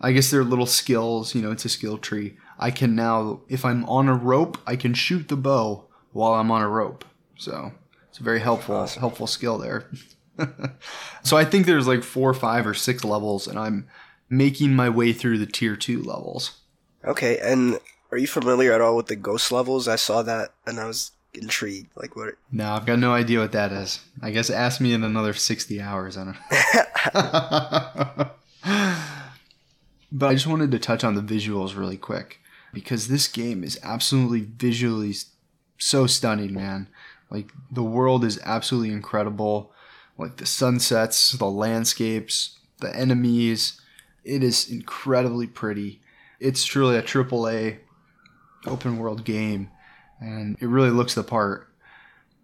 I 0.00 0.12
guess 0.12 0.30
they're 0.30 0.44
little 0.44 0.66
skills, 0.66 1.34
you 1.34 1.42
know, 1.42 1.52
it's 1.52 1.64
a 1.64 1.68
skill 1.68 1.98
tree. 1.98 2.36
I 2.58 2.70
can 2.70 2.94
now 2.94 3.40
if 3.48 3.64
I'm 3.64 3.84
on 3.84 4.08
a 4.08 4.14
rope, 4.14 4.58
I 4.66 4.76
can 4.76 4.94
shoot 4.94 5.28
the 5.28 5.36
bow 5.36 5.88
while 6.12 6.34
I'm 6.34 6.50
on 6.50 6.62
a 6.62 6.68
rope. 6.68 7.04
So, 7.36 7.72
it's 8.08 8.18
a 8.18 8.22
very 8.22 8.40
helpful 8.40 8.76
awesome. 8.76 9.00
helpful 9.00 9.26
skill 9.26 9.58
there. 9.58 9.90
so 11.22 11.36
I 11.36 11.44
think 11.44 11.66
there's 11.66 11.86
like 11.86 12.02
four, 12.02 12.32
five, 12.34 12.66
or 12.66 12.74
six 12.74 13.04
levels, 13.04 13.46
and 13.46 13.58
I'm 13.58 13.88
making 14.28 14.74
my 14.74 14.88
way 14.88 15.12
through 15.12 15.38
the 15.38 15.46
tier 15.46 15.76
two 15.76 16.02
levels. 16.02 16.58
Okay, 17.04 17.38
and 17.38 17.78
are 18.10 18.18
you 18.18 18.26
familiar 18.26 18.72
at 18.72 18.80
all 18.80 18.96
with 18.96 19.06
the 19.06 19.16
ghost 19.16 19.50
levels? 19.50 19.88
I 19.88 19.96
saw 19.96 20.22
that 20.22 20.54
and 20.66 20.78
I 20.78 20.86
was 20.86 21.12
intrigued. 21.34 21.96
Like 21.96 22.14
what? 22.14 22.34
No, 22.50 22.72
I've 22.72 22.86
got 22.86 22.98
no 22.98 23.12
idea 23.12 23.40
what 23.40 23.52
that 23.52 23.72
is. 23.72 24.00
I 24.20 24.30
guess 24.30 24.50
ask 24.50 24.80
me 24.80 24.92
in 24.92 25.02
another 25.02 25.32
sixty 25.32 25.80
hours. 25.80 26.16
I 26.16 26.24
don't. 26.24 26.36
but 30.12 30.26
I 30.26 30.34
just 30.34 30.46
wanted 30.46 30.70
to 30.70 30.78
touch 30.78 31.04
on 31.04 31.14
the 31.14 31.22
visuals 31.22 31.76
really 31.76 31.96
quick 31.96 32.38
because 32.72 33.08
this 33.08 33.28
game 33.28 33.64
is 33.64 33.78
absolutely 33.82 34.40
visually 34.40 35.14
so 35.78 36.06
stunning, 36.06 36.54
man. 36.54 36.88
Like 37.30 37.50
the 37.70 37.82
world 37.82 38.24
is 38.24 38.38
absolutely 38.44 38.92
incredible. 38.92 39.72
Like 40.22 40.36
the 40.36 40.46
sunsets, 40.46 41.32
the 41.32 41.50
landscapes, 41.50 42.58
the 42.80 42.94
enemies. 42.94 43.80
It 44.24 44.42
is 44.42 44.70
incredibly 44.70 45.46
pretty. 45.46 46.00
It's 46.40 46.64
truly 46.64 46.96
a 46.96 47.02
triple 47.02 47.48
A 47.48 47.78
open 48.66 48.98
world 48.98 49.24
game 49.24 49.70
and 50.22 50.56
it 50.60 50.66
really 50.66 50.90
looks 50.90 51.14
the 51.14 51.24
part. 51.24 51.68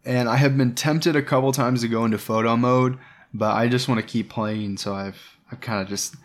And 0.04 0.28
I 0.28 0.36
have 0.36 0.56
been 0.56 0.74
tempted 0.74 1.16
a 1.16 1.22
couple 1.22 1.52
times 1.52 1.82
to 1.82 1.88
go 1.88 2.04
into 2.04 2.18
photo 2.18 2.56
mode, 2.56 2.98
but 3.32 3.54
I 3.54 3.68
just 3.68 3.88
want 3.88 4.00
to 4.00 4.06
keep 4.06 4.30
playing, 4.30 4.78
so 4.78 4.94
I've 4.94 5.36
I've 5.50 5.60
kind 5.60 5.80
of 5.80 5.88
just 5.88 6.16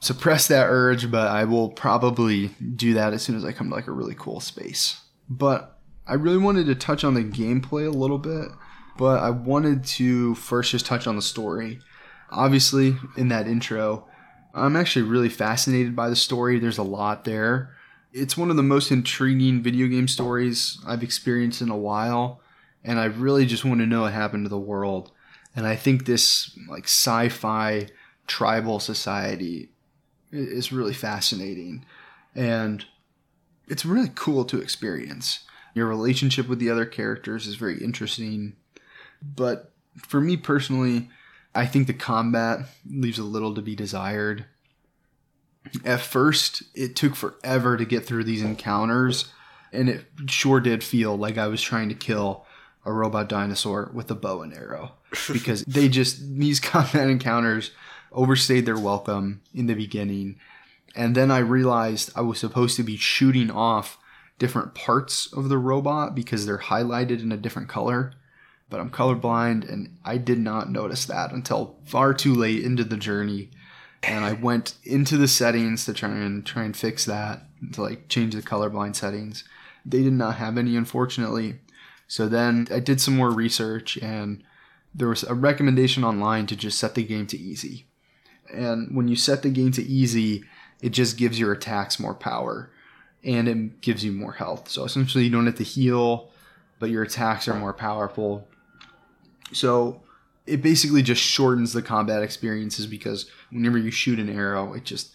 suppressed 0.00 0.48
that 0.48 0.66
urge, 0.68 1.10
but 1.10 1.28
I 1.28 1.44
will 1.44 1.70
probably 1.70 2.48
do 2.76 2.94
that 2.94 3.12
as 3.12 3.22
soon 3.22 3.36
as 3.36 3.44
I 3.44 3.52
come 3.52 3.68
to 3.68 3.74
like 3.74 3.86
a 3.86 3.92
really 3.92 4.14
cool 4.16 4.40
space. 4.40 5.00
But 5.28 5.78
I 6.06 6.14
really 6.14 6.38
wanted 6.38 6.66
to 6.66 6.74
touch 6.74 7.04
on 7.04 7.14
the 7.14 7.24
gameplay 7.24 7.86
a 7.86 7.90
little 7.90 8.18
bit, 8.18 8.48
but 8.98 9.22
I 9.22 9.30
wanted 9.30 9.84
to 9.84 10.34
first 10.34 10.72
just 10.72 10.84
touch 10.84 11.06
on 11.06 11.16
the 11.16 11.22
story. 11.22 11.80
Obviously, 12.30 12.96
in 13.16 13.28
that 13.28 13.46
intro, 13.46 14.06
I'm 14.52 14.76
actually 14.76 15.06
really 15.08 15.28
fascinated 15.30 15.96
by 15.96 16.10
the 16.10 16.16
story. 16.16 16.58
There's 16.58 16.76
a 16.76 16.82
lot 16.82 17.24
there. 17.24 17.74
It's 18.12 18.36
one 18.36 18.50
of 18.50 18.56
the 18.56 18.62
most 18.62 18.90
intriguing 18.90 19.62
video 19.62 19.86
game 19.86 20.08
stories 20.08 20.78
I've 20.86 21.02
experienced 21.02 21.62
in 21.62 21.70
a 21.70 21.76
while, 21.76 22.42
and 22.84 22.98
I 22.98 23.04
really 23.04 23.46
just 23.46 23.64
want 23.64 23.80
to 23.80 23.86
know 23.86 24.02
what 24.02 24.12
happened 24.12 24.44
to 24.44 24.50
the 24.50 24.58
world. 24.58 25.12
And 25.54 25.66
I 25.66 25.76
think 25.76 26.04
this 26.04 26.58
like 26.68 26.84
sci-fi 26.84 27.88
tribal 28.26 28.80
society 28.80 29.70
is 30.32 30.72
really 30.72 30.92
fascinating, 30.92 31.84
and 32.34 32.84
it's 33.68 33.86
really 33.86 34.10
cool 34.14 34.44
to 34.46 34.60
experience. 34.60 35.44
Your 35.74 35.86
relationship 35.86 36.48
with 36.48 36.58
the 36.58 36.70
other 36.70 36.86
characters 36.86 37.46
is 37.46 37.54
very 37.54 37.78
interesting, 37.78 38.56
but 39.22 39.72
for 39.96 40.20
me 40.20 40.36
personally, 40.36 41.08
I 41.54 41.66
think 41.66 41.86
the 41.86 41.94
combat 41.94 42.60
leaves 42.88 43.18
a 43.18 43.24
little 43.24 43.54
to 43.54 43.62
be 43.62 43.74
desired. 43.74 44.46
At 45.84 46.00
first, 46.00 46.62
it 46.74 46.96
took 46.96 47.14
forever 47.14 47.76
to 47.76 47.84
get 47.84 48.06
through 48.06 48.24
these 48.24 48.42
encounters, 48.42 49.32
and 49.72 49.88
it 49.88 50.06
sure 50.26 50.60
did 50.60 50.84
feel 50.84 51.16
like 51.16 51.36
I 51.36 51.48
was 51.48 51.60
trying 51.60 51.88
to 51.88 51.94
kill 51.94 52.46
a 52.84 52.92
robot 52.92 53.28
dinosaur 53.28 53.90
with 53.92 54.10
a 54.10 54.14
bow 54.14 54.42
and 54.42 54.54
arrow 54.54 54.92
because 55.32 55.62
they 55.64 55.88
just 55.88 56.20
these 56.38 56.60
combat 56.60 57.08
encounters 57.08 57.72
overstayed 58.12 58.64
their 58.64 58.78
welcome 58.78 59.42
in 59.52 59.66
the 59.66 59.74
beginning. 59.74 60.36
And 60.96 61.14
then 61.14 61.30
I 61.30 61.38
realized 61.38 62.10
I 62.16 62.22
was 62.22 62.38
supposed 62.38 62.76
to 62.76 62.82
be 62.82 62.96
shooting 62.96 63.50
off 63.50 63.98
different 64.38 64.74
parts 64.74 65.30
of 65.32 65.48
the 65.48 65.58
robot 65.58 66.14
because 66.14 66.46
they're 66.46 66.58
highlighted 66.58 67.20
in 67.20 67.32
a 67.32 67.36
different 67.36 67.68
color. 67.68 68.14
But 68.70 68.80
I'm 68.80 68.90
colorblind 68.90 69.70
and 69.70 69.96
I 70.04 70.18
did 70.18 70.38
not 70.38 70.70
notice 70.70 71.06
that 71.06 71.32
until 71.32 71.76
far 71.84 72.12
too 72.12 72.34
late 72.34 72.62
into 72.62 72.84
the 72.84 72.96
journey. 72.96 73.50
And 74.02 74.24
I 74.24 74.32
went 74.34 74.74
into 74.84 75.16
the 75.16 75.28
settings 75.28 75.84
to 75.86 75.94
try 75.94 76.10
and 76.10 76.44
try 76.44 76.64
and 76.64 76.76
fix 76.76 77.04
that 77.06 77.46
to 77.72 77.82
like 77.82 78.08
change 78.08 78.34
the 78.34 78.42
colorblind 78.42 78.94
settings. 78.96 79.44
They 79.84 80.02
did 80.02 80.12
not 80.12 80.36
have 80.36 80.58
any 80.58 80.76
unfortunately. 80.76 81.60
So 82.06 82.28
then 82.28 82.68
I 82.70 82.80
did 82.80 83.00
some 83.00 83.16
more 83.16 83.30
research 83.30 83.96
and 83.98 84.42
there 84.94 85.08
was 85.08 85.24
a 85.24 85.34
recommendation 85.34 86.04
online 86.04 86.46
to 86.46 86.56
just 86.56 86.78
set 86.78 86.94
the 86.94 87.02
game 87.02 87.26
to 87.28 87.38
easy. 87.38 87.86
And 88.52 88.94
when 88.94 89.08
you 89.08 89.16
set 89.16 89.42
the 89.42 89.50
game 89.50 89.72
to 89.72 89.82
easy, 89.82 90.44
it 90.80 90.90
just 90.90 91.16
gives 91.16 91.38
your 91.38 91.52
attacks 91.52 91.98
more 91.98 92.14
power 92.14 92.70
and 93.24 93.48
it 93.48 93.80
gives 93.80 94.04
you 94.04 94.12
more 94.12 94.32
health. 94.32 94.68
So 94.68 94.84
essentially, 94.84 95.24
you 95.24 95.30
don't 95.30 95.46
have 95.46 95.56
to 95.56 95.64
heal, 95.64 96.30
but 96.78 96.90
your 96.90 97.02
attacks 97.02 97.48
are 97.48 97.54
more 97.54 97.74
powerful. 97.74 98.48
So 99.52 100.02
it 100.46 100.62
basically 100.62 101.02
just 101.02 101.22
shortens 101.22 101.72
the 101.72 101.82
combat 101.82 102.22
experiences 102.22 102.86
because 102.86 103.30
whenever 103.50 103.78
you 103.78 103.90
shoot 103.90 104.18
an 104.18 104.28
arrow, 104.28 104.72
it 104.72 104.84
just 104.84 105.12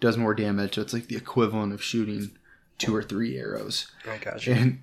does 0.00 0.16
more 0.16 0.34
damage. 0.34 0.74
So 0.74 0.82
it's 0.82 0.92
like 0.92 1.08
the 1.08 1.16
equivalent 1.16 1.72
of 1.72 1.82
shooting 1.82 2.30
two 2.78 2.94
or 2.94 3.02
three 3.02 3.38
arrows. 3.38 3.90
I 4.08 4.18
gotcha. 4.18 4.52
And 4.52 4.80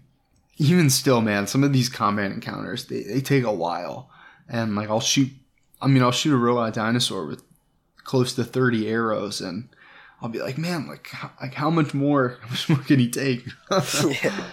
even 0.57 0.89
still, 0.89 1.21
man, 1.21 1.47
some 1.47 1.63
of 1.63 1.73
these 1.73 1.89
combat 1.89 2.31
encounters 2.31 2.85
they, 2.85 3.03
they 3.03 3.21
take 3.21 3.43
a 3.43 3.53
while. 3.53 4.09
And 4.49 4.75
like 4.75 4.89
I'll 4.89 4.99
shoot, 4.99 5.29
I 5.81 5.87
mean, 5.87 6.03
I'll 6.03 6.11
shoot 6.11 6.33
a 6.33 6.37
robot 6.37 6.73
dinosaur 6.73 7.25
with 7.25 7.43
close 8.03 8.33
to 8.35 8.43
30 8.43 8.89
arrows 8.89 9.41
and 9.41 9.69
I'll 10.21 10.29
be 10.29 10.41
like, 10.41 10.57
man, 10.57 10.87
like, 10.87 11.09
how, 11.09 11.31
like 11.41 11.53
how 11.53 11.69
much 11.69 11.93
more, 11.93 12.37
how 12.41 12.49
much 12.49 12.69
more 12.69 12.79
can 12.79 12.99
he 12.99 13.09
take? 13.09 13.45
yeah. 13.69 14.47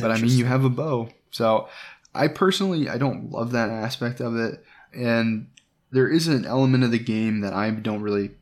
but 0.00 0.10
I 0.10 0.20
mean, 0.20 0.30
you 0.30 0.46
have 0.46 0.64
a 0.64 0.70
bow. 0.70 1.10
So 1.30 1.68
I 2.14 2.28
personally, 2.28 2.88
I 2.88 2.98
don't 2.98 3.30
love 3.30 3.52
that 3.52 3.70
aspect 3.70 4.20
of 4.20 4.36
it. 4.36 4.64
And 4.92 5.48
there 5.90 6.08
is 6.08 6.28
an 6.28 6.44
element 6.44 6.84
of 6.84 6.90
the 6.90 6.98
game 6.98 7.40
that 7.40 7.52
I 7.52 7.70
don't 7.70 8.02
really, 8.02 8.32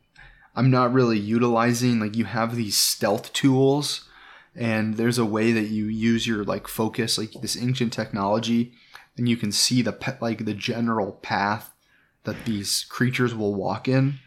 I'm 0.57 0.71
not 0.71 0.93
really 0.93 1.19
utilizing. 1.19 2.01
Like 2.01 2.17
you 2.17 2.25
have 2.25 2.57
these 2.57 2.77
stealth 2.77 3.33
tools 3.33 4.09
and 4.55 4.97
there's 4.97 5.19
a 5.19 5.25
way 5.25 5.53
that 5.53 5.69
you 5.69 5.87
use 5.87 6.27
your 6.27 6.45
like 6.45 6.67
focus, 6.67 7.19
like 7.19 7.33
this 7.41 7.61
ancient 7.61 7.93
technology 7.93 8.73
and 9.17 9.29
you 9.29 9.37
can 9.37 9.53
see 9.53 9.83
the, 9.83 9.93
pe- 9.93 10.19
like 10.21 10.45
the 10.45 10.55
general 10.55 11.13
path 11.13 11.75
that 12.25 12.45
these 12.45 12.85
creatures 12.89 13.35
will 13.35 13.55
walk 13.55 13.89
in 13.89 14.19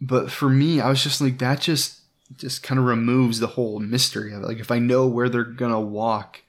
but 0.00 0.30
for 0.30 0.48
me, 0.48 0.80
I 0.80 0.88
was 0.88 1.02
just 1.02 1.20
like 1.20 1.38
that 1.38 1.60
just 1.60 2.00
just 2.36 2.62
kind 2.62 2.78
of 2.78 2.86
removes 2.86 3.38
the 3.38 3.46
whole 3.48 3.78
mystery 3.80 4.32
of 4.32 4.42
it. 4.42 4.46
Like 4.46 4.58
if 4.58 4.70
I 4.70 4.78
know 4.78 5.06
where 5.06 5.28
they're 5.28 5.44
gonna 5.44 5.80
walk, 5.80 6.42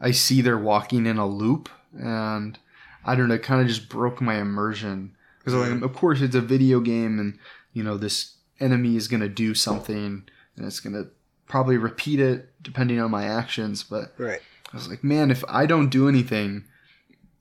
I 0.00 0.12
see 0.12 0.40
they're 0.40 0.58
walking 0.58 1.06
in 1.06 1.18
a 1.18 1.26
loop, 1.26 1.68
and 1.92 2.58
I 3.04 3.14
don't 3.14 3.28
know, 3.28 3.34
it 3.34 3.42
kind 3.42 3.60
of 3.60 3.68
just 3.68 3.88
broke 3.88 4.20
my 4.20 4.40
immersion 4.40 5.16
because 5.38 5.54
like, 5.54 5.82
of 5.82 5.94
course 5.94 6.20
it's 6.20 6.34
a 6.34 6.40
video 6.40 6.80
game, 6.80 7.18
and 7.18 7.38
you 7.72 7.82
know 7.82 7.96
this 7.96 8.36
enemy 8.60 8.96
is 8.96 9.08
gonna 9.08 9.28
do 9.28 9.54
something, 9.54 10.24
and 10.56 10.66
it's 10.66 10.80
gonna 10.80 11.04
probably 11.46 11.76
repeat 11.76 12.20
it 12.20 12.50
depending 12.62 13.00
on 13.00 13.10
my 13.10 13.24
actions. 13.24 13.82
But 13.82 14.14
Right. 14.18 14.40
I 14.72 14.76
was 14.76 14.88
like, 14.88 15.02
man, 15.02 15.30
if 15.30 15.44
I 15.48 15.66
don't 15.66 15.88
do 15.88 16.08
anything, 16.08 16.64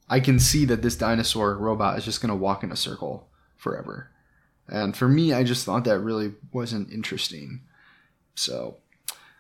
I 0.10 0.20
can 0.20 0.40
see 0.40 0.66
that 0.66 0.82
this 0.82 0.96
dinosaur 0.96 1.56
robot 1.58 1.98
is 1.98 2.06
just 2.06 2.22
gonna 2.22 2.36
walk 2.36 2.64
in 2.64 2.72
a 2.72 2.76
circle 2.76 3.30
forever. 3.56 4.10
And 4.68 4.96
for 4.96 5.08
me, 5.08 5.34
I 5.34 5.44
just 5.44 5.66
thought 5.66 5.84
that 5.86 6.00
really 6.00 6.34
wasn't 6.52 6.92
interesting. 6.92 7.62
So 8.36 8.78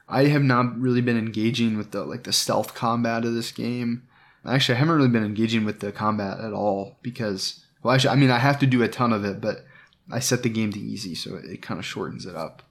I 0.10 0.26
have 0.26 0.44
not 0.44 0.78
really 0.80 1.02
been 1.02 1.18
engaging 1.18 1.78
with 1.78 1.92
the 1.92 2.04
like 2.04 2.24
the 2.24 2.34
stealth 2.34 2.74
combat 2.74 3.24
of 3.24 3.34
this 3.34 3.52
game. 3.52 4.04
Actually, 4.46 4.76
I 4.76 4.80
haven't 4.80 4.96
really 4.96 5.10
been 5.10 5.26
engaging 5.26 5.66
with 5.66 5.80
the 5.80 5.92
combat 5.92 6.40
at 6.40 6.54
all 6.54 6.98
because 7.02 7.64
well, 7.84 7.94
actually, 7.94 8.10
I 8.10 8.16
mean, 8.16 8.32
I 8.32 8.40
have 8.40 8.60
to 8.60 8.66
do 8.66 8.84
a 8.84 8.88
ton 8.88 9.14
of 9.14 9.24
it, 9.24 9.40
but 9.40 9.66
I 10.12 10.20
set 10.20 10.44
the 10.44 10.50
game 10.50 10.72
to 10.74 10.80
easy, 10.80 11.16
so 11.16 11.36
it, 11.36 11.46
it 11.46 11.62
kind 11.62 11.80
of 11.80 11.86
shortens 11.86 12.26
it 12.26 12.36
up. 12.36 12.64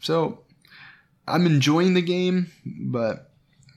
So 0.00 0.40
I'm 1.26 1.46
enjoying 1.46 1.94
the 1.94 2.02
game, 2.02 2.52
but 2.64 3.30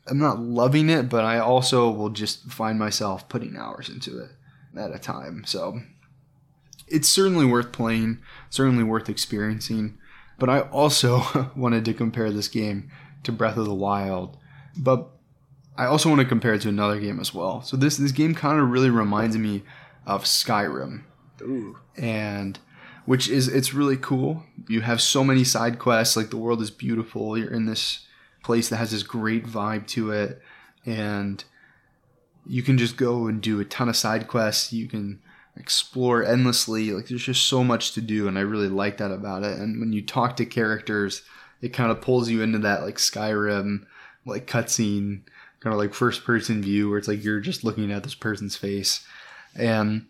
I'm 0.07 0.19
not 0.19 0.39
loving 0.39 0.89
it. 0.89 1.09
But 1.09 1.23
I 1.23 1.39
also 1.39 1.89
will 1.89 2.09
just 2.09 2.51
find 2.51 2.77
myself 2.77 3.29
putting 3.29 3.55
hours 3.55 3.89
into 3.89 4.19
it 4.19 4.31
at 4.77 4.93
a 4.93 4.99
time. 4.99 5.43
So 5.45 5.79
it's 6.87 7.09
certainly 7.09 7.45
worth 7.45 7.71
playing, 7.71 8.19
certainly 8.49 8.83
worth 8.83 9.09
experiencing. 9.09 9.97
But 10.39 10.49
I 10.49 10.61
also 10.61 11.49
wanted 11.55 11.85
to 11.85 11.93
compare 11.93 12.31
this 12.31 12.47
game 12.47 12.89
to 13.23 13.31
Breath 13.31 13.57
of 13.57 13.65
the 13.65 13.73
Wild. 13.73 14.37
But 14.77 15.09
I 15.77 15.85
also 15.85 16.09
want 16.09 16.19
to 16.21 16.27
compare 16.27 16.53
it 16.53 16.61
to 16.61 16.69
another 16.69 16.99
game 16.99 17.19
as 17.19 17.33
well. 17.33 17.61
So 17.61 17.77
this 17.77 17.97
this 17.97 18.11
game 18.11 18.35
kind 18.35 18.59
of 18.59 18.69
really 18.69 18.89
reminds 18.89 19.37
me 19.37 19.63
of 20.05 20.23
Skyrim. 20.23 21.03
Ooh. 21.41 21.77
And 21.95 22.59
which 23.05 23.29
is 23.29 23.47
it's 23.47 23.73
really 23.73 23.97
cool. 23.97 24.43
You 24.67 24.81
have 24.81 25.01
so 25.01 25.23
many 25.23 25.43
side 25.43 25.79
quests, 25.79 26.17
like 26.17 26.29
the 26.29 26.37
world 26.37 26.61
is 26.61 26.71
beautiful. 26.71 27.37
You're 27.37 27.53
in 27.53 27.65
this 27.65 28.05
place 28.43 28.69
that 28.69 28.77
has 28.77 28.91
this 28.91 29.03
great 29.03 29.45
vibe 29.45 29.87
to 29.87 30.11
it 30.11 30.41
and 30.85 31.43
you 32.45 32.63
can 32.63 32.77
just 32.77 32.95
go 32.95 33.27
and 33.27 33.41
do 33.41 33.59
a 33.59 33.65
ton 33.65 33.89
of 33.89 33.95
side 33.95 34.27
quests. 34.27 34.71
You 34.71 34.87
can 34.87 35.19
explore 35.59 36.23
endlessly. 36.23 36.91
Like 36.91 37.07
there's 37.07 37.23
just 37.23 37.47
so 37.47 37.63
much 37.63 37.93
to 37.93 38.01
do, 38.01 38.27
and 38.27 38.37
I 38.37 38.41
really 38.41 38.69
like 38.69 38.97
that 38.97 39.11
about 39.11 39.43
it. 39.43 39.57
And 39.57 39.79
when 39.79 39.93
you 39.93 40.01
talk 40.01 40.35
to 40.37 40.45
characters, 40.45 41.23
it 41.61 41.69
kind 41.69 41.91
of 41.91 42.01
pulls 42.01 42.29
you 42.29 42.41
into 42.41 42.59
that 42.59 42.83
like 42.83 42.95
Skyrim 42.95 43.85
like 44.27 44.45
cutscene, 44.45 45.21
kind 45.61 45.73
of 45.73 45.79
like 45.79 45.93
first 45.93 46.25
person 46.25 46.61
view, 46.61 46.89
where 46.89 46.97
it's 46.97 47.07
like 47.07 47.23
you're 47.23 47.39
just 47.39 47.63
looking 47.63 47.91
at 47.91 48.03
this 48.03 48.15
person's 48.15 48.55
face. 48.55 49.05
and 49.55 50.05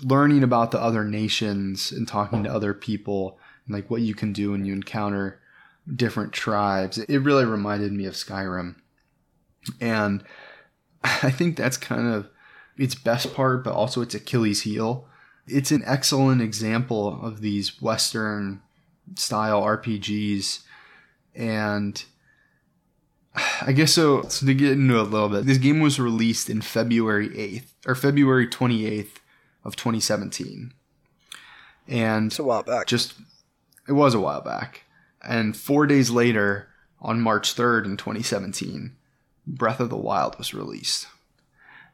learning 0.00 0.44
about 0.44 0.70
the 0.70 0.80
other 0.80 1.04
nations 1.04 1.90
and 1.90 2.06
talking 2.06 2.44
to 2.44 2.52
other 2.52 2.72
people 2.72 3.38
and 3.66 3.74
like 3.74 3.90
what 3.90 4.00
you 4.00 4.14
can 4.14 4.32
do 4.32 4.52
when 4.52 4.64
you 4.64 4.72
encounter 4.72 5.40
different 5.94 6.32
tribes. 6.32 6.98
It 6.98 7.18
really 7.18 7.44
reminded 7.44 7.92
me 7.92 8.06
of 8.06 8.14
Skyrim. 8.14 8.76
And 9.80 10.22
I 11.04 11.30
think 11.30 11.56
that's 11.56 11.76
kind 11.76 12.06
of 12.06 12.28
its 12.78 12.94
best 12.94 13.34
part, 13.34 13.64
but 13.64 13.74
also 13.74 14.00
its 14.00 14.14
Achilles 14.14 14.62
heel. 14.62 15.06
It's 15.46 15.70
an 15.70 15.82
excellent 15.84 16.40
example 16.40 17.20
of 17.22 17.40
these 17.40 17.82
Western 17.82 18.62
style 19.16 19.62
RPGs. 19.62 20.60
And 21.34 22.02
I 23.62 23.72
guess 23.72 23.92
so, 23.92 24.22
so 24.22 24.46
to 24.46 24.54
get 24.54 24.72
into 24.72 25.00
a 25.00 25.02
little 25.02 25.28
bit, 25.28 25.46
this 25.46 25.58
game 25.58 25.80
was 25.80 26.00
released 26.00 26.48
in 26.50 26.60
February 26.60 27.28
8th 27.30 27.72
or 27.86 27.94
February 27.94 28.46
28th 28.46 29.16
of 29.64 29.76
2017. 29.76 30.72
And 31.86 32.26
It's 32.26 32.38
a 32.38 32.44
while 32.44 32.62
back. 32.62 32.86
just 32.86 33.14
it 33.88 33.92
was 33.92 34.14
a 34.14 34.20
while 34.20 34.42
back. 34.42 34.84
And 35.22 35.56
4 35.56 35.86
days 35.86 36.10
later 36.10 36.68
on 37.00 37.20
March 37.20 37.54
3rd 37.54 37.86
in 37.86 37.96
2017, 37.96 38.96
Breath 39.46 39.80
of 39.80 39.88
the 39.88 39.96
Wild 39.96 40.36
was 40.36 40.52
released. 40.52 41.06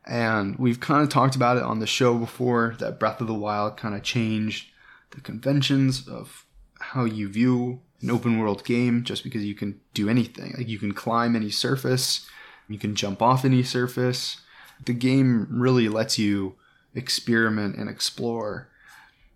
And 0.06 0.56
we've 0.56 0.80
kind 0.80 1.02
of 1.02 1.08
talked 1.08 1.34
about 1.34 1.56
it 1.56 1.62
on 1.62 1.78
the 1.78 1.86
show 1.86 2.18
before 2.18 2.76
that 2.78 2.98
Breath 2.98 3.20
of 3.20 3.26
the 3.26 3.34
Wild 3.34 3.76
kind 3.76 3.94
of 3.94 4.02
changed 4.02 4.68
the 5.10 5.20
conventions 5.20 6.06
of 6.06 6.44
how 6.78 7.04
you 7.04 7.28
view 7.28 7.80
an 8.02 8.10
open 8.10 8.38
world 8.38 8.64
game 8.64 9.02
just 9.02 9.24
because 9.24 9.44
you 9.44 9.54
can 9.54 9.80
do 9.94 10.08
anything. 10.08 10.54
Like 10.56 10.68
you 10.68 10.78
can 10.78 10.92
climb 10.92 11.34
any 11.34 11.50
surface, 11.50 12.28
you 12.68 12.78
can 12.78 12.94
jump 12.94 13.22
off 13.22 13.44
any 13.44 13.62
surface. 13.62 14.40
The 14.84 14.92
game 14.92 15.46
really 15.50 15.88
lets 15.88 16.18
you 16.18 16.56
experiment 16.94 17.76
and 17.76 17.88
explore. 17.88 18.68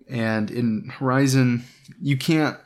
And 0.08 0.50
in 0.50 0.90
Horizon, 0.98 1.64
you 2.00 2.16
can't 2.16 2.58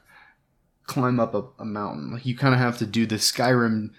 climb 0.86 1.20
up 1.20 1.34
a, 1.34 1.44
a 1.58 1.64
mountain. 1.64 2.12
Like 2.12 2.26
you 2.26 2.36
kind 2.36 2.54
of 2.54 2.60
have 2.60 2.78
to 2.78 2.86
do 2.86 3.06
the 3.06 3.16
Skyrim 3.16 3.90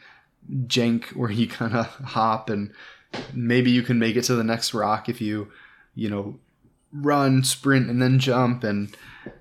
jank 0.66 1.16
where 1.16 1.32
you 1.32 1.48
kind 1.48 1.76
of 1.76 1.88
hop 2.06 2.50
and 2.50 2.74
maybe 3.34 3.72
you 3.72 3.82
can 3.82 4.00
make 4.00 4.16
it 4.16 4.24
to 4.24 4.36
the 4.36 4.44
next 4.44 4.74
rock 4.74 5.10
if 5.10 5.22
you, 5.22 5.52
you 5.96 6.10
know, 6.10 6.40
run, 6.92 7.44
sprint, 7.44 7.90
and 7.90 8.02
then 8.02 8.20
jump. 8.20 8.64
And 8.64 8.96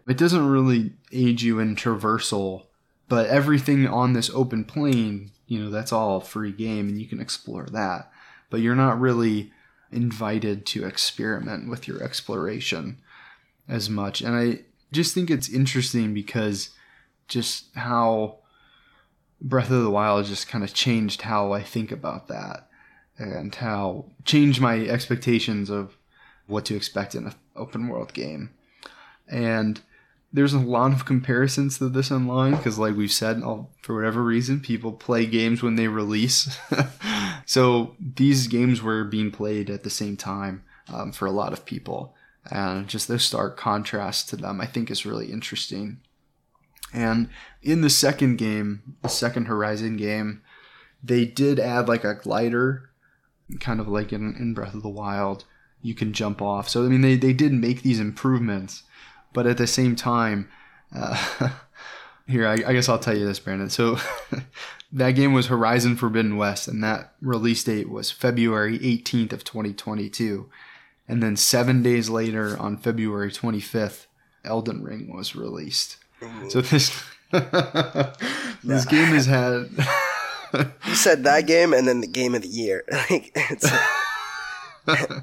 it 0.08 0.16
doesn't 0.16 0.48
really 0.48 0.92
aid 1.12 1.42
you 1.42 1.58
in 1.58 1.76
traversal, 1.76 2.66
but 3.08 3.26
everything 3.28 3.86
on 3.86 4.12
this 4.12 4.30
open 4.30 4.64
plane, 4.64 5.30
you 5.46 5.62
know, 5.62 5.70
that's 5.70 5.92
all 5.92 6.20
free 6.20 6.52
game 6.52 6.88
and 6.88 7.00
you 7.00 7.06
can 7.06 7.20
explore 7.20 7.66
that. 7.72 8.10
But 8.50 8.60
you're 8.60 8.74
not 8.74 9.00
really 9.00 9.52
invited 9.90 10.64
to 10.66 10.86
experiment 10.86 11.68
with 11.68 11.86
your 11.86 12.02
exploration 12.02 12.98
as 13.68 13.90
much. 13.90 14.22
And 14.22 14.34
I 14.34 14.60
just 14.90 15.14
think 15.14 15.30
it's 15.30 15.48
interesting 15.48 16.14
because 16.14 16.70
just 17.28 17.66
how 17.74 18.38
Breath 19.40 19.70
of 19.70 19.82
the 19.82 19.90
Wild 19.90 20.26
just 20.26 20.48
kind 20.48 20.64
of 20.64 20.72
changed 20.72 21.22
how 21.22 21.52
I 21.52 21.62
think 21.62 21.90
about 21.90 22.28
that 22.28 22.68
and 23.18 23.54
how 23.54 24.06
changed 24.24 24.60
my 24.60 24.80
expectations 24.80 25.70
of 25.70 25.96
what 26.46 26.64
to 26.66 26.76
expect 26.76 27.14
in 27.14 27.26
an 27.26 27.34
open 27.56 27.88
world 27.88 28.12
game. 28.12 28.50
And 29.28 29.80
there's 30.32 30.54
a 30.54 30.58
lot 30.58 30.92
of 30.92 31.04
comparisons 31.04 31.78
to 31.78 31.88
this 31.88 32.10
online 32.10 32.56
because, 32.56 32.78
like 32.78 32.96
we've 32.96 33.12
said, 33.12 33.42
for 33.82 33.94
whatever 33.94 34.22
reason, 34.22 34.60
people 34.60 34.92
play 34.92 35.26
games 35.26 35.62
when 35.62 35.76
they 35.76 35.88
release. 35.88 36.58
so 37.46 37.94
these 38.00 38.46
games 38.46 38.82
were 38.82 39.04
being 39.04 39.30
played 39.30 39.68
at 39.68 39.82
the 39.82 39.90
same 39.90 40.16
time 40.16 40.64
um, 40.88 41.12
for 41.12 41.26
a 41.26 41.32
lot 41.32 41.52
of 41.52 41.66
people. 41.66 42.14
And 42.50 42.88
just 42.88 43.08
the 43.08 43.18
stark 43.18 43.56
contrast 43.56 44.30
to 44.30 44.36
them, 44.36 44.60
I 44.60 44.66
think, 44.66 44.90
is 44.90 45.06
really 45.06 45.30
interesting. 45.30 46.00
And 46.92 47.28
in 47.62 47.82
the 47.82 47.90
second 47.90 48.36
game, 48.36 48.96
the 49.02 49.08
second 49.08 49.46
Horizon 49.46 49.96
game, 49.96 50.42
they 51.02 51.24
did 51.24 51.60
add 51.60 51.88
like 51.88 52.04
a 52.04 52.14
glider, 52.14 52.90
kind 53.60 53.80
of 53.80 53.88
like 53.88 54.12
in, 54.12 54.34
in 54.36 54.54
Breath 54.54 54.74
of 54.74 54.82
the 54.82 54.88
Wild. 54.88 55.44
You 55.82 55.94
can 55.94 56.12
jump 56.12 56.40
off. 56.40 56.68
So, 56.68 56.84
I 56.84 56.88
mean, 56.88 57.00
they, 57.00 57.16
they 57.16 57.32
did 57.32 57.52
make 57.52 57.82
these 57.82 58.00
improvements, 58.00 58.84
but 59.32 59.46
at 59.46 59.58
the 59.58 59.66
same 59.66 59.96
time, 59.96 60.48
uh, 60.94 61.50
here, 62.28 62.46
I, 62.46 62.54
I 62.54 62.72
guess 62.72 62.88
I'll 62.88 62.98
tell 62.98 63.16
you 63.16 63.26
this, 63.26 63.40
Brandon. 63.40 63.70
So, 63.70 63.98
that 64.92 65.12
game 65.12 65.32
was 65.32 65.46
Horizon 65.46 65.96
Forbidden 65.96 66.36
West, 66.36 66.68
and 66.68 66.84
that 66.84 67.14
release 67.20 67.64
date 67.64 67.88
was 67.88 68.10
February 68.10 68.78
18th 68.78 69.32
of 69.32 69.42
2022. 69.42 70.48
And 71.08 71.22
then 71.22 71.36
seven 71.36 71.82
days 71.82 72.08
later, 72.08 72.56
on 72.58 72.76
February 72.76 73.30
25th, 73.30 74.06
Elden 74.44 74.82
Ring 74.82 75.12
was 75.12 75.34
released. 75.34 75.96
So 76.48 76.60
this 76.60 77.02
this 77.30 78.84
game 78.84 79.08
has 79.08 79.26
had. 79.26 79.68
You 80.54 80.94
said 80.94 81.24
that 81.24 81.46
game 81.46 81.72
and 81.72 81.86
then 81.86 82.00
the 82.00 82.06
game 82.06 82.34
of 82.34 82.42
the 82.42 82.48
year. 82.48 82.84
like 83.10 83.32
it's 83.34 83.70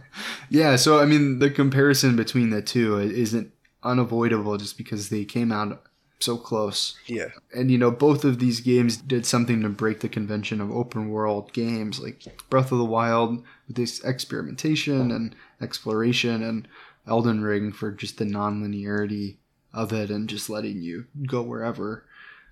yeah, 0.50 0.76
so 0.76 1.00
I 1.00 1.06
mean 1.06 1.40
the 1.40 1.50
comparison 1.50 2.16
between 2.16 2.50
the 2.50 2.62
two 2.62 2.98
isn't 3.00 3.52
unavoidable 3.84 4.58
just 4.58 4.78
because 4.78 5.10
they 5.10 5.26
came 5.26 5.52
out 5.52 5.84
so 6.20 6.38
close. 6.38 6.98
yeah. 7.08 7.30
And 7.54 7.72
you 7.72 7.78
know, 7.78 7.92
both 7.92 8.26
of 8.26 8.40
these 8.40 8.60
games 8.60 8.98
did 8.98 9.26
something 9.26 9.62
to 9.62 9.70
break 9.70 10.02
the 10.02 10.10
convention 10.10 10.60
of 10.62 10.72
open 10.72 11.10
world 11.10 11.54
games, 11.54 12.00
like 12.00 12.24
Breath 12.50 12.72
of 12.72 12.78
the 12.78 12.86
Wild 12.86 13.44
with 13.68 13.78
this 13.78 14.04
experimentation 14.04 15.12
and 15.12 15.36
exploration, 15.62 16.44
and 16.44 16.68
Elden 17.08 17.42
Ring 17.42 17.72
for 17.72 17.92
just 17.92 18.18
the 18.18 18.26
non-linearity 18.26 19.38
of 19.74 19.94
it 19.94 20.10
and 20.10 20.28
just 20.28 20.50
letting 20.50 20.82
you 20.82 21.06
go 21.26 21.42
wherever. 21.42 22.06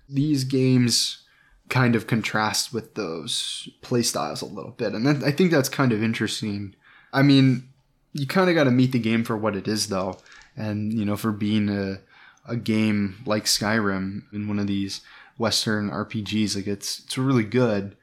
These 0.08 0.44
games 0.44 1.24
kind 1.68 1.94
of 1.94 2.06
contrast 2.06 2.72
with 2.72 2.94
those 2.94 3.68
play 3.82 4.02
styles 4.02 4.42
a 4.42 4.46
little 4.46 4.72
bit, 4.72 4.94
and 4.94 5.06
that, 5.06 5.22
I 5.22 5.30
think 5.30 5.50
that's 5.50 5.68
kind 5.68 5.92
of 5.92 6.02
interesting. 6.02 6.74
I 7.12 7.22
mean, 7.22 7.68
you 8.12 8.26
kind 8.26 8.48
of 8.48 8.54
got 8.54 8.64
to 8.64 8.70
meet 8.70 8.92
the 8.92 8.98
game 8.98 9.24
for 9.24 9.36
what 9.36 9.56
it 9.56 9.68
is, 9.68 9.88
though, 9.88 10.18
and 10.56 10.92
you 10.92 11.04
know, 11.04 11.16
for 11.16 11.32
being 11.32 11.68
a 11.68 12.00
a 12.48 12.56
game 12.56 13.16
like 13.26 13.44
Skyrim 13.44 14.22
in 14.32 14.48
one 14.48 14.58
of 14.58 14.66
these 14.66 15.02
Western 15.36 15.90
RPGs. 15.90 16.56
Like 16.56 16.66
it's 16.66 17.00
it's 17.00 17.18
really 17.18 17.44
good, 17.44 17.96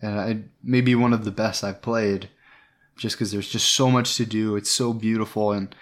and 0.00 0.20
I, 0.20 0.42
maybe 0.62 0.94
one 0.94 1.12
of 1.12 1.24
the 1.24 1.30
best 1.30 1.64
I've 1.64 1.80
played, 1.80 2.28
just 2.96 3.16
because 3.16 3.32
there's 3.32 3.48
just 3.48 3.70
so 3.70 3.90
much 3.90 4.16
to 4.16 4.26
do. 4.26 4.56
It's 4.56 4.70
so 4.70 4.92
beautiful, 4.92 5.52
and 5.52 5.74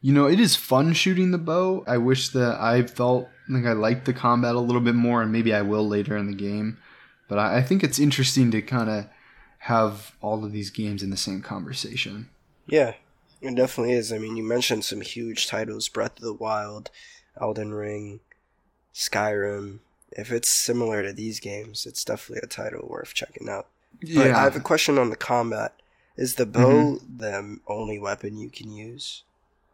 you 0.00 0.12
know 0.12 0.26
it 0.26 0.40
is 0.40 0.56
fun 0.56 0.92
shooting 0.94 1.30
the 1.30 1.38
bow. 1.38 1.84
I 1.86 1.98
wish 1.98 2.30
that 2.30 2.60
I 2.60 2.82
felt 2.82 3.28
like 3.48 3.66
I 3.66 3.72
liked 3.72 4.06
the 4.06 4.12
combat 4.12 4.56
a 4.56 4.60
little 4.60 4.80
bit 4.80 4.94
more, 4.96 5.22
and 5.22 5.30
maybe 5.30 5.54
I 5.54 5.62
will 5.62 5.86
later 5.86 6.16
in 6.16 6.26
the 6.26 6.36
game. 6.36 6.78
But 7.28 7.38
I, 7.38 7.58
I 7.58 7.62
think 7.62 7.82
it's 7.82 7.98
interesting 7.98 8.50
to 8.52 8.62
kind 8.62 8.90
of 8.90 9.06
have 9.60 10.14
all 10.20 10.44
of 10.44 10.52
these 10.52 10.70
games 10.70 11.02
in 11.02 11.10
the 11.10 11.16
same 11.16 11.42
conversation. 11.42 12.28
Yeah. 12.66 12.94
It 13.40 13.54
definitely 13.54 13.92
is. 13.92 14.12
I 14.12 14.18
mean, 14.18 14.36
you 14.36 14.42
mentioned 14.42 14.84
some 14.84 15.00
huge 15.00 15.46
titles 15.46 15.88
Breath 15.88 16.16
of 16.16 16.22
the 16.22 16.32
Wild, 16.32 16.90
Elden 17.40 17.74
Ring, 17.74 18.20
Skyrim. 18.94 19.80
If 20.12 20.32
it's 20.32 20.48
similar 20.48 21.02
to 21.02 21.12
these 21.12 21.40
games, 21.40 21.84
it's 21.84 22.04
definitely 22.04 22.40
a 22.42 22.48
title 22.48 22.86
worth 22.88 23.12
checking 23.12 23.48
out. 23.48 23.66
But 24.00 24.30
I 24.30 24.40
have 24.40 24.56
a 24.56 24.60
question 24.60 24.98
on 24.98 25.10
the 25.10 25.16
combat. 25.16 25.74
Is 26.16 26.36
the 26.36 26.46
bow 26.46 26.98
mm-hmm. 26.98 27.18
the 27.18 27.58
only 27.66 27.98
weapon 27.98 28.38
you 28.38 28.48
can 28.48 28.72
use? 28.72 29.22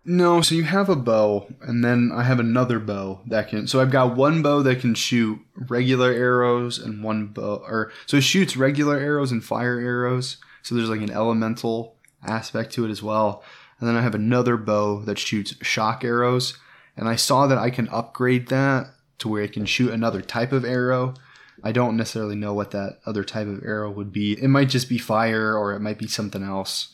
No, 0.05 0.41
so 0.41 0.57
you 0.57 0.65
have 0.65 0.89
a 0.89 0.97
bow, 0.97 1.47
and 1.61 1.85
then 1.85 2.11
I 2.13 2.25
have 2.25 2.41
another 2.41 2.81
bow 2.81 3.21
that 3.27 3.49
can. 3.49 3.69
So 3.69 3.81
I've 3.81 3.93
got 3.93 4.17
one 4.17 4.43
bow 4.43 4.61
that 4.63 4.81
can 4.81 4.95
shoot 4.95 5.39
regular 5.55 6.11
arrows, 6.11 6.79
and 6.79 7.05
one 7.05 7.29
bow, 7.29 7.63
or 7.65 7.93
so 8.07 8.17
it 8.17 8.23
shoots 8.23 8.57
regular 8.57 8.99
arrows 8.99 9.31
and 9.31 9.45
fire 9.45 9.79
arrows. 9.79 10.39
So 10.63 10.75
there's 10.75 10.91
like 10.91 11.03
an 11.03 11.11
elemental 11.11 11.97
aspect 12.25 12.73
to 12.73 12.85
it 12.85 12.91
as 12.91 13.03
well. 13.03 13.45
And 13.79 13.89
then 13.89 13.97
I 13.97 14.03
have 14.03 14.15
another 14.15 14.57
bow 14.57 15.03
that 15.03 15.19
shoots 15.19 15.55
shock 15.63 16.03
arrows, 16.03 16.59
and 16.97 17.09
I 17.09 17.15
saw 17.15 17.47
that 17.47 17.59
I 17.59 17.71
can 17.71 17.89
upgrade 17.89 18.49
that 18.49 18.89
to 19.19 19.29
where 19.29 19.43
it 19.43 19.53
can 19.53 19.67
shoot 19.67 19.93
another 19.93 20.21
type 20.21 20.51
of 20.51 20.65
arrow. 20.65 21.15
I 21.63 21.71
don't 21.71 21.97
necessarily 21.97 22.35
know 22.35 22.55
what 22.55 22.73
that 22.73 22.99
other 23.07 23.23
type 23.23 23.47
of 23.47 23.63
arrow 23.65 23.91
would 23.91 24.13
be. 24.13 24.33
It 24.33 24.49
might 24.49 24.69
just 24.69 24.89
be 24.89 24.99
fire, 24.99 25.57
or 25.57 25.75
it 25.75 25.81
might 25.81 25.99
be 25.99 26.09
something 26.09 26.43
else. 26.43 26.93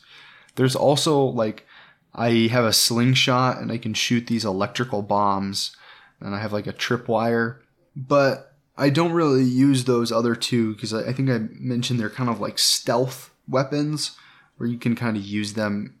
There's 0.55 0.75
also 0.75 1.23
like 1.23 1.65
I 2.13 2.47
have 2.51 2.65
a 2.65 2.73
slingshot 2.73 3.59
and 3.59 3.71
I 3.71 3.77
can 3.77 3.93
shoot 3.93 4.27
these 4.27 4.45
electrical 4.45 5.01
bombs, 5.01 5.75
and 6.19 6.35
I 6.35 6.39
have 6.39 6.53
like 6.53 6.67
a 6.67 6.73
tripwire, 6.73 7.59
but 7.95 8.53
I 8.77 8.89
don't 8.89 9.11
really 9.11 9.43
use 9.43 9.85
those 9.85 10.11
other 10.11 10.35
two 10.35 10.73
because 10.73 10.93
I, 10.93 11.11
think 11.11 11.29
I 11.29 11.39
mentioned 11.51 11.99
they're 11.99 12.09
kind 12.09 12.29
of 12.29 12.39
like 12.39 12.57
stealth 12.57 13.31
weapons 13.47 14.15
where 14.57 14.69
you 14.69 14.77
can 14.77 14.95
kind 14.95 15.17
of 15.17 15.23
use 15.23 15.53
them 15.53 15.95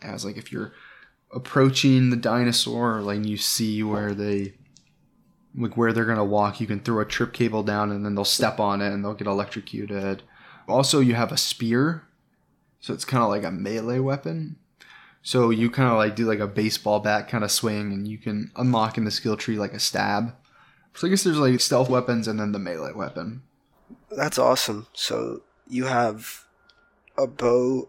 as 0.00 0.24
like 0.24 0.36
if 0.36 0.52
you're 0.52 0.72
approaching 1.32 2.10
the 2.10 2.16
dinosaur, 2.16 3.00
like 3.00 3.24
you 3.24 3.36
see 3.36 3.82
where 3.82 4.14
they 4.14 4.54
like 5.56 5.76
where 5.76 5.92
they're 5.92 6.04
gonna 6.04 6.24
walk, 6.24 6.60
you 6.60 6.66
can 6.66 6.80
throw 6.80 7.00
a 7.00 7.04
trip 7.04 7.32
cable 7.32 7.62
down 7.62 7.90
and 7.90 8.04
then 8.04 8.14
they'll 8.14 8.24
step 8.24 8.60
on 8.60 8.80
it 8.80 8.92
and 8.92 9.04
they'll 9.04 9.14
get 9.14 9.26
electrocuted. 9.26 10.22
Also, 10.68 11.00
you 11.00 11.14
have 11.14 11.32
a 11.32 11.36
spear, 11.36 12.04
so 12.78 12.94
it's 12.94 13.04
kind 13.04 13.24
of 13.24 13.28
like 13.28 13.42
a 13.42 13.50
melee 13.50 13.98
weapon. 13.98 14.56
So 15.22 15.50
you 15.50 15.70
kind 15.70 15.88
of 15.90 15.96
like 15.96 16.16
do 16.16 16.26
like 16.26 16.38
a 16.38 16.46
baseball 16.46 17.00
bat 17.00 17.28
kind 17.28 17.44
of 17.44 17.50
swing, 17.50 17.92
and 17.92 18.08
you 18.08 18.18
can 18.18 18.50
unlock 18.56 18.96
in 18.96 19.04
the 19.04 19.10
skill 19.10 19.36
tree 19.36 19.58
like 19.58 19.74
a 19.74 19.80
stab. 19.80 20.34
So 20.94 21.06
I 21.06 21.10
guess 21.10 21.22
there's 21.22 21.38
like 21.38 21.60
stealth 21.60 21.88
weapons 21.88 22.26
and 22.26 22.40
then 22.40 22.52
the 22.52 22.58
melee 22.58 22.92
weapon. 22.92 23.42
That's 24.10 24.38
awesome. 24.38 24.86
So 24.92 25.42
you 25.68 25.84
have 25.84 26.44
a 27.16 27.26
bow 27.26 27.88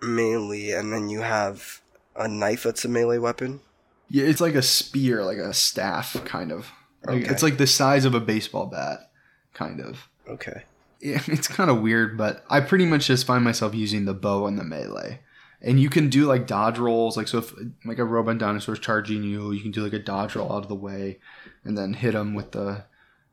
melee, 0.00 0.70
and 0.70 0.92
then 0.92 1.08
you 1.08 1.20
have 1.20 1.80
a 2.16 2.26
knife 2.26 2.64
that's 2.64 2.84
a 2.84 2.88
melee 2.88 3.18
weapon. 3.18 3.60
Yeah, 4.08 4.24
it's 4.24 4.40
like 4.40 4.54
a 4.54 4.62
spear, 4.62 5.24
like 5.24 5.38
a 5.38 5.54
staff, 5.54 6.16
kind 6.24 6.50
of. 6.50 6.70
Like, 7.04 7.22
Okay. 7.22 7.30
It's 7.30 7.42
like 7.42 7.58
the 7.58 7.66
size 7.66 8.04
of 8.04 8.14
a 8.14 8.20
baseball 8.20 8.66
bat, 8.66 9.10
kind 9.54 9.80
of. 9.80 10.08
Okay. 10.28 10.64
Yeah, 11.00 11.22
it's 11.26 11.46
kind 11.48 11.70
of 11.70 11.80
weird, 11.80 12.18
but 12.18 12.44
I 12.50 12.60
pretty 12.60 12.86
much 12.86 13.06
just 13.06 13.26
find 13.26 13.44
myself 13.44 13.74
using 13.74 14.04
the 14.06 14.14
bow 14.14 14.46
and 14.46 14.58
the 14.58 14.64
melee. 14.64 15.20
And 15.62 15.80
you 15.80 15.88
hmm. 15.88 15.94
can 15.94 16.08
do 16.08 16.26
like 16.26 16.46
dodge 16.46 16.78
rolls, 16.78 17.16
like 17.16 17.28
so 17.28 17.38
if 17.38 17.52
like 17.84 17.98
a 17.98 18.04
robot 18.04 18.38
dinosaur's 18.38 18.78
charging 18.78 19.22
you, 19.22 19.52
you 19.52 19.60
can 19.60 19.70
do 19.70 19.82
like 19.82 19.92
a 19.92 19.98
dodge 19.98 20.34
roll 20.34 20.52
out 20.52 20.62
of 20.62 20.68
the 20.68 20.74
way, 20.74 21.18
and 21.64 21.76
then 21.76 21.94
hit 21.94 22.12
them 22.12 22.34
with 22.34 22.52
the 22.52 22.84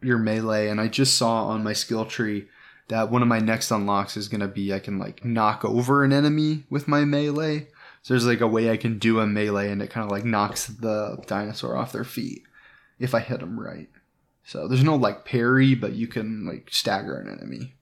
your 0.01 0.17
melee. 0.17 0.67
And 0.67 0.79
I 0.79 0.87
just 0.87 1.17
saw 1.17 1.47
on 1.47 1.63
my 1.63 1.73
skill 1.73 2.05
tree 2.05 2.47
that 2.89 3.11
one 3.11 3.21
of 3.21 3.27
my 3.27 3.39
next 3.39 3.71
unlocks 3.71 4.17
is 4.17 4.27
gonna 4.27 4.47
be 4.47 4.73
I 4.73 4.79
can 4.79 4.99
like 4.99 5.23
knock 5.23 5.63
over 5.63 6.03
an 6.03 6.13
enemy 6.13 6.65
with 6.69 6.87
my 6.87 7.05
melee. 7.05 7.67
So 8.01 8.13
there's 8.13 8.25
like 8.25 8.41
a 8.41 8.47
way 8.47 8.69
I 8.69 8.77
can 8.77 8.99
do 8.99 9.19
a 9.19 9.27
melee, 9.27 9.71
and 9.71 9.81
it 9.81 9.89
kind 9.89 10.05
of 10.05 10.11
like 10.11 10.25
knocks 10.25 10.67
the 10.67 11.21
dinosaur 11.27 11.75
off 11.75 11.91
their 11.91 12.03
feet 12.03 12.43
if 12.99 13.13
I 13.13 13.19
hit 13.19 13.39
them 13.39 13.59
right. 13.59 13.89
So 14.43 14.67
there's 14.67 14.83
no 14.83 14.95
like 14.95 15.25
parry, 15.25 15.75
but 15.75 15.93
you 15.93 16.07
can 16.07 16.45
like 16.45 16.69
stagger 16.71 17.17
an 17.19 17.29
enemy. 17.29 17.73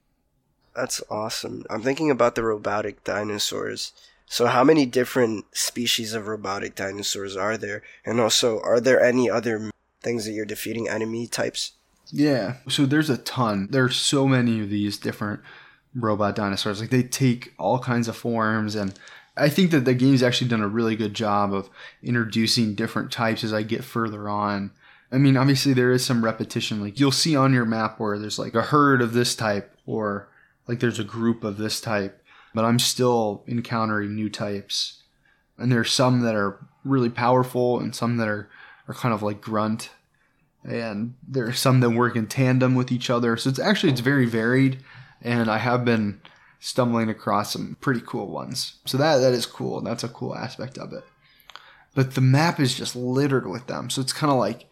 That's 0.74 1.00
awesome. 1.08 1.64
I'm 1.70 1.80
thinking 1.80 2.10
about 2.10 2.34
the 2.34 2.42
robotic 2.42 3.04
dinosaurs. 3.04 3.92
So, 4.28 4.46
how 4.46 4.64
many 4.64 4.86
different 4.86 5.44
species 5.56 6.12
of 6.12 6.26
robotic 6.26 6.74
dinosaurs 6.74 7.36
are 7.36 7.56
there? 7.56 7.82
And 8.04 8.20
also, 8.20 8.60
are 8.60 8.80
there 8.80 9.00
any 9.02 9.30
other 9.30 9.70
things 10.02 10.24
that 10.24 10.32
you're 10.32 10.44
defeating 10.44 10.88
enemy 10.88 11.26
types? 11.26 11.72
Yeah. 12.12 12.54
So 12.68 12.86
there's 12.86 13.10
a 13.10 13.18
ton. 13.18 13.68
There's 13.70 13.96
so 13.96 14.26
many 14.28 14.60
of 14.60 14.70
these 14.70 14.96
different 14.98 15.40
robot 15.94 16.36
dinosaurs. 16.36 16.80
Like 16.80 16.90
they 16.90 17.02
take 17.02 17.54
all 17.58 17.78
kinds 17.78 18.08
of 18.08 18.16
forms 18.16 18.74
and 18.74 18.98
I 19.36 19.48
think 19.50 19.70
that 19.72 19.84
the 19.84 19.94
game's 19.94 20.22
actually 20.22 20.48
done 20.48 20.62
a 20.62 20.68
really 20.68 20.96
good 20.96 21.12
job 21.12 21.52
of 21.52 21.68
introducing 22.02 22.74
different 22.74 23.12
types 23.12 23.44
as 23.44 23.52
I 23.52 23.62
get 23.62 23.84
further 23.84 24.28
on. 24.28 24.70
I 25.12 25.18
mean, 25.18 25.36
obviously 25.36 25.74
there 25.74 25.92
is 25.92 26.04
some 26.04 26.24
repetition. 26.24 26.80
Like 26.80 26.98
you'll 26.98 27.12
see 27.12 27.36
on 27.36 27.52
your 27.52 27.66
map 27.66 28.00
where 28.00 28.18
there's 28.18 28.38
like 28.38 28.54
a 28.54 28.62
herd 28.62 29.02
of 29.02 29.12
this 29.12 29.34
type 29.34 29.76
or 29.84 30.28
like 30.66 30.80
there's 30.80 30.98
a 30.98 31.04
group 31.04 31.44
of 31.44 31.58
this 31.58 31.80
type, 31.80 32.22
but 32.56 32.64
I'm 32.64 32.80
still 32.80 33.44
encountering 33.46 34.16
new 34.16 34.28
types. 34.28 35.02
And 35.56 35.70
there's 35.70 35.92
some 35.92 36.22
that 36.22 36.34
are 36.34 36.58
really 36.84 37.10
powerful 37.10 37.78
and 37.78 37.94
some 37.94 38.16
that 38.16 38.26
are, 38.28 38.48
are 38.88 38.94
kind 38.94 39.14
of 39.14 39.22
like 39.22 39.40
grunt 39.40 39.90
and 40.64 41.14
there 41.26 41.46
are 41.46 41.52
some 41.52 41.80
that 41.80 41.90
work 41.90 42.16
in 42.16 42.26
tandem 42.26 42.74
with 42.74 42.90
each 42.90 43.08
other. 43.08 43.36
So 43.36 43.50
it's 43.50 43.58
actually 43.58 43.92
it's 43.92 44.00
very 44.00 44.26
varied, 44.26 44.78
and 45.22 45.48
I 45.50 45.58
have 45.58 45.84
been 45.84 46.20
stumbling 46.58 47.08
across 47.08 47.52
some 47.52 47.76
pretty 47.80 48.02
cool 48.04 48.26
ones. 48.28 48.76
So 48.84 48.98
that 48.98 49.18
that 49.18 49.32
is 49.32 49.46
cool. 49.46 49.80
That's 49.80 50.04
a 50.04 50.08
cool 50.08 50.34
aspect 50.34 50.76
of 50.78 50.92
it. 50.92 51.04
But 51.94 52.14
the 52.14 52.20
map 52.20 52.58
is 52.58 52.74
just 52.74 52.96
littered 52.96 53.46
with 53.46 53.68
them. 53.68 53.90
So 53.90 54.00
it's 54.00 54.12
kind 54.12 54.32
of 54.32 54.38
like 54.38 54.66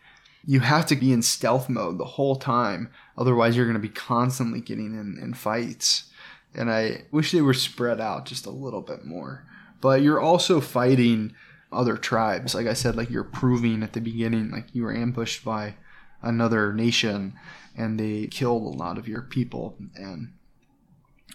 you 0.47 0.61
have 0.61 0.87
to 0.87 0.97
be 0.97 1.13
in 1.13 1.23
stealth 1.23 1.69
mode 1.69 1.99
the 1.99 2.05
whole 2.05 2.37
time. 2.37 2.91
Otherwise, 3.17 3.57
you're 3.57 3.65
going 3.65 3.75
to 3.75 3.81
be 3.81 3.89
constantly 3.89 4.61
getting 4.61 4.99
in, 4.99 5.19
in 5.23 5.33
fights. 5.33 6.11
And 6.55 6.71
I 6.71 7.05
wish 7.11 7.33
they 7.33 7.43
were 7.43 7.55
spread 7.55 8.01
out 8.01 8.27
just 8.27 8.47
a 8.47 8.51
little 8.51 8.83
bit 8.83 9.05
more. 9.05 9.47
But 9.81 10.03
you're 10.03 10.21
also 10.21 10.61
fighting 10.61 11.35
other 11.73 11.97
tribes. 11.97 12.55
Like 12.55 12.67
I 12.67 12.73
said, 12.75 12.97
like 12.97 13.11
you're 13.11 13.25
proving 13.25 13.83
at 13.83 13.93
the 13.93 14.01
beginning, 14.01 14.51
like 14.51 14.67
you 14.73 14.85
were 14.85 14.95
ambushed 14.95 15.45
by 15.45 15.75
another 16.23 16.73
nation 16.73 17.35
and 17.77 17.99
they 17.99 18.27
killed 18.29 18.63
a 18.63 18.77
lot 18.77 18.99
of 18.99 19.09
your 19.09 19.23
people. 19.23 19.77
And 19.95 20.33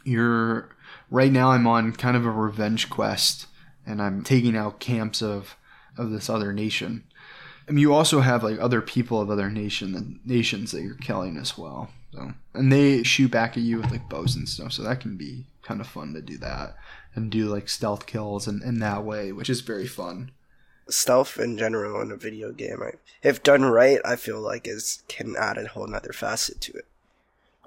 you're 0.03 0.75
right 1.11 1.31
now 1.31 1.51
I'm 1.51 1.67
on 1.67 1.91
kind 1.93 2.15
of 2.15 2.25
a 2.25 2.31
revenge 2.31 2.89
quest 2.89 3.47
and 3.85 4.01
I'm 4.01 4.23
taking 4.23 4.55
out 4.55 4.79
camps 4.79 5.21
of 5.21 5.55
of 5.97 6.11
this 6.11 6.29
other 6.29 6.53
nation. 6.53 7.03
And 7.67 7.79
you 7.79 7.93
also 7.93 8.21
have 8.21 8.43
like 8.43 8.59
other 8.59 8.81
people 8.81 9.21
of 9.21 9.29
other 9.29 9.49
nation 9.49 10.19
nations 10.25 10.71
that 10.71 10.81
you're 10.81 10.95
killing 10.95 11.37
as 11.37 11.57
well. 11.57 11.89
So 12.13 12.33
and 12.53 12.71
they 12.71 13.03
shoot 13.03 13.31
back 13.31 13.57
at 13.57 13.63
you 13.63 13.77
with 13.77 13.91
like 13.91 14.09
bows 14.09 14.35
and 14.35 14.47
stuff. 14.47 14.73
So 14.73 14.83
that 14.83 14.99
can 14.99 15.17
be 15.17 15.45
kind 15.61 15.81
of 15.81 15.87
fun 15.87 16.13
to 16.13 16.21
do 16.21 16.37
that 16.39 16.75
and 17.15 17.31
do 17.31 17.47
like 17.47 17.69
stealth 17.69 18.05
kills 18.05 18.47
and 18.47 18.61
in 18.63 18.79
that 18.79 19.03
way, 19.03 19.31
which 19.31 19.49
is 19.49 19.61
very 19.61 19.87
fun. 19.87 20.31
Stealth 20.89 21.39
in 21.39 21.57
general 21.57 22.01
in 22.01 22.11
a 22.11 22.15
video 22.15 22.51
game, 22.51 22.79
I, 22.81 22.93
if 23.21 23.43
done 23.43 23.63
right, 23.63 23.99
I 24.03 24.15
feel 24.15 24.41
like 24.41 24.67
is 24.67 25.03
can 25.07 25.35
add 25.37 25.57
a 25.57 25.67
whole 25.67 25.85
nother 25.85 26.13
facet 26.13 26.59
to 26.61 26.73
it. 26.73 26.85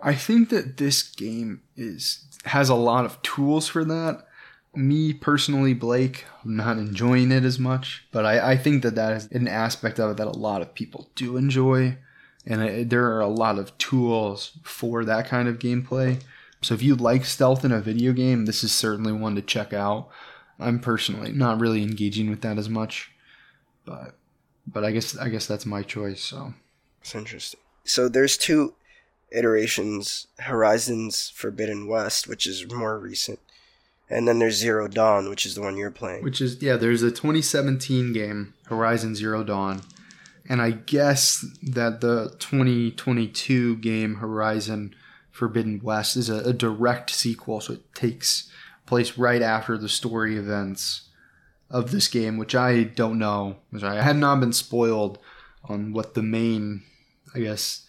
I 0.02 0.14
think 0.14 0.48
that 0.48 0.78
this 0.78 1.02
game 1.04 1.62
is 1.76 2.24
has 2.46 2.68
a 2.68 2.74
lot 2.74 3.04
of 3.04 3.22
tools 3.22 3.68
for 3.68 3.84
that. 3.84 4.26
Me 4.74 5.12
personally, 5.12 5.74
Blake, 5.74 6.24
I'm 6.44 6.56
not 6.56 6.78
enjoying 6.78 7.30
it 7.30 7.44
as 7.44 7.58
much, 7.58 8.04
but 8.10 8.24
I, 8.24 8.52
I 8.52 8.56
think 8.56 8.82
that 8.82 8.96
that 8.96 9.12
is 9.12 9.26
an 9.30 9.46
aspect 9.46 10.00
of 10.00 10.10
it 10.10 10.16
that 10.16 10.26
a 10.26 10.30
lot 10.30 10.62
of 10.62 10.74
people 10.74 11.10
do 11.14 11.36
enjoy, 11.36 11.98
and 12.46 12.62
it, 12.62 12.90
there 12.90 13.06
are 13.12 13.20
a 13.20 13.28
lot 13.28 13.58
of 13.58 13.76
tools 13.78 14.52
for 14.62 15.04
that 15.04 15.26
kind 15.26 15.48
of 15.48 15.58
gameplay. 15.58 16.20
So 16.60 16.74
if 16.74 16.82
you 16.82 16.94
like 16.94 17.24
stealth 17.24 17.64
in 17.64 17.72
a 17.72 17.80
video 17.80 18.12
game, 18.12 18.46
this 18.46 18.62
is 18.62 18.72
certainly 18.72 19.12
one 19.12 19.34
to 19.34 19.42
check 19.42 19.72
out. 19.72 20.08
I'm 20.58 20.78
personally 20.78 21.32
not 21.32 21.60
really 21.60 21.82
engaging 21.82 22.30
with 22.30 22.40
that 22.42 22.58
as 22.58 22.68
much, 22.68 23.10
but 23.84 24.14
but 24.66 24.84
I 24.84 24.92
guess 24.92 25.16
I 25.16 25.28
guess 25.28 25.46
that's 25.46 25.66
my 25.66 25.82
choice. 25.82 26.22
So 26.22 26.54
It's 27.00 27.14
interesting. 27.14 27.60
So 27.84 28.08
there's 28.08 28.36
two 28.36 28.74
iterations: 29.30 30.28
Horizons 30.38 31.32
Forbidden 31.34 31.88
West, 31.88 32.28
which 32.28 32.46
is 32.46 32.70
more 32.72 32.98
recent, 32.98 33.40
and 34.08 34.28
then 34.28 34.38
there's 34.38 34.56
Zero 34.56 34.86
Dawn, 34.86 35.28
which 35.28 35.44
is 35.44 35.56
the 35.56 35.62
one 35.62 35.76
you're 35.76 35.90
playing. 35.90 36.22
Which 36.22 36.40
is 36.40 36.62
yeah, 36.62 36.76
there's 36.76 37.02
a 37.02 37.10
2017 37.10 38.12
game, 38.12 38.54
Horizon 38.66 39.16
Zero 39.16 39.42
Dawn, 39.42 39.82
and 40.48 40.60
I 40.60 40.72
guess 40.72 41.44
that 41.62 42.00
the 42.00 42.34
2022 42.38 43.76
game 43.76 44.16
Horizon 44.16 44.94
Forbidden 45.30 45.80
West 45.82 46.16
is 46.16 46.28
a, 46.28 46.48
a 46.48 46.52
direct 46.52 47.10
sequel, 47.10 47.60
so 47.60 47.74
it 47.74 47.94
takes 47.94 48.50
place 48.86 49.16
right 49.16 49.42
after 49.42 49.78
the 49.78 49.88
story 49.88 50.36
events 50.36 51.08
of 51.70 51.90
this 51.90 52.08
game, 52.08 52.36
which 52.36 52.54
I 52.54 52.82
don't 52.82 53.18
know. 53.18 53.56
I 53.82 54.02
had 54.02 54.16
not 54.16 54.40
been 54.40 54.52
spoiled 54.52 55.18
on 55.64 55.92
what 55.92 56.14
the 56.14 56.22
main, 56.22 56.82
I 57.34 57.40
guess, 57.40 57.86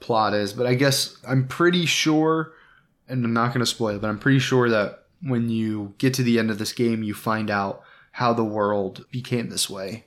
plot 0.00 0.32
is, 0.32 0.52
but 0.52 0.66
I 0.66 0.74
guess 0.74 1.16
I'm 1.26 1.46
pretty 1.46 1.86
sure, 1.86 2.52
and 3.08 3.24
I'm 3.24 3.34
not 3.34 3.48
going 3.48 3.60
to 3.60 3.66
spoil 3.66 3.96
it, 3.96 4.00
but 4.00 4.08
I'm 4.08 4.18
pretty 4.18 4.38
sure 4.38 4.70
that 4.70 5.04
when 5.20 5.48
you 5.48 5.94
get 5.98 6.14
to 6.14 6.22
the 6.22 6.38
end 6.38 6.50
of 6.50 6.58
this 6.58 6.72
game, 6.72 7.02
you 7.02 7.14
find 7.14 7.50
out 7.50 7.82
how 8.12 8.32
the 8.32 8.44
world 8.44 9.04
became 9.10 9.48
this 9.48 9.68
way. 9.68 10.04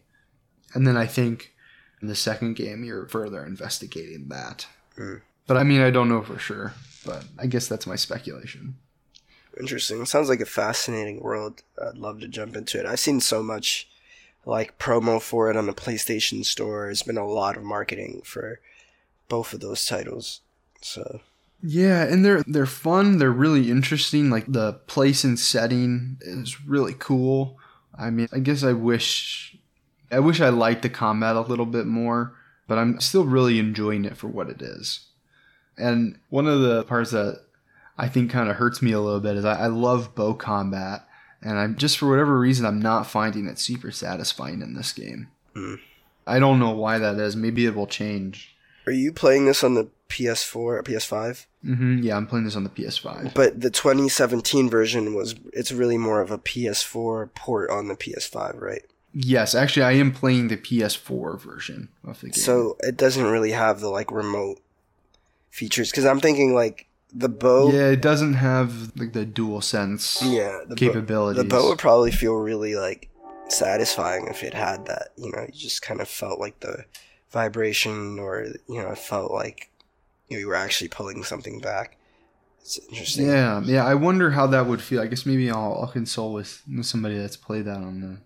And 0.74 0.88
then 0.88 0.98
I 0.98 1.06
think 1.06 1.54
in 2.02 2.08
the 2.08 2.16
second 2.16 2.56
game, 2.56 2.84
you're 2.84 3.08
further 3.08 3.46
investigating 3.46 4.28
that. 4.30 4.68
Mm. 4.98 5.22
But 5.48 5.58
I 5.58 5.64
mean, 5.64 5.82
I 5.82 5.92
don't 5.92 6.10
know 6.10 6.22
for 6.22 6.38
sure, 6.38 6.74
but 7.06 7.26
I 7.40 7.48
guess 7.48 7.68
that's 7.68 7.88
my 7.88 7.96
speculation. 7.96 8.76
Interesting. 9.60 10.02
It 10.02 10.08
sounds 10.08 10.30
like 10.30 10.42
a 10.42 10.46
fascinating 10.46 11.22
world. 11.22 11.64
I'd 11.82 11.98
love 11.98 12.20
to 12.20 12.28
jump 12.28 12.56
into 12.56 12.80
it. 12.80 12.86
I've 12.86 13.00
seen 13.00 13.22
so 13.22 13.42
much 13.42 13.88
like 14.46 14.78
promo 14.78 15.22
for 15.22 15.50
it 15.50 15.58
on 15.58 15.66
the 15.66 15.74
PlayStation 15.74 16.46
Store. 16.46 16.86
There's 16.86 17.04
been 17.04 17.18
a 17.18 17.28
lot 17.28 17.58
of 17.58 17.64
marketing 17.64 18.22
for 18.24 18.60
both 19.30 19.54
of 19.54 19.60
those 19.60 19.86
titles. 19.86 20.42
So 20.82 21.22
Yeah, 21.62 22.04
and 22.04 22.24
they're 22.24 22.44
they're 22.46 22.66
fun. 22.66 23.18
They're 23.18 23.32
really 23.32 23.72
interesting. 23.72 24.30
Like 24.30 24.46
the 24.48 24.74
place 24.74 25.24
and 25.24 25.40
setting 25.40 26.18
is 26.22 26.62
really 26.66 26.96
cool. 26.98 27.58
I 27.98 28.10
mean, 28.10 28.28
I 28.32 28.40
guess 28.40 28.64
I 28.64 28.74
wish 28.74 29.58
I 30.12 30.20
wish 30.20 30.40
I 30.42 30.50
liked 30.50 30.82
the 30.84 30.90
combat 30.90 31.36
a 31.36 31.42
little 31.42 31.66
bit 31.66 31.86
more, 31.86 32.34
but 32.68 32.78
I'm 32.78 33.00
still 33.00 33.26
really 33.26 33.60
enjoying 33.60 34.06
it 34.06 34.18
for 34.18 34.28
what 34.28 34.50
it 34.50 34.62
is. 34.62 35.06
And 35.78 36.20
one 36.30 36.48
of 36.48 36.62
the 36.62 36.84
parts 36.84 37.12
that 37.12 37.42
I 37.98 38.08
think 38.08 38.32
kind 38.32 38.50
of 38.50 38.56
hurts 38.56 38.82
me 38.82 38.92
a 38.92 39.00
little 39.02 39.20
bit 39.20 39.36
is 39.38 39.46
I, 39.46 39.64
I 39.64 39.68
love 39.68 40.16
bow 40.16 40.34
combat, 40.34 41.06
and 41.42 41.58
I'm 41.58 41.76
just 41.76 41.98
for 41.98 42.10
whatever 42.10 42.40
reason 42.40 42.66
I'm 42.66 42.80
not 42.82 43.08
finding 43.08 43.48
it 43.48 43.60
super 43.60 43.92
satisfying 43.92 44.62
in 44.62 44.74
this 44.76 44.92
game. 44.94 45.30
Mm. 45.56 45.80
I 46.26 46.40
don't 46.40 46.60
know 46.60 46.72
why 46.72 46.98
that 46.98 47.18
is. 47.18 47.36
Maybe 47.36 47.66
it 47.66 47.76
will 47.76 47.88
change. 47.88 48.56
are 48.86 48.92
you 48.92 49.12
playing 49.14 49.46
this 49.46 49.64
on 49.64 49.76
the 49.76 49.88
PS4 50.10 50.56
or 50.56 50.84
PS5? 50.84 51.46
hmm 51.64 52.00
Yeah, 52.00 52.16
I'm 52.18 52.28
playing 52.28 52.46
this 52.46 52.56
on 52.56 52.64
the 52.64 52.70
PS5. 52.70 53.34
But 53.34 53.62
the 53.62 53.70
2017 53.70 54.70
version 54.70 55.14
was 55.14 55.36
it's 55.54 55.72
really 55.72 55.98
more 55.98 56.22
of 56.22 56.32
a 56.32 56.38
PS4 56.38 57.34
port 57.34 57.70
on 57.70 57.88
the 57.88 57.96
PS5, 57.96 58.60
right? 58.62 58.84
Yes, 59.20 59.56
actually, 59.56 59.82
I 59.82 59.94
am 59.94 60.12
playing 60.12 60.50
the 60.50 60.58
PS4 60.58 61.42
version 61.42 61.90
of 62.06 62.22
the 62.22 62.28
game. 62.28 62.34
So 62.34 62.78
it 62.82 62.98
doesn't 62.98 63.26
really 63.26 63.50
have 63.50 63.80
the 63.80 63.90
like 63.90 64.12
remote 64.12 64.60
features 65.50 65.90
because 65.90 66.06
I'm 66.06 66.20
thinking 66.20 66.54
like 66.54 66.86
The 67.12 67.28
bow. 67.28 67.72
Yeah, 67.72 67.90
it 67.90 68.02
doesn't 68.02 68.36
have 68.36 68.96
like 68.96 69.14
the 69.14 69.26
dual 69.26 69.62
sense 69.62 70.22
Yeah, 70.24 70.60
the 70.68 70.76
capabilities. 70.76 71.42
The 71.42 71.50
bow 71.50 71.70
would 71.70 71.80
probably 71.80 72.12
feel 72.12 72.36
really 72.36 72.76
like 72.76 73.10
satisfying 73.48 74.28
if 74.28 74.44
it 74.44 74.54
had 74.54 74.86
that. 74.86 75.14
You 75.18 75.32
know, 75.32 75.42
you 75.48 75.54
just 75.54 75.82
kind 75.82 76.00
of 76.00 76.08
felt 76.08 76.40
like 76.40 76.60
the 76.60 76.86
vibration, 77.32 78.20
or 78.20 78.46
you 78.70 78.82
know, 78.84 78.90
it 78.90 79.00
felt 79.00 79.32
like 79.32 79.72
you 80.30 80.46
were 80.46 80.54
actually 80.54 80.90
pulling 80.90 81.24
something 81.24 81.60
back. 81.60 81.98
It's 82.62 82.78
interesting. 82.90 83.28
Yeah, 83.28 83.62
yeah. 83.66 83.84
I 83.84 83.96
wonder 83.96 84.30
how 84.30 84.46
that 84.48 84.68
would 84.68 84.82
feel. 84.82 85.02
I 85.02 85.08
guess 85.08 85.26
maybe 85.26 85.50
I'll, 85.50 85.80
I'll 85.82 85.88
consult 85.88 86.34
with 86.34 86.62
somebody 86.82 87.18
that's 87.18 87.38
played 87.38 87.66
that 87.66 87.78
on 87.78 88.02
the. 88.02 88.18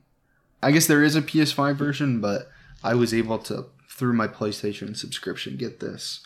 I 0.64 0.72
guess 0.72 0.88
there 0.88 1.04
is 1.04 1.16
a 1.16 1.22
PS5 1.22 1.76
version, 1.76 2.22
but 2.22 2.50
I 2.84 2.94
was 2.94 3.14
able 3.14 3.40
to 3.40 3.66
through 3.90 4.14
my 4.14 4.28
PlayStation 4.28 4.96
subscription 4.96 5.58
get 5.58 5.80
this 5.80 6.22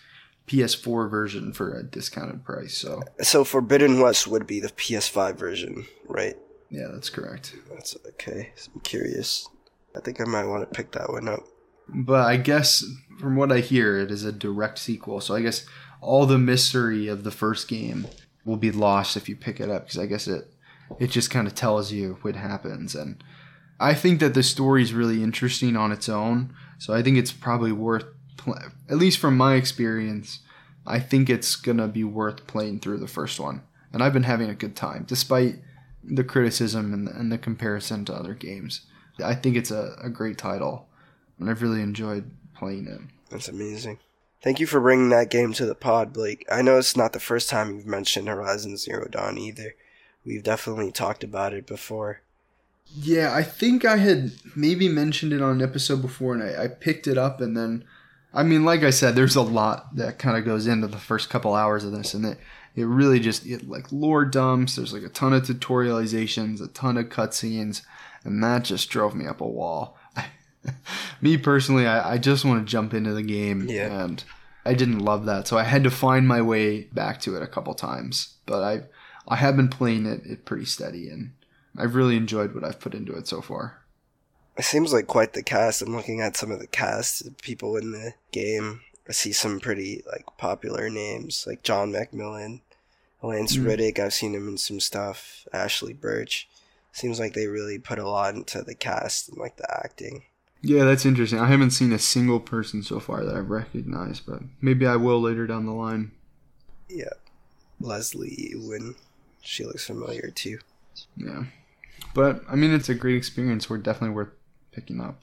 PS4 0.48 1.10
version 1.10 1.52
for 1.52 1.74
a 1.74 1.84
discounted 1.84 2.44
price. 2.44 2.76
So 2.78 3.02
So 3.22 3.44
Forbidden 3.44 4.00
West 4.00 4.28
would 4.28 4.46
be 4.48 4.60
the 4.60 4.70
PS5 4.70 5.38
version, 5.38 5.86
right? 6.08 6.36
yeah, 6.70 6.88
that's 6.92 7.10
correct. 7.10 7.56
That's 7.74 7.96
okay. 8.08 8.52
I'm 8.74 8.82
curious. 8.82 9.48
I 9.96 10.00
think 10.02 10.20
I 10.20 10.26
might 10.26 10.46
want 10.46 10.62
to 10.62 10.76
pick 10.76 10.92
that 10.92 11.10
one 11.10 11.28
up. 11.28 11.44
But 11.88 12.26
I 12.26 12.38
guess 12.38 12.84
from 13.20 13.36
what 13.36 13.52
I 13.52 13.60
hear, 13.60 13.98
it 13.98 14.12
is 14.12 14.26
a 14.26 14.32
direct 14.32 14.80
sequel. 14.80 15.22
So 15.22 15.36
I 15.36 15.42
guess 15.42 15.66
all 16.02 16.26
the 16.26 16.38
mystery 16.38 17.08
of 17.08 17.24
the 17.24 17.32
first 17.32 17.68
game 17.68 18.08
will 18.44 18.58
be 18.58 18.72
lost 18.72 19.16
if 19.16 19.30
you 19.30 19.36
pick 19.36 19.60
it 19.60 19.70
up 19.70 19.86
because 19.86 20.00
I 20.00 20.06
guess 20.06 20.28
it 20.28 20.52
it 21.00 21.10
just 21.10 21.32
kind 21.32 21.48
of 21.48 21.56
tells 21.56 21.92
you 21.92 22.18
what 22.22 22.36
happens 22.36 22.94
and 22.94 23.24
I 23.80 23.94
think 23.94 24.20
that 24.20 24.34
the 24.34 24.44
story 24.44 24.82
is 24.82 24.94
really 24.94 25.24
interesting 25.24 25.76
on 25.76 25.92
its 25.92 26.08
own. 26.08 26.54
So 26.78 26.94
I 26.94 27.02
think 27.02 27.18
it's 27.18 27.32
probably 27.32 27.72
worth 27.72 28.06
at 28.90 28.98
least 28.98 29.18
from 29.18 29.38
my 29.38 29.56
experience, 29.56 30.40
I 30.86 31.00
think 31.00 31.30
it's 31.30 31.60
to 31.62 31.88
be 31.88 32.04
worth 32.04 32.48
playing 32.48 32.80
through 32.80 33.00
the 33.00 33.08
first 33.08 33.40
one. 33.40 33.64
And 33.92 34.04
I've 34.04 34.14
been 34.14 34.24
having 34.24 34.50
a 34.50 34.56
good 34.56 34.76
time 34.76 35.06
despite 35.08 35.56
the 36.04 36.24
criticism 36.24 36.94
and 36.94 37.08
the, 37.08 37.12
and 37.12 37.32
the 37.32 37.38
comparison 37.38 38.06
to 38.06 38.14
other 38.14 38.34
games. 38.34 38.82
I 39.24 39.34
think 39.34 39.56
it's 39.56 39.72
a, 39.72 39.96
a 40.02 40.10
great 40.10 40.38
title 40.38 40.88
and 41.40 41.50
I've 41.50 41.62
really 41.62 41.82
enjoyed 41.82 42.30
playing 42.56 42.88
it. 42.88 43.02
That's 43.30 43.48
amazing. 43.48 44.00
Thank 44.44 44.60
you 44.60 44.68
for 44.68 44.80
bringing 44.80 45.10
that 45.10 45.32
game 45.32 45.54
to 45.54 45.66
the 45.66 45.74
pod, 45.74 46.14
Blake. 46.14 46.46
I 46.52 46.62
know 46.62 46.78
it's 46.78 46.96
not 46.96 47.14
the 47.14 47.20
first 47.20 47.50
time 47.50 47.76
you've 47.76 47.88
mentioned 47.88 48.28
Horizon 48.28 48.78
Zero 48.78 49.08
Dawn 49.08 49.38
either. 49.38 49.74
We've 50.24 50.44
definitely 50.44 50.92
talked 50.92 51.24
about 51.24 51.54
it 51.54 51.66
before. 51.66 52.22
Yeah, 52.94 53.34
I 53.34 53.44
think 53.44 53.84
I 53.86 53.98
had 53.98 54.32
maybe 54.56 54.88
mentioned 54.88 55.34
it 55.34 55.42
on 55.42 55.52
an 55.58 55.62
episode 55.62 56.02
before, 56.02 56.34
and 56.34 56.44
I, 56.44 56.64
I 56.64 56.68
picked 56.68 57.08
it 57.08 57.18
up, 57.18 57.42
and 57.42 57.56
then, 57.56 57.84
I 58.34 58.44
mean, 58.44 58.64
like 58.64 58.84
I 58.84 58.90
said, 58.90 59.16
there's 59.16 59.36
a 59.36 59.42
lot 59.42 59.96
that 59.96 60.18
kind 60.20 60.38
of 60.38 60.46
goes 60.46 60.66
into 60.68 60.88
the 60.88 60.98
first 60.98 61.30
couple 61.30 61.54
hours 61.56 61.84
of 61.84 61.92
this, 61.92 62.14
and 62.14 62.26
it 62.26 62.38
it 62.76 62.84
really 62.86 63.20
just 63.22 63.46
it 63.46 63.68
like 63.70 63.92
lore 63.92 64.26
dumps. 64.26 64.76
There's 64.76 64.94
like 64.94 65.04
a 65.04 65.10
ton 65.10 65.34
of 65.34 65.44
tutorializations, 65.44 66.62
a 66.62 66.68
ton 66.68 66.98
of 66.98 67.06
cutscenes, 67.10 67.82
and 68.24 68.44
that 68.44 68.64
just 68.64 68.90
drove 68.90 69.16
me 69.16 69.26
up 69.28 69.42
a 69.42 69.48
wall. 69.48 69.98
me 71.22 71.38
personally, 71.38 71.86
I, 71.88 72.14
I 72.14 72.18
just 72.18 72.46
want 72.46 72.66
to 72.66 72.72
jump 72.72 72.94
into 72.94 73.14
the 73.14 73.24
game, 73.24 73.68
Yeah. 73.70 74.04
and 74.04 74.24
I 74.66 74.74
didn't 74.74 75.00
love 75.00 75.26
that, 75.26 75.48
so 75.48 75.58
I 75.58 75.64
had 75.64 75.84
to 75.84 75.92
find 75.92 76.28
my 76.28 76.42
way 76.42 76.84
back 76.94 77.20
to 77.22 77.36
it 77.36 77.44
a 77.44 77.48
couple 77.48 77.74
times. 77.74 78.36
But 78.46 78.64
I 78.64 78.82
I 79.28 79.36
have 79.38 79.56
been 79.58 79.70
playing 79.70 80.06
it, 80.06 80.26
it 80.26 80.46
pretty 80.46 80.66
steady, 80.66 81.10
and 81.10 81.32
I've 81.78 81.96
really 81.96 82.18
enjoyed 82.18 82.54
what 82.56 82.64
I've 82.64 82.80
put 82.80 82.94
into 82.94 83.14
it 83.14 83.28
so 83.28 83.42
far. 83.42 83.82
It 84.58 84.64
seems 84.64 84.94
like 84.94 85.08
quite 85.08 85.34
the 85.34 85.44
cast. 85.44 85.82
I'm 85.82 85.96
looking 85.96 86.22
at 86.22 86.38
some 86.38 86.52
of 86.52 86.60
the 86.60 86.68
cast, 86.68 87.42
people 87.42 87.76
in 87.76 87.92
the 87.92 88.14
game. 88.32 88.82
I 89.08 89.12
see 89.12 89.34
some 89.34 89.60
pretty 89.60 90.02
like 90.08 90.26
popular 90.38 90.90
names 90.90 91.44
like 91.46 91.62
John 91.64 91.92
McMillan, 91.92 92.62
Lance 93.22 93.58
Mm. 93.58 93.68
Reddick. 93.68 94.00
I've 94.00 94.14
seen 94.14 94.34
him 94.34 94.48
in 94.48 94.58
some 94.58 94.80
stuff. 94.80 95.46
Ashly 95.54 95.94
Burch. 95.94 96.48
Seems 96.94 97.20
like 97.20 97.34
they 97.34 97.48
really 97.48 97.78
put 97.78 98.00
a 98.00 98.08
lot 98.08 98.36
into 98.36 98.62
the 98.62 98.74
cast 98.76 99.28
and 99.30 99.38
like 99.38 99.58
the 99.58 99.68
acting. 99.84 100.24
Yeah, 100.62 100.86
that's 100.86 101.06
interesting. 101.06 101.40
I 101.40 101.48
haven't 101.48 101.72
seen 101.72 101.92
a 101.92 102.00
single 102.00 102.40
person 102.40 102.82
so 102.82 103.00
far 103.02 103.24
that 103.26 103.36
I've 103.36 103.50
recognized, 103.50 104.26
but 104.26 104.40
maybe 104.62 104.88
I 104.88 104.96
will 104.96 105.22
later 105.22 105.46
down 105.46 105.66
the 105.66 105.74
line. 105.74 106.12
Yeah, 106.90 107.10
Leslie 107.82 108.50
Ewan. 108.52 108.96
She 109.42 109.66
looks 109.66 109.86
familiar 109.86 110.32
too. 110.34 110.60
Yeah. 111.18 111.44
But 112.16 112.42
I 112.50 112.56
mean 112.56 112.74
it's 112.74 112.90
a 112.90 112.96
great 112.96 113.18
experience. 113.18 113.70
We're 113.70 113.78
definitely 113.78 114.16
worth 114.16 114.30
picking 114.72 115.00
up. 115.00 115.20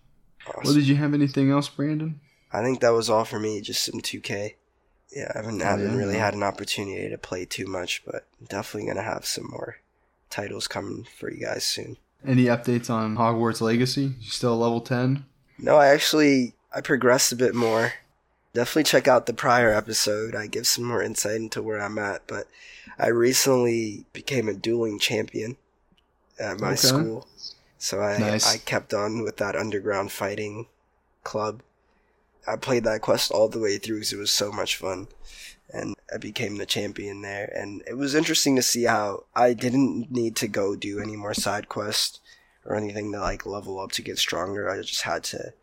Well, 0.62 0.74
did 0.74 0.86
you 0.86 0.96
have 0.96 1.14
anything 1.14 1.50
else, 1.50 1.68
Brandon? 1.68 2.20
I 2.52 2.62
think 2.62 2.80
that 2.80 2.90
was 2.90 3.08
all 3.08 3.24
for 3.24 3.40
me. 3.40 3.60
Just 3.60 3.82
some 3.84 4.00
2K. 4.00 4.54
Yeah, 5.14 5.30
I 5.34 5.38
haven't, 5.38 5.60
Oh, 5.62 5.64
haven't 5.64 5.96
really 5.96 6.16
had 6.18 6.34
an 6.34 6.42
opportunity 6.42 7.08
to 7.08 7.18
play 7.18 7.44
too 7.44 7.66
much, 7.66 8.02
but 8.04 8.26
definitely 8.48 8.88
gonna 8.88 9.02
have 9.02 9.24
some 9.24 9.48
more 9.50 9.76
titles 10.30 10.68
coming 10.68 11.06
for 11.18 11.30
you 11.30 11.44
guys 11.44 11.64
soon. 11.64 11.96
Any 12.26 12.44
updates 12.44 12.88
on 12.90 13.16
Hogwarts 13.16 13.60
Legacy? 13.60 14.14
You 14.20 14.30
still 14.30 14.56
level 14.56 14.80
10? 14.80 15.24
No, 15.58 15.76
I 15.76 15.88
actually 15.88 16.54
I 16.74 16.80
progressed 16.82 17.32
a 17.32 17.36
bit 17.36 17.54
more. 17.54 17.94
Definitely 18.54 18.84
check 18.84 19.08
out 19.08 19.24
the 19.26 19.32
prior 19.32 19.72
episode. 19.72 20.34
I 20.34 20.46
give 20.46 20.66
some 20.66 20.84
more 20.84 21.02
insight 21.02 21.36
into 21.36 21.62
where 21.62 21.80
I'm 21.80 21.98
at, 21.98 22.26
but 22.26 22.48
I 22.98 23.08
recently 23.08 24.04
became 24.12 24.46
a 24.48 24.54
dueling 24.54 24.98
champion 24.98 25.56
at 26.42 26.60
my 26.60 26.68
Okay. 26.72 26.76
school. 26.76 27.28
So 27.78 28.00
I 28.00 28.18
Nice. 28.18 28.46
I 28.46 28.58
kept 28.58 28.92
on 28.94 29.22
with 29.22 29.36
that 29.38 29.56
underground 29.56 30.12
fighting 30.12 30.66
club. 31.24 31.62
I 32.46 32.56
played 32.56 32.84
that 32.84 33.00
quest 33.02 33.30
all 33.30 33.48
the 33.48 33.58
way 33.60 33.78
through 33.78 33.96
because 33.98 34.12
it 34.12 34.18
was 34.18 34.30
so 34.30 34.50
much 34.52 34.76
fun. 34.76 35.08
And 35.72 35.94
I 36.12 36.18
became 36.18 36.56
the 36.56 36.66
champion 36.66 37.22
there. 37.22 37.50
And 37.54 37.82
it 37.86 37.94
was 37.94 38.14
interesting 38.14 38.56
to 38.56 38.62
see 38.62 38.84
how 38.84 39.24
I 39.34 39.54
didn't 39.54 40.10
need 40.10 40.36
to 40.36 40.48
go 40.48 40.76
do 40.76 41.00
any 41.00 41.16
more 41.16 41.34
side 41.34 41.68
quests 41.68 42.20
or 42.64 42.76
anything 42.76 43.10
to 43.12 43.20
like 43.20 43.46
level 43.46 43.80
up 43.80 43.92
to 43.92 44.02
get 44.02 44.18
stronger. 44.18 44.68
I 44.68 44.82
just 44.82 45.02
had 45.02 45.24
to 45.24 45.54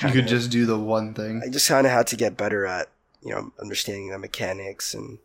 You 0.00 0.12
could 0.12 0.26
just 0.28 0.50
do 0.50 0.64
the 0.66 0.78
one 0.78 1.14
thing. 1.14 1.42
I 1.44 1.50
just 1.50 1.68
kind 1.68 1.86
of 1.86 1.92
had 1.92 2.06
to 2.08 2.16
get 2.16 2.36
better 2.36 2.64
at, 2.64 2.88
you 3.22 3.30
know, 3.32 3.52
understanding 3.60 4.08
the 4.10 4.18
mechanics 4.18 4.94
and 4.94 5.18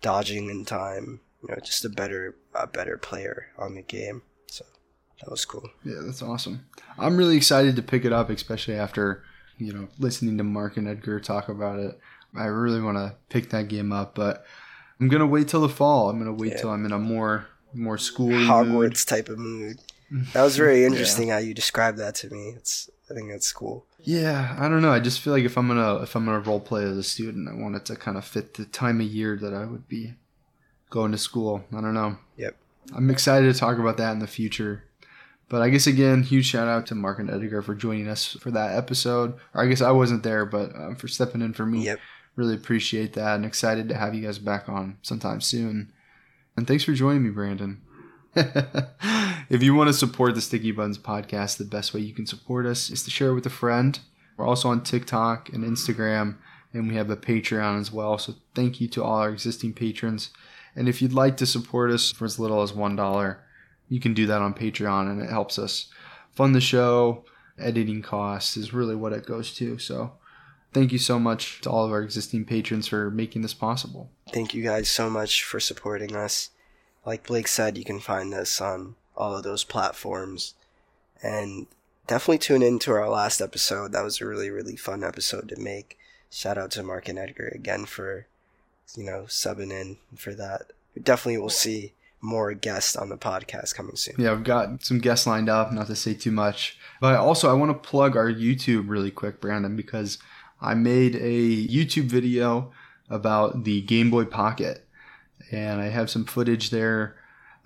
dodging 0.00 0.48
in 0.48 0.64
time. 0.64 1.20
You 1.42 1.48
know, 1.54 1.60
just 1.62 1.84
a 1.84 1.88
better, 1.88 2.34
a 2.54 2.66
better 2.66 2.96
player 2.98 3.46
on 3.58 3.74
the 3.74 3.82
game. 3.82 4.22
So 4.46 4.64
that 5.20 5.30
was 5.30 5.44
cool. 5.44 5.68
Yeah, 5.84 6.00
that's 6.04 6.22
awesome. 6.22 6.66
I'm 6.98 7.16
really 7.16 7.36
excited 7.36 7.76
to 7.76 7.82
pick 7.82 8.04
it 8.04 8.12
up, 8.12 8.28
especially 8.30 8.74
after 8.74 9.22
you 9.58 9.72
know 9.72 9.88
listening 9.98 10.38
to 10.38 10.44
Mark 10.44 10.76
and 10.76 10.88
Edgar 10.88 11.20
talk 11.20 11.48
about 11.48 11.78
it. 11.78 11.98
I 12.36 12.44
really 12.46 12.80
want 12.82 12.98
to 12.98 13.14
pick 13.28 13.50
that 13.50 13.68
game 13.68 13.92
up, 13.92 14.14
but 14.14 14.44
I'm 15.00 15.08
gonna 15.08 15.26
wait 15.26 15.48
till 15.48 15.60
the 15.60 15.68
fall. 15.68 16.10
I'm 16.10 16.18
gonna 16.18 16.32
wait 16.32 16.52
Yeah. 16.52 16.58
till 16.62 16.70
I'm 16.70 16.84
in 16.84 16.92
a 16.92 16.98
more 16.98 17.46
more 17.72 17.98
school 17.98 18.30
Hogwarts 18.30 19.06
type 19.06 19.28
of 19.28 19.38
mood. 19.38 19.78
That 20.32 20.42
was 20.42 20.56
very 20.56 20.84
interesting 20.86 21.28
how 21.28 21.38
you 21.38 21.54
described 21.54 21.98
that 21.98 22.14
to 22.16 22.30
me. 22.30 22.54
It's, 22.56 22.88
I 23.10 23.14
think 23.14 23.30
that's 23.30 23.52
cool. 23.52 23.86
Yeah, 24.00 24.56
I 24.58 24.68
don't 24.68 24.82
know. 24.82 24.90
I 24.90 25.00
just 25.00 25.20
feel 25.20 25.32
like 25.32 25.44
if 25.44 25.56
I'm 25.56 25.68
gonna 25.68 25.96
if 26.02 26.14
I'm 26.16 26.24
gonna 26.24 26.40
role 26.40 26.60
play 26.60 26.82
as 26.84 26.96
a 26.96 27.02
student, 27.02 27.48
I 27.48 27.54
want 27.54 27.76
it 27.76 27.84
to 27.86 27.96
kind 27.96 28.16
of 28.18 28.24
fit 28.24 28.54
the 28.54 28.64
time 28.64 29.00
of 29.00 29.06
year 29.06 29.36
that 29.36 29.54
I 29.54 29.64
would 29.66 29.86
be 29.88 30.14
going 30.90 31.12
to 31.12 31.18
school. 31.18 31.64
I 31.72 31.80
don't 31.80 31.94
know. 31.94 32.16
Yep. 32.36 32.56
I'm 32.94 33.10
excited 33.10 33.52
to 33.52 33.58
talk 33.58 33.78
about 33.78 33.96
that 33.98 34.12
in 34.12 34.18
the 34.18 34.26
future. 34.26 34.84
But 35.48 35.62
I 35.62 35.70
guess 35.70 35.86
again, 35.86 36.22
huge 36.22 36.46
shout 36.46 36.68
out 36.68 36.86
to 36.86 36.94
Mark 36.94 37.18
and 37.18 37.30
Edgar 37.30 37.62
for 37.62 37.74
joining 37.74 38.08
us 38.08 38.34
for 38.34 38.50
that 38.50 38.76
episode. 38.76 39.34
Or 39.54 39.62
I 39.62 39.66
guess 39.66 39.80
I 39.80 39.90
wasn't 39.90 40.22
there, 40.22 40.44
but 40.44 40.74
um, 40.74 40.96
for 40.96 41.08
stepping 41.08 41.40
in 41.40 41.54
for 41.54 41.64
me. 41.64 41.84
Yep. 41.84 42.00
Really 42.36 42.54
appreciate 42.54 43.14
that 43.14 43.34
and 43.34 43.44
excited 43.44 43.88
to 43.88 43.96
have 43.96 44.14
you 44.14 44.24
guys 44.24 44.38
back 44.38 44.68
on 44.68 44.98
sometime 45.02 45.40
soon. 45.40 45.92
And 46.56 46.66
thanks 46.66 46.84
for 46.84 46.92
joining 46.92 47.24
me, 47.24 47.30
Brandon. 47.30 47.80
if 48.36 49.62
you 49.62 49.74
want 49.74 49.88
to 49.88 49.94
support 49.94 50.34
the 50.34 50.40
Sticky 50.40 50.70
Buttons 50.70 50.98
podcast, 50.98 51.56
the 51.56 51.64
best 51.64 51.94
way 51.94 52.00
you 52.00 52.14
can 52.14 52.26
support 52.26 52.66
us 52.66 52.90
is 52.90 53.02
to 53.04 53.10
share 53.10 53.30
it 53.30 53.34
with 53.34 53.46
a 53.46 53.50
friend. 53.50 53.98
We're 54.36 54.46
also 54.46 54.68
on 54.68 54.82
TikTok 54.82 55.48
and 55.48 55.64
Instagram, 55.64 56.36
and 56.72 56.88
we 56.88 56.94
have 56.94 57.10
a 57.10 57.16
Patreon 57.16 57.80
as 57.80 57.90
well. 57.90 58.18
So 58.18 58.34
thank 58.54 58.80
you 58.80 58.86
to 58.88 59.02
all 59.02 59.18
our 59.18 59.30
existing 59.30 59.72
patrons. 59.72 60.30
And 60.74 60.88
if 60.88 61.02
you'd 61.02 61.12
like 61.12 61.36
to 61.38 61.46
support 61.46 61.90
us 61.90 62.12
for 62.12 62.24
as 62.24 62.38
little 62.38 62.62
as 62.62 62.72
$1, 62.72 63.36
you 63.88 64.00
can 64.00 64.14
do 64.14 64.26
that 64.26 64.42
on 64.42 64.54
Patreon, 64.54 65.10
and 65.10 65.22
it 65.22 65.30
helps 65.30 65.58
us 65.58 65.88
fund 66.32 66.54
the 66.54 66.60
show. 66.60 67.24
Editing 67.58 68.02
costs 68.02 68.56
is 68.56 68.72
really 68.72 68.94
what 68.94 69.12
it 69.12 69.26
goes 69.26 69.52
to. 69.54 69.78
So 69.78 70.12
thank 70.72 70.92
you 70.92 70.98
so 70.98 71.18
much 71.18 71.60
to 71.62 71.70
all 71.70 71.84
of 71.84 71.90
our 71.90 72.02
existing 72.02 72.44
patrons 72.44 72.86
for 72.86 73.10
making 73.10 73.42
this 73.42 73.54
possible. 73.54 74.10
Thank 74.32 74.54
you 74.54 74.62
guys 74.62 74.88
so 74.88 75.10
much 75.10 75.42
for 75.42 75.58
supporting 75.58 76.14
us. 76.14 76.50
Like 77.04 77.26
Blake 77.26 77.48
said, 77.48 77.76
you 77.78 77.84
can 77.84 78.00
find 78.00 78.32
us 78.34 78.60
on 78.60 78.94
all 79.16 79.36
of 79.36 79.42
those 79.42 79.64
platforms. 79.64 80.54
And 81.22 81.66
definitely 82.06 82.38
tune 82.38 82.62
in 82.62 82.78
to 82.80 82.92
our 82.92 83.08
last 83.08 83.40
episode. 83.40 83.92
That 83.92 84.04
was 84.04 84.20
a 84.20 84.26
really, 84.26 84.50
really 84.50 84.76
fun 84.76 85.02
episode 85.02 85.48
to 85.48 85.60
make. 85.60 85.98
Shout 86.30 86.58
out 86.58 86.70
to 86.72 86.82
Mark 86.82 87.08
and 87.08 87.18
Edgar 87.18 87.48
again 87.48 87.86
for, 87.86 88.26
you 88.96 89.04
know, 89.04 89.24
subbing 89.28 89.70
in 89.70 89.96
for 90.16 90.34
that. 90.34 90.72
Definitely 91.02 91.38
we'll 91.38 91.50
see 91.50 91.92
more 92.20 92.52
guests 92.54 92.96
on 92.96 93.08
the 93.08 93.16
podcast 93.16 93.74
coming 93.74 93.96
soon. 93.96 94.16
Yeah, 94.18 94.32
I've 94.32 94.44
got 94.44 94.82
some 94.82 94.98
guests 94.98 95.26
lined 95.26 95.48
up, 95.48 95.72
not 95.72 95.86
to 95.86 95.96
say 95.96 96.14
too 96.14 96.32
much. 96.32 96.78
But 97.00 97.16
also 97.16 97.50
I 97.50 97.54
want 97.54 97.70
to 97.70 97.88
plug 97.88 98.16
our 98.16 98.30
YouTube 98.30 98.88
really 98.88 99.10
quick, 99.10 99.40
Brandon, 99.40 99.76
because 99.76 100.18
I 100.60 100.74
made 100.74 101.14
a 101.16 101.66
YouTube 101.66 102.06
video 102.06 102.72
about 103.08 103.64
the 103.64 103.82
Game 103.82 104.10
Boy 104.10 104.24
Pocket. 104.24 104.84
And 105.52 105.80
I 105.80 105.88
have 105.88 106.10
some 106.10 106.24
footage 106.24 106.70
there 106.70 107.16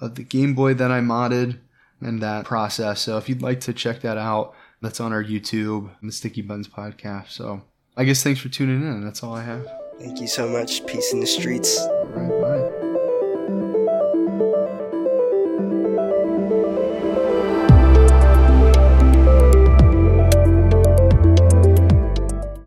of 0.01 0.15
the 0.15 0.23
Game 0.23 0.55
Boy 0.55 0.75
that 0.75 0.91
I 0.91 1.01
modded 1.01 1.59
and 2.01 2.21
that 2.23 2.45
process. 2.45 3.01
So 3.01 3.17
if 3.17 3.29
you'd 3.29 3.43
like 3.43 3.61
to 3.61 3.73
check 3.73 4.03
that 4.03 4.19
out, 4.19 4.55
that's 4.83 5.01
on 5.01 5.13
our 5.13 5.25
YouTube, 5.25 5.91
the 6.03 6.13
Sticky 6.13 6.43
Buttons 6.43 6.69
podcast. 6.69 7.31
So 7.31 7.63
I 7.97 8.05
guess 8.05 8.23
thanks 8.23 8.41
for 8.41 8.49
tuning 8.49 8.83
in. 8.83 9.05
That's 9.05 9.23
all 9.23 9.35
I 9.35 9.45
have. 9.45 9.82
Thank 10.01 10.21
you 10.21 10.27
so 10.27 10.49
much. 10.49 10.85
Peace 10.87 11.13
in 11.13 11.21
the 11.21 11.27
streets. 11.27 11.79
All 11.79 12.05
right, 12.07 12.71
bye. 12.73 12.82